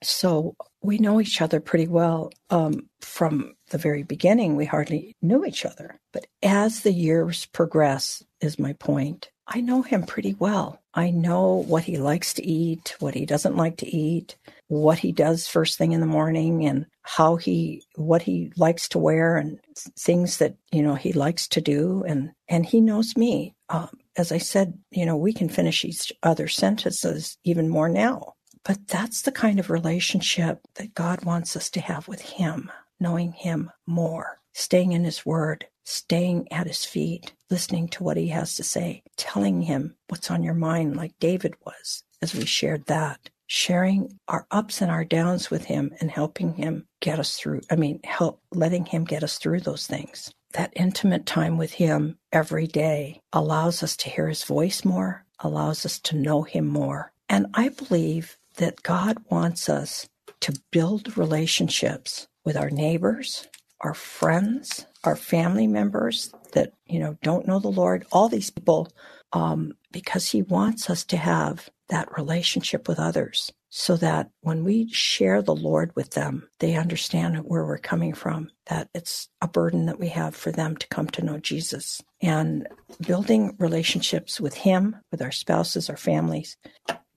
so 0.03 0.57
we 0.83 0.99
know 0.99 1.21
each 1.21 1.41
other 1.41 1.61
pretty 1.61 1.87
well 1.87 2.31
um, 2.51 2.89
from 3.01 3.55
the 3.71 3.79
very 3.79 4.03
beginning. 4.03 4.57
We 4.57 4.65
hardly 4.65 5.17
knew 5.23 5.45
each 5.45 5.65
other, 5.65 6.01
but 6.13 6.27
as 6.43 6.81
the 6.81 6.93
years 6.93 7.47
progress, 7.47 8.25
is 8.41 8.59
my 8.59 8.73
point. 8.75 9.31
I 9.47 9.61
know 9.61 9.83
him 9.83 10.05
pretty 10.05 10.35
well. 10.39 10.81
I 10.95 11.11
know 11.11 11.65
what 11.67 11.85
he 11.85 11.99
likes 11.99 12.35
to 12.35 12.47
eat, 12.47 12.97
what 13.01 13.15
he 13.15 13.27
doesn't 13.27 13.57
like 13.57 13.77
to 13.79 13.87
eat, 13.87 14.37
what 14.69 14.99
he 14.99 15.13
does 15.13 15.47
first 15.47 15.77
thing 15.77 15.93
in 15.93 16.01
the 16.01 16.07
morning, 16.07 16.65
and 16.65 16.87
how 17.03 17.37
he 17.37 17.83
what 17.97 18.23
he 18.23 18.53
likes 18.57 18.89
to 18.91 18.99
wear, 18.99 19.37
and 19.37 19.61
things 19.99 20.39
that 20.39 20.57
you 20.73 20.83
know 20.83 20.95
he 20.95 21.13
likes 21.13 21.49
to 21.49 21.61
do, 21.61 22.05
and 22.07 22.33
and 22.49 22.65
he 22.65 22.81
knows 22.81 23.17
me. 23.17 23.55
Um, 23.69 23.91
as 24.17 24.33
I 24.33 24.39
said, 24.39 24.79
you 24.91 25.07
know, 25.07 25.17
we 25.17 25.33
can 25.33 25.49
finish 25.49 25.85
each 25.85 26.13
other's 26.23 26.57
sentences 26.57 27.37
even 27.45 27.69
more 27.69 27.89
now 27.89 28.35
but 28.65 28.87
that's 28.89 29.23
the 29.23 29.33
kind 29.33 29.59
of 29.59 29.71
relationship 29.71 30.61
that 30.75 30.95
God 30.95 31.25
wants 31.25 31.57
us 31.57 31.71
to 31.71 31.81
have 31.81 32.09
with 32.09 32.21
Him, 32.21 32.71
knowing 32.99 33.33
Him 33.33 33.71
more, 33.87 34.39
staying 34.53 34.93
in 34.93 35.05
His 35.05 35.25
Word, 35.25 35.67
staying 35.85 36.47
at 36.53 36.67
His 36.67 36.85
feet, 36.85 37.33
listening 37.49 37.89
to 37.89 38.05
what 38.05 38.17
He 38.17 38.29
has 38.29 38.55
to 38.57 38.63
say, 38.63 39.03
telling 39.17 39.63
Him 39.63 39.97
what's 40.09 40.31
on 40.31 40.43
your 40.43 40.55
mind, 40.55 40.97
like 40.97 41.19
David 41.19 41.55
was, 41.65 42.05
as 42.21 42.35
we 42.35 42.45
shared 42.45 42.87
that, 42.87 43.31
sharing 43.47 44.19
our 44.29 44.47
ups 44.51 44.81
and 44.81 44.91
our 44.91 45.05
downs 45.05 45.51
with 45.51 45.65
Him 45.65 45.93
and 46.01 46.11
helping 46.11 46.55
Him 46.55 46.87
get 47.01 47.19
us 47.19 47.37
through. 47.37 47.63
I 47.71 47.77
mean, 47.77 48.01
help 48.05 48.41
letting 48.53 48.85
Him 48.85 49.05
get 49.05 49.25
us 49.25 49.39
through 49.39 49.61
those 49.61 49.87
things. 49.87 50.33
That 50.53 50.73
intimate 50.77 51.27
time 51.27 51.57
with 51.57 51.73
Him 51.73 52.19
every 52.33 52.67
day 52.67 53.21
allows 53.33 53.83
us 53.83 53.97
to 53.99 54.11
hear 54.11 54.29
His 54.29 54.45
voice 54.45 54.85
more, 54.85 55.25
allows 55.41 55.87
us 55.87 55.99
to 56.01 56.17
know 56.17 56.43
Him 56.43 56.67
more. 56.67 57.13
And 57.29 57.47
I 57.55 57.71
believe 57.71 58.37
that 58.61 58.83
God 58.83 59.17
wants 59.31 59.71
us 59.71 60.07
to 60.41 60.53
build 60.71 61.17
relationships 61.17 62.29
with 62.45 62.57
our 62.57 62.69
neighbors, 62.69 63.49
our 63.81 63.95
friends, 63.95 64.87
our 65.03 65.17
family 65.17 65.67
members 65.67 66.31
that, 66.53 66.75
you 66.87 66.99
know, 66.99 67.17
don't 67.23 67.47
know 67.47 67.59
the 67.59 67.69
Lord, 67.69 68.07
all 68.13 68.29
these 68.29 68.51
people, 68.51 68.89
um, 69.33 69.73
because 69.91 70.31
He 70.31 70.43
wants 70.43 70.91
us 70.91 71.05
to 71.07 71.17
have 71.17 71.71
that 71.89 72.15
relationship 72.19 72.87
with 72.87 73.01
others 73.01 73.51
so 73.71 73.97
that 73.97 74.29
when 74.43 74.63
we 74.63 74.93
share 74.93 75.41
the 75.41 75.55
Lord 75.55 75.95
with 75.95 76.11
them, 76.11 76.49
they 76.59 76.75
understand 76.75 77.39
where 77.39 77.65
we're 77.65 77.79
coming 77.79 78.13
from, 78.13 78.51
that 78.67 78.89
it's 78.95 79.29
a 79.41 79.49
burden 79.49 79.87
that 79.87 79.99
we 79.99 80.09
have 80.09 80.35
for 80.35 80.53
them 80.53 80.77
to 80.77 80.89
come 80.89 81.07
to 81.09 81.25
know 81.25 81.39
Jesus. 81.39 82.03
And 82.21 82.67
building 83.01 83.57
relationships 83.59 84.41
with 84.41 84.55
Him, 84.55 84.97
with 85.11 85.23
our 85.23 85.33
spouses, 85.33 85.89
our 85.89 85.97
families, 85.97 86.59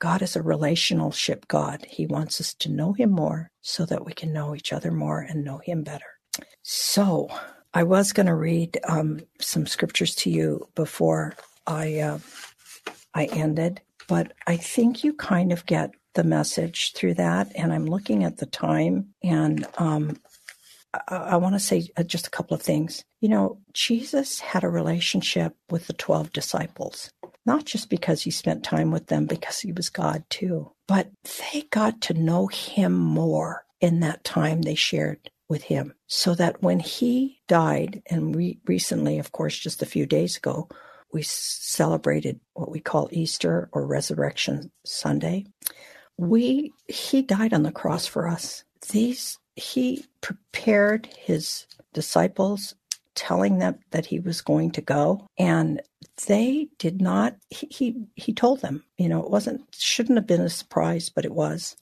God 0.04 0.22
is 0.22 0.36
a 0.36 0.42
relationship 0.44 1.48
God. 1.48 1.88
He 1.90 2.06
wants 2.06 2.42
us 2.42 2.54
to 2.56 2.70
know 2.70 2.92
Him 2.92 3.10
more 3.10 3.52
so 3.62 3.86
that 3.86 4.04
we 4.04 4.12
can 4.12 4.34
know 4.34 4.54
each 4.54 4.74
other 4.74 4.92
more 4.92 5.22
and 5.22 5.46
know 5.46 5.60
Him 5.60 5.82
better. 5.82 6.20
So, 6.62 7.30
I 7.74 7.84
was 7.84 8.12
going 8.12 8.26
to 8.26 8.36
read 8.36 8.78
um, 8.86 9.22
some 9.40 9.66
scriptures 9.66 10.14
to 10.16 10.30
you 10.30 10.68
before 10.76 11.36
I 11.66 12.00
uh, 12.00 12.20
I 13.14 13.28
ended, 13.28 13.80
but 14.10 14.34
I 14.46 14.58
think 14.58 15.06
you 15.06 15.14
kind 15.14 15.54
of 15.54 15.66
get 15.66 15.92
the 16.16 16.26
message 16.26 16.92
through 16.92 17.14
that. 17.14 17.54
And 17.56 17.72
I'm 17.72 17.86
looking 17.86 18.26
at 18.26 18.40
the 18.40 18.46
time, 18.46 19.14
and 19.24 19.66
um, 19.78 20.20
I, 21.08 21.16
I 21.16 21.36
want 21.38 21.56
to 21.56 21.60
say 21.62 21.88
uh, 21.96 22.04
just 22.04 22.28
a 22.28 22.32
couple 22.32 22.56
of 22.56 22.62
things. 22.62 23.06
You 23.22 23.30
know, 23.30 23.62
Jesus 23.72 24.42
had 24.42 24.66
a 24.66 24.70
relationship 24.70 25.56
with 25.70 25.88
the 25.88 25.94
12 25.94 26.34
disciples 26.34 27.10
not 27.46 27.66
just 27.66 27.90
because 27.90 28.22
he 28.22 28.32
spent 28.32 28.64
time 28.64 28.92
with 28.92 29.08
them, 29.08 29.26
because 29.26 29.60
he 29.60 29.72
was 29.72 29.90
God 29.90 30.24
too, 30.30 30.72
but 30.88 31.10
they 31.52 31.64
got 31.72 32.02
to 32.02 32.14
know 32.14 32.48
him 32.48 32.94
more 32.94 33.66
in 33.82 34.00
that 34.00 34.24
time 34.24 34.62
they 34.62 34.76
shared 34.76 35.30
with 35.50 35.64
him. 35.64 35.94
So 36.08 36.36
that 36.36 36.64
when 36.64 36.80
he 36.80 37.42
died, 37.48 38.02
and 38.10 38.36
we 38.36 38.60
recently, 38.66 39.20
of 39.20 39.32
course, 39.32 39.58
just 39.58 39.82
a 39.82 39.88
few 39.88 40.06
days 40.06 40.38
ago, 40.38 40.70
we 41.12 41.22
celebrated 41.22 42.40
what 42.54 42.72
we 42.72 42.80
call 42.80 43.10
Easter 43.12 43.70
or 43.72 43.86
Resurrection 43.86 44.72
Sunday. 44.86 45.46
We 46.18 46.72
he 46.88 47.22
died 47.22 47.54
on 47.54 47.64
the 47.64 47.72
cross 47.72 48.08
for 48.08 48.28
us. 48.28 48.64
These 48.92 49.38
he 49.56 50.06
prepared 50.22 51.08
his 51.18 51.68
disciples 51.94 52.74
telling 53.16 53.60
them 53.60 53.80
that 53.92 54.06
he 54.06 54.20
was 54.20 54.42
going 54.42 54.72
to 54.72 54.82
go 54.82 55.28
and 55.38 55.82
they 56.28 56.68
did 56.80 57.02
not 57.02 57.36
he, 57.50 57.68
he 57.68 57.96
he, 58.16 58.34
told 58.34 58.62
them 58.62 58.84
you 58.98 59.08
know 59.10 59.24
it 59.24 59.30
wasn't 59.30 59.62
shouldn't 59.76 60.18
have 60.18 60.28
been 60.28 60.42
a 60.42 60.50
surprise 60.50 61.10
but 61.10 61.26
it 61.26 61.34
was. 61.34 61.76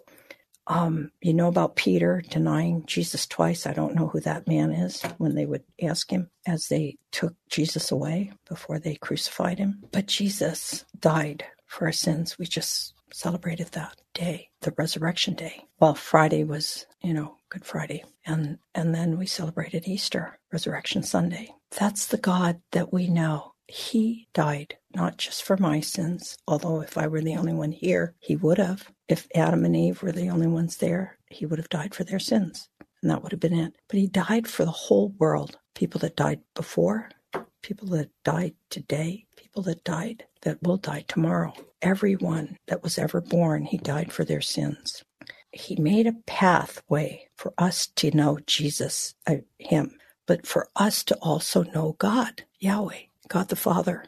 Um, 0.67 1.11
you 1.21 1.33
know 1.33 1.47
about 1.47 1.75
peter 1.75 2.21
denying 2.29 2.85
jesus 2.85 3.25
twice? 3.25 3.65
I 3.65 3.73
don't 3.73 3.95
know 3.95 4.07
who 4.07 4.19
that 4.21 4.47
man 4.47 4.71
is 4.71 5.01
when 5.17 5.33
they 5.35 5.45
would 5.45 5.63
ask 5.81 6.09
him 6.09 6.29
as 6.47 6.67
they 6.67 6.97
took 7.11 7.33
jesus 7.49 7.91
away 7.91 8.31
before 8.47 8.79
they 8.79 8.95
crucified 8.95 9.57
him. 9.57 9.83
But 9.91 10.05
jesus 10.05 10.85
died 10.99 11.43
for 11.65 11.85
our 11.85 11.91
sins. 11.91 12.37
We 12.37 12.45
just 12.45 12.93
celebrated 13.11 13.69
that 13.71 13.99
day 14.13 14.49
the 14.61 14.73
resurrection 14.77 15.33
day. 15.33 15.65
While 15.77 15.95
friday 15.95 16.43
was 16.43 16.85
you 17.01 17.13
know 17.13 17.35
good 17.51 17.65
friday 17.65 18.03
and 18.25 18.57
and 18.73 18.95
then 18.95 19.17
we 19.17 19.25
celebrated 19.27 19.87
easter 19.87 20.39
resurrection 20.51 21.03
sunday 21.03 21.53
that's 21.77 22.07
the 22.07 22.17
god 22.17 22.59
that 22.71 22.91
we 22.91 23.07
know 23.07 23.51
he 23.67 24.27
died 24.33 24.77
not 24.95 25.17
just 25.17 25.43
for 25.43 25.57
my 25.57 25.79
sins, 25.79 26.37
although 26.47 26.81
if 26.81 26.97
I 26.97 27.07
were 27.07 27.21
the 27.21 27.35
only 27.35 27.53
one 27.53 27.71
here, 27.71 28.15
he 28.19 28.35
would 28.35 28.57
have. 28.57 28.91
If 29.07 29.27
Adam 29.33 29.65
and 29.65 29.75
Eve 29.75 30.03
were 30.03 30.11
the 30.11 30.29
only 30.29 30.47
ones 30.47 30.77
there, 30.77 31.17
he 31.29 31.45
would 31.45 31.59
have 31.59 31.69
died 31.69 31.95
for 31.95 32.03
their 32.03 32.19
sins. 32.19 32.67
And 33.01 33.09
that 33.09 33.23
would 33.23 33.31
have 33.31 33.39
been 33.39 33.57
it. 33.57 33.73
But 33.87 33.99
he 33.99 34.07
died 34.07 34.47
for 34.47 34.65
the 34.65 34.71
whole 34.71 35.09
world. 35.17 35.57
People 35.73 35.99
that 36.01 36.17
died 36.17 36.41
before, 36.53 37.09
people 37.61 37.87
that 37.89 38.09
died 38.23 38.53
today, 38.69 39.25
people 39.37 39.63
that 39.63 39.83
died 39.83 40.25
that 40.41 40.61
will 40.61 40.77
die 40.77 41.05
tomorrow. 41.07 41.53
Everyone 41.81 42.57
that 42.67 42.83
was 42.83 42.97
ever 42.97 43.21
born, 43.21 43.63
he 43.63 43.77
died 43.77 44.11
for 44.11 44.25
their 44.25 44.41
sins. 44.41 45.03
He 45.51 45.75
made 45.75 46.07
a 46.07 46.15
pathway 46.25 47.27
for 47.35 47.53
us 47.57 47.87
to 47.97 48.11
know 48.11 48.39
Jesus, 48.45 49.15
uh, 49.27 49.37
him, 49.57 49.97
but 50.25 50.47
for 50.47 50.69
us 50.75 51.03
to 51.05 51.15
also 51.15 51.63
know 51.63 51.95
God, 51.99 52.43
Yahweh. 52.59 53.01
God 53.31 53.47
the 53.47 53.55
Father. 53.55 54.03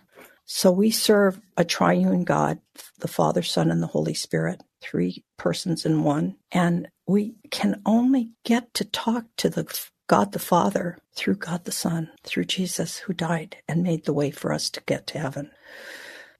So 0.45 0.69
we 0.69 0.91
serve 0.91 1.39
a 1.55 1.63
triune 1.63 2.25
God, 2.25 2.59
the 2.99 3.07
Father, 3.07 3.41
Son, 3.41 3.71
and 3.71 3.81
the 3.81 3.87
Holy 3.87 4.13
Spirit, 4.13 4.61
three 4.81 5.23
persons 5.37 5.85
in 5.85 6.03
one. 6.03 6.35
And 6.51 6.89
we 7.07 7.35
can 7.49 7.81
only 7.85 8.31
get 8.43 8.73
to 8.73 8.83
talk 8.83 9.23
to 9.37 9.49
the 9.49 9.65
God 10.07 10.33
the 10.33 10.39
Father 10.39 10.97
through 11.15 11.35
God 11.35 11.63
the 11.63 11.71
Son, 11.71 12.11
through 12.25 12.43
Jesus 12.43 12.97
who 12.97 13.13
died 13.13 13.55
and 13.65 13.81
made 13.81 14.03
the 14.03 14.11
way 14.11 14.29
for 14.29 14.51
us 14.51 14.69
to 14.71 14.81
get 14.81 15.07
to 15.07 15.19
heaven. 15.19 15.49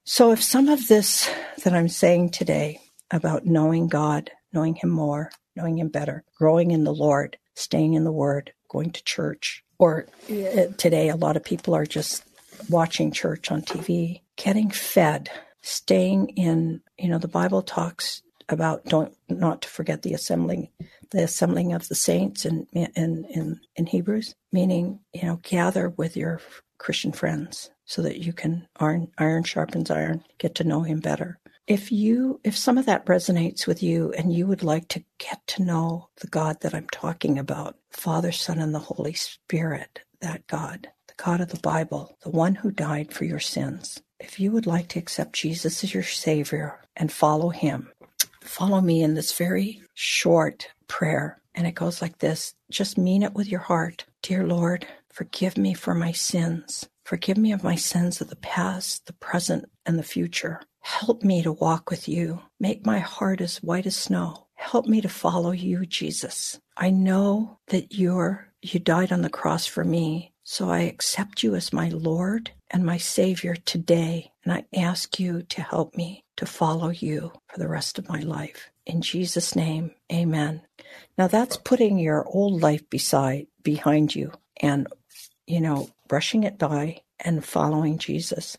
So 0.04 0.34
if 0.34 0.44
some 0.44 0.68
of 0.68 0.90
this 0.90 1.30
that 1.64 1.74
I'm 1.74 1.88
saying 1.88 2.32
today 2.32 2.82
about 3.12 3.46
knowing 3.46 3.88
God, 3.88 4.30
knowing 4.54 4.76
Him 4.76 4.90
more, 4.90 5.32
knowing 5.56 5.78
Him 5.78 5.90
better, 5.90 6.24
growing 6.38 6.72
in 6.72 6.84
the 6.84 6.94
Lord, 6.94 7.38
staying 7.56 7.94
in 7.94 8.04
the 8.04 8.12
Word, 8.12 8.54
going 8.70 8.92
to 8.92 9.04
church, 9.04 9.64
or 9.78 10.08
eh, 10.30 10.68
today 10.78 11.10
a 11.10 11.16
lot 11.16 11.38
of 11.38 11.44
people 11.44 11.76
are 11.76 11.86
just 11.86 12.24
watching 12.70 13.12
church 13.12 13.52
on 13.52 13.62
TV, 13.62 14.22
getting 14.36 14.70
fed, 14.70 15.30
staying 15.62 16.30
in, 16.30 16.82
you 16.98 17.10
know, 17.10 17.18
the 17.18 17.28
Bible 17.28 17.62
talks 17.62 18.22
about 18.50 18.84
don't 18.86 19.16
not 19.30 19.62
to 19.62 19.70
forget 19.70 20.02
the 20.02 20.14
assembling 20.14 20.68
the 21.12 21.24
assembling 21.24 21.74
of 21.74 21.88
the 21.88 21.96
saints 21.96 22.46
in 22.46 22.68
in 22.74 23.26
in, 23.30 23.60
in 23.76 23.86
Hebrews, 23.86 24.36
meaning, 24.52 25.00
you 25.14 25.24
know, 25.24 25.40
gather 25.44 25.90
with 25.90 26.18
your 26.18 26.42
Christian 26.78 27.12
friends 27.12 27.70
so 27.86 28.02
that 28.02 28.20
you 28.20 28.34
can 28.34 28.68
iron 28.80 29.10
iron 29.18 29.44
sharpens 29.44 29.92
iron, 29.92 30.24
get 30.38 30.56
to 30.56 30.64
know 30.64 30.82
him 30.82 31.00
better. 31.00 31.40
If 31.68 31.92
you 31.92 32.42
if 32.44 32.58
some 32.58 32.78
of 32.78 32.86
that 32.88 33.06
resonates 33.06 33.68
with 33.68 33.84
you 33.84 34.12
and 34.14 34.34
you 34.34 34.48
would 34.48 34.64
like 34.64 34.88
to 34.90 35.04
get 35.20 35.46
to 35.48 35.64
know 35.64 36.10
the 36.22 36.28
God 36.28 36.62
that 36.62 36.76
I'm 36.76 36.90
talking 36.90 37.40
about, 37.40 37.78
Father, 37.92 38.32
Son, 38.34 38.60
and 38.60 38.76
the 38.76 38.80
Holy 38.80 39.14
Spirit, 39.14 40.02
that 40.22 40.48
God, 40.48 40.90
the 41.08 41.16
God 41.24 41.42
of 41.42 41.50
the 41.50 41.60
Bible, 41.60 42.18
the 42.24 42.32
one 42.32 42.56
who 42.56 42.72
died 42.72 43.14
for 43.14 43.26
your 43.26 43.40
sins. 43.40 44.02
If 44.20 44.40
you 44.40 44.52
would 44.52 44.68
like 44.68 44.90
to 44.90 45.00
accept 45.00 45.34
Jesus 45.36 45.84
as 45.84 45.94
your 45.94 46.04
Savior 46.04 46.82
and 46.98 47.12
follow 47.12 47.50
Him, 47.50 47.92
follow 48.42 48.82
me 48.82 49.02
in 49.04 49.16
this 49.16 49.34
very 49.38 49.82
short 49.96 50.70
prayer 50.88 51.42
And 51.56 51.68
it 51.68 51.76
goes 51.76 52.02
like 52.02 52.20
this 52.20 52.56
just 52.72 52.98
mean 52.98 53.24
it 53.24 53.34
with 53.34 53.48
your 53.50 53.62
heart. 53.62 54.06
Dear 54.24 54.46
Lord, 54.48 54.88
forgive 55.12 55.58
me 55.58 55.74
for 55.74 55.94
my 55.94 56.12
sins. 56.12 56.88
Forgive 57.04 57.38
me 57.38 57.52
of 57.52 57.64
my 57.64 57.76
sins 57.76 58.22
of 58.22 58.30
the 58.30 58.36
past, 58.38 59.06
the 59.06 59.14
present, 59.14 59.66
and 59.86 60.00
the 60.00 60.04
future. 60.04 60.62
Help 60.82 61.24
me 61.24 61.42
to 61.42 61.52
walk 61.52 61.90
with 61.90 62.08
you. 62.08 62.42
Make 62.60 62.86
my 62.86 63.00
heart 63.00 63.42
as 63.42 63.58
white 63.58 63.86
as 63.86 63.96
snow. 63.96 64.48
Help 64.56 64.86
me 64.86 65.02
to 65.02 65.10
follow 65.10 65.52
you, 65.52 65.86
Jesus. 65.86 66.60
I 66.78 66.90
know 66.90 67.60
that 67.68 67.94
you're 67.94 68.48
you 68.62 68.80
died 68.80 69.12
on 69.12 69.22
the 69.22 69.30
cross 69.30 69.66
for 69.66 69.84
me, 69.84 70.32
so 70.44 70.70
I 70.70 70.82
accept 70.82 71.44
you 71.44 71.54
as 71.54 71.74
my 71.74 71.90
Lord 71.90 72.52
and 72.72 72.86
my 72.86 72.98
Savior 72.98 73.56
today, 73.56 74.32
and 74.44 74.54
I 74.54 74.66
ask 74.74 75.20
you 75.20 75.42
to 75.44 75.62
help 75.62 75.98
me 75.98 76.24
to 76.38 76.46
follow 76.46 76.90
you 76.90 77.34
for 77.48 77.60
the 77.60 77.68
rest 77.68 78.00
of 78.00 78.08
my 78.08 78.22
life. 78.22 78.72
In 78.86 79.02
Jesus' 79.02 79.56
name, 79.56 79.92
amen. 80.12 80.62
Now 81.18 81.28
that's 81.28 81.58
putting 81.58 82.00
your 82.00 82.26
old 82.26 82.62
life 82.62 82.90
beside 82.90 83.48
behind 83.64 84.16
you 84.16 84.32
and 84.62 84.88
you 85.46 85.60
know, 85.60 85.90
brushing 86.14 86.44
it 86.44 86.60
by 86.60 87.02
and 87.22 87.44
following 87.44 87.98
Jesus. 87.98 88.56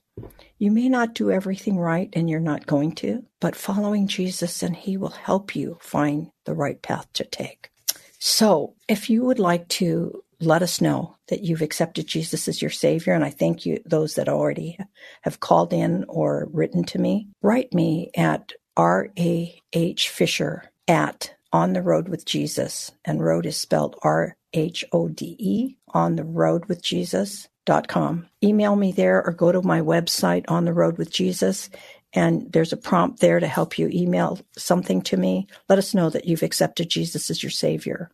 You 0.58 0.72
may 0.72 0.88
not 0.88 1.14
do 1.14 1.30
everything 1.30 1.78
right 1.78 2.08
and 2.12 2.28
you're 2.28 2.40
not 2.40 2.66
going 2.66 2.96
to, 2.96 3.24
but 3.40 3.54
following 3.54 4.08
Jesus 4.08 4.60
and 4.64 4.74
he 4.74 4.96
will 4.96 5.10
help 5.10 5.54
you 5.54 5.78
find 5.80 6.32
the 6.46 6.54
right 6.54 6.82
path 6.82 7.06
to 7.12 7.22
take. 7.22 7.70
So, 8.18 8.74
if 8.88 9.08
you 9.08 9.22
would 9.22 9.38
like 9.38 9.68
to 9.68 10.24
let 10.40 10.62
us 10.62 10.80
know 10.80 11.14
that 11.28 11.44
you've 11.44 11.62
accepted 11.62 12.08
Jesus 12.08 12.48
as 12.48 12.60
your 12.60 12.72
Savior, 12.72 13.12
and 13.12 13.24
I 13.24 13.30
thank 13.30 13.64
you, 13.64 13.78
those 13.86 14.16
that 14.16 14.28
already 14.28 14.76
have 15.22 15.38
called 15.38 15.72
in 15.72 16.06
or 16.08 16.48
written 16.52 16.82
to 16.86 16.98
me, 16.98 17.28
write 17.40 17.72
me 17.72 18.10
at 18.16 18.50
R 18.76 19.10
A 19.16 19.62
H 19.72 20.08
Fisher 20.08 20.64
at 20.88 21.32
On 21.52 21.72
the 21.72 21.82
Rhode 21.82 22.08
with 22.08 22.24
Jesus, 22.24 22.90
and 23.04 23.24
road 23.24 23.46
is 23.46 23.56
spelled 23.56 23.94
R 24.02 24.36
H 24.54 24.84
O 24.92 25.08
D 25.08 25.36
E, 25.38 25.76
on 25.88 26.16
the 26.16 26.24
Rhode 26.24 26.66
with 26.66 26.82
Jesus. 26.82 27.48
Dot 27.66 27.88
com. 27.88 28.28
Email 28.42 28.76
me 28.76 28.92
there 28.92 29.24
or 29.24 29.32
go 29.32 29.50
to 29.50 29.62
my 29.62 29.80
website 29.80 30.44
on 30.48 30.66
the 30.66 30.74
Rhode 30.74 30.98
with 30.98 31.10
Jesus 31.10 31.70
and 32.14 32.50
there's 32.52 32.72
a 32.72 32.76
prompt 32.76 33.20
there 33.20 33.40
to 33.40 33.46
help 33.46 33.78
you 33.78 33.90
email 33.92 34.38
something 34.56 35.02
to 35.02 35.16
me. 35.16 35.48
Let 35.68 35.78
us 35.78 35.94
know 35.94 36.10
that 36.10 36.26
you've 36.26 36.42
accepted 36.44 36.88
Jesus 36.88 37.28
as 37.28 37.42
your 37.42 37.50
Savior. 37.50 38.10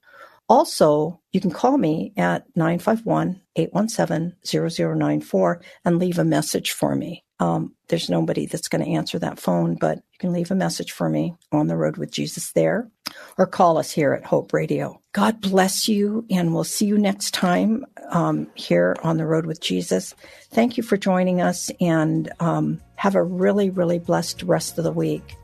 Also, 0.49 1.21
you 1.33 1.41
can 1.41 1.53
call 1.53 1.79
me 1.79 2.13
at 2.17 2.45
951 2.57 3.41
817 3.55 4.35
0094 4.45 5.63
and 5.85 5.99
leave 5.99 6.19
a 6.19 6.25
message 6.25 6.73
for 6.73 6.97
me. 6.97 7.25
Um, 7.39 7.75
there's 7.89 8.11
nobody 8.11 8.47
that's 8.47 8.69
going 8.69 8.85
to 8.85 8.91
answer 8.91 9.19
that 9.21 9.39
phone, 9.39 9.77
but 9.77 9.99
you 9.99 10.19
can 10.19 10.33
leave 10.33 10.51
a 10.51 10.57
message 10.57 10.93
for 10.93 11.09
me 11.09 11.37
on 11.53 11.69
the 11.69 11.77
Rhode 11.77 11.99
with 11.99 12.11
Jesus 12.11 12.53
there 12.53 12.91
or 13.39 13.47
call 13.47 13.79
us 13.79 13.93
here 13.93 14.13
at 14.13 14.27
Hope 14.27 14.53
Radio. 14.53 15.00
God 15.13 15.41
bless 15.41 15.89
you, 15.89 16.25
and 16.31 16.55
we'll 16.55 16.63
see 16.63 16.87
you 16.87 16.97
next 16.97 17.35
time 17.35 17.85
um, 18.11 18.47
here 18.55 18.97
on 19.03 19.17
the 19.17 19.27
Rhode 19.27 19.47
with 19.47 19.61
Jesus. 19.61 20.15
Thank 20.51 20.77
you 20.77 20.85
for 20.85 20.97
joining 20.97 21.41
us, 21.41 21.71
and 21.81 22.31
um, 22.39 22.81
have 22.95 23.17
a 23.17 23.23
really, 23.23 23.71
really 23.71 23.99
blessed 23.99 24.45
rest 24.45 24.79
of 24.79 24.85
the 24.85 24.93
week. 24.93 25.37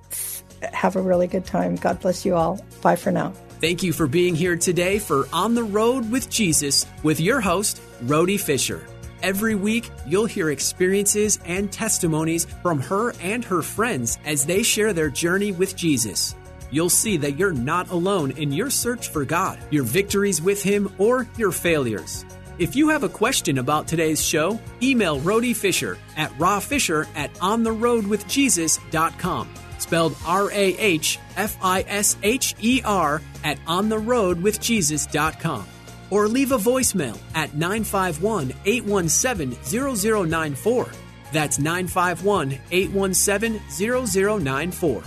Have 0.73 0.95
a 0.95 1.03
really 1.03 1.27
good 1.27 1.45
time. 1.45 1.75
God 1.75 2.01
bless 2.01 2.25
you 2.25 2.37
all. 2.37 2.65
Bye 2.81 2.97
for 2.97 3.11
now. 3.11 3.33
Thank 3.61 3.83
you 3.83 3.93
for 3.93 4.07
being 4.07 4.37
here 4.37 4.57
today 4.57 5.01
for 5.01 5.29
On 5.33 5.55
the 5.55 5.65
Rhode 5.65 6.11
with 6.13 6.31
Jesus 6.31 6.87
with 7.03 7.21
your 7.21 7.41
host, 7.41 7.81
Rhody 8.03 8.37
Fisher. 8.37 8.87
Every 9.23 9.57
week, 9.57 9.91
you'll 10.07 10.27
hear 10.27 10.51
experiences 10.51 11.41
and 11.45 11.73
testimonies 11.73 12.45
from 12.63 12.81
her 12.81 13.15
and 13.21 13.45
her 13.45 13.63
friends 13.63 14.19
as 14.25 14.47
they 14.47 14.63
share 14.63 14.93
their 14.93 15.11
journey 15.11 15.51
with 15.51 15.75
Jesus. 15.75 16.37
You'll 16.71 16.91
see 16.91 17.17
that 17.19 17.39
you're 17.39 17.53
not 17.53 17.91
alone 17.91 18.33
in 18.33 18.51
your 18.53 18.71
search 18.71 19.09
for 19.09 19.25
God, 19.25 19.59
your 19.71 19.85
victories 19.85 20.43
with 20.43 20.63
Him, 20.63 20.93
or 20.99 21.29
your 21.37 21.53
failures. 21.53 22.25
If 22.59 22.75
you 22.75 22.89
have 22.89 23.03
a 23.03 23.09
question 23.09 23.59
about 23.59 23.87
today's 23.87 24.25
show, 24.25 24.59
email 24.83 25.21
Rhody 25.21 25.55
Fisher 25.55 25.99
at 26.17 26.31
rahfisher 26.39 27.07
at 27.15 27.33
ontherhodewithjesus.com 27.35 29.49
spelled 29.79 30.17
R 30.27 30.51
A 30.51 30.77
H 30.79 31.19
F 31.37 31.57
I 31.63 31.85
S 31.89 32.17
H 32.23 32.55
E 32.61 32.83
R, 32.85 33.23
at 33.45 33.59
ontherhodewithjesus.com. 33.67 35.67
Or 36.11 36.29
leave 36.29 36.53
a 36.53 36.59
voicemail 36.59 37.19
at 37.35 37.55
951 37.55 38.53
817 38.65 39.57
0094. 39.65 40.89
That's 41.33 41.59
951 41.59 42.59
817 42.71 43.61
0094. 43.69 45.03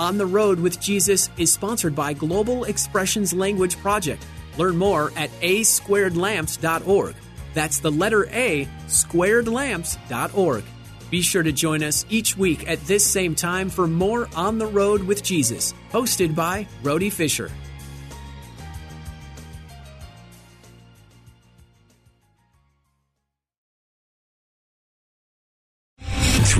On 0.00 0.16
the 0.16 0.24
Rhode 0.24 0.58
with 0.58 0.80
Jesus 0.80 1.28
is 1.36 1.52
sponsored 1.52 1.94
by 1.94 2.14
Global 2.14 2.64
Expressions 2.64 3.34
Language 3.34 3.76
Project. 3.76 4.24
Learn 4.56 4.78
more 4.78 5.12
at 5.14 5.28
asquaredlamps.org. 5.42 7.14
That's 7.52 7.80
the 7.80 7.92
letter 7.92 8.24
A, 8.30 8.66
squaredlamps.org. 8.86 10.64
Be 11.10 11.20
sure 11.20 11.42
to 11.42 11.52
join 11.52 11.82
us 11.82 12.06
each 12.08 12.34
week 12.34 12.66
at 12.66 12.80
this 12.86 13.04
same 13.04 13.34
time 13.34 13.68
for 13.68 13.86
more 13.86 14.26
On 14.34 14.56
the 14.56 14.66
Rhode 14.66 15.02
with 15.02 15.22
Jesus, 15.22 15.74
hosted 15.92 16.34
by 16.34 16.66
Rhody 16.82 17.10
Fisher. 17.10 17.50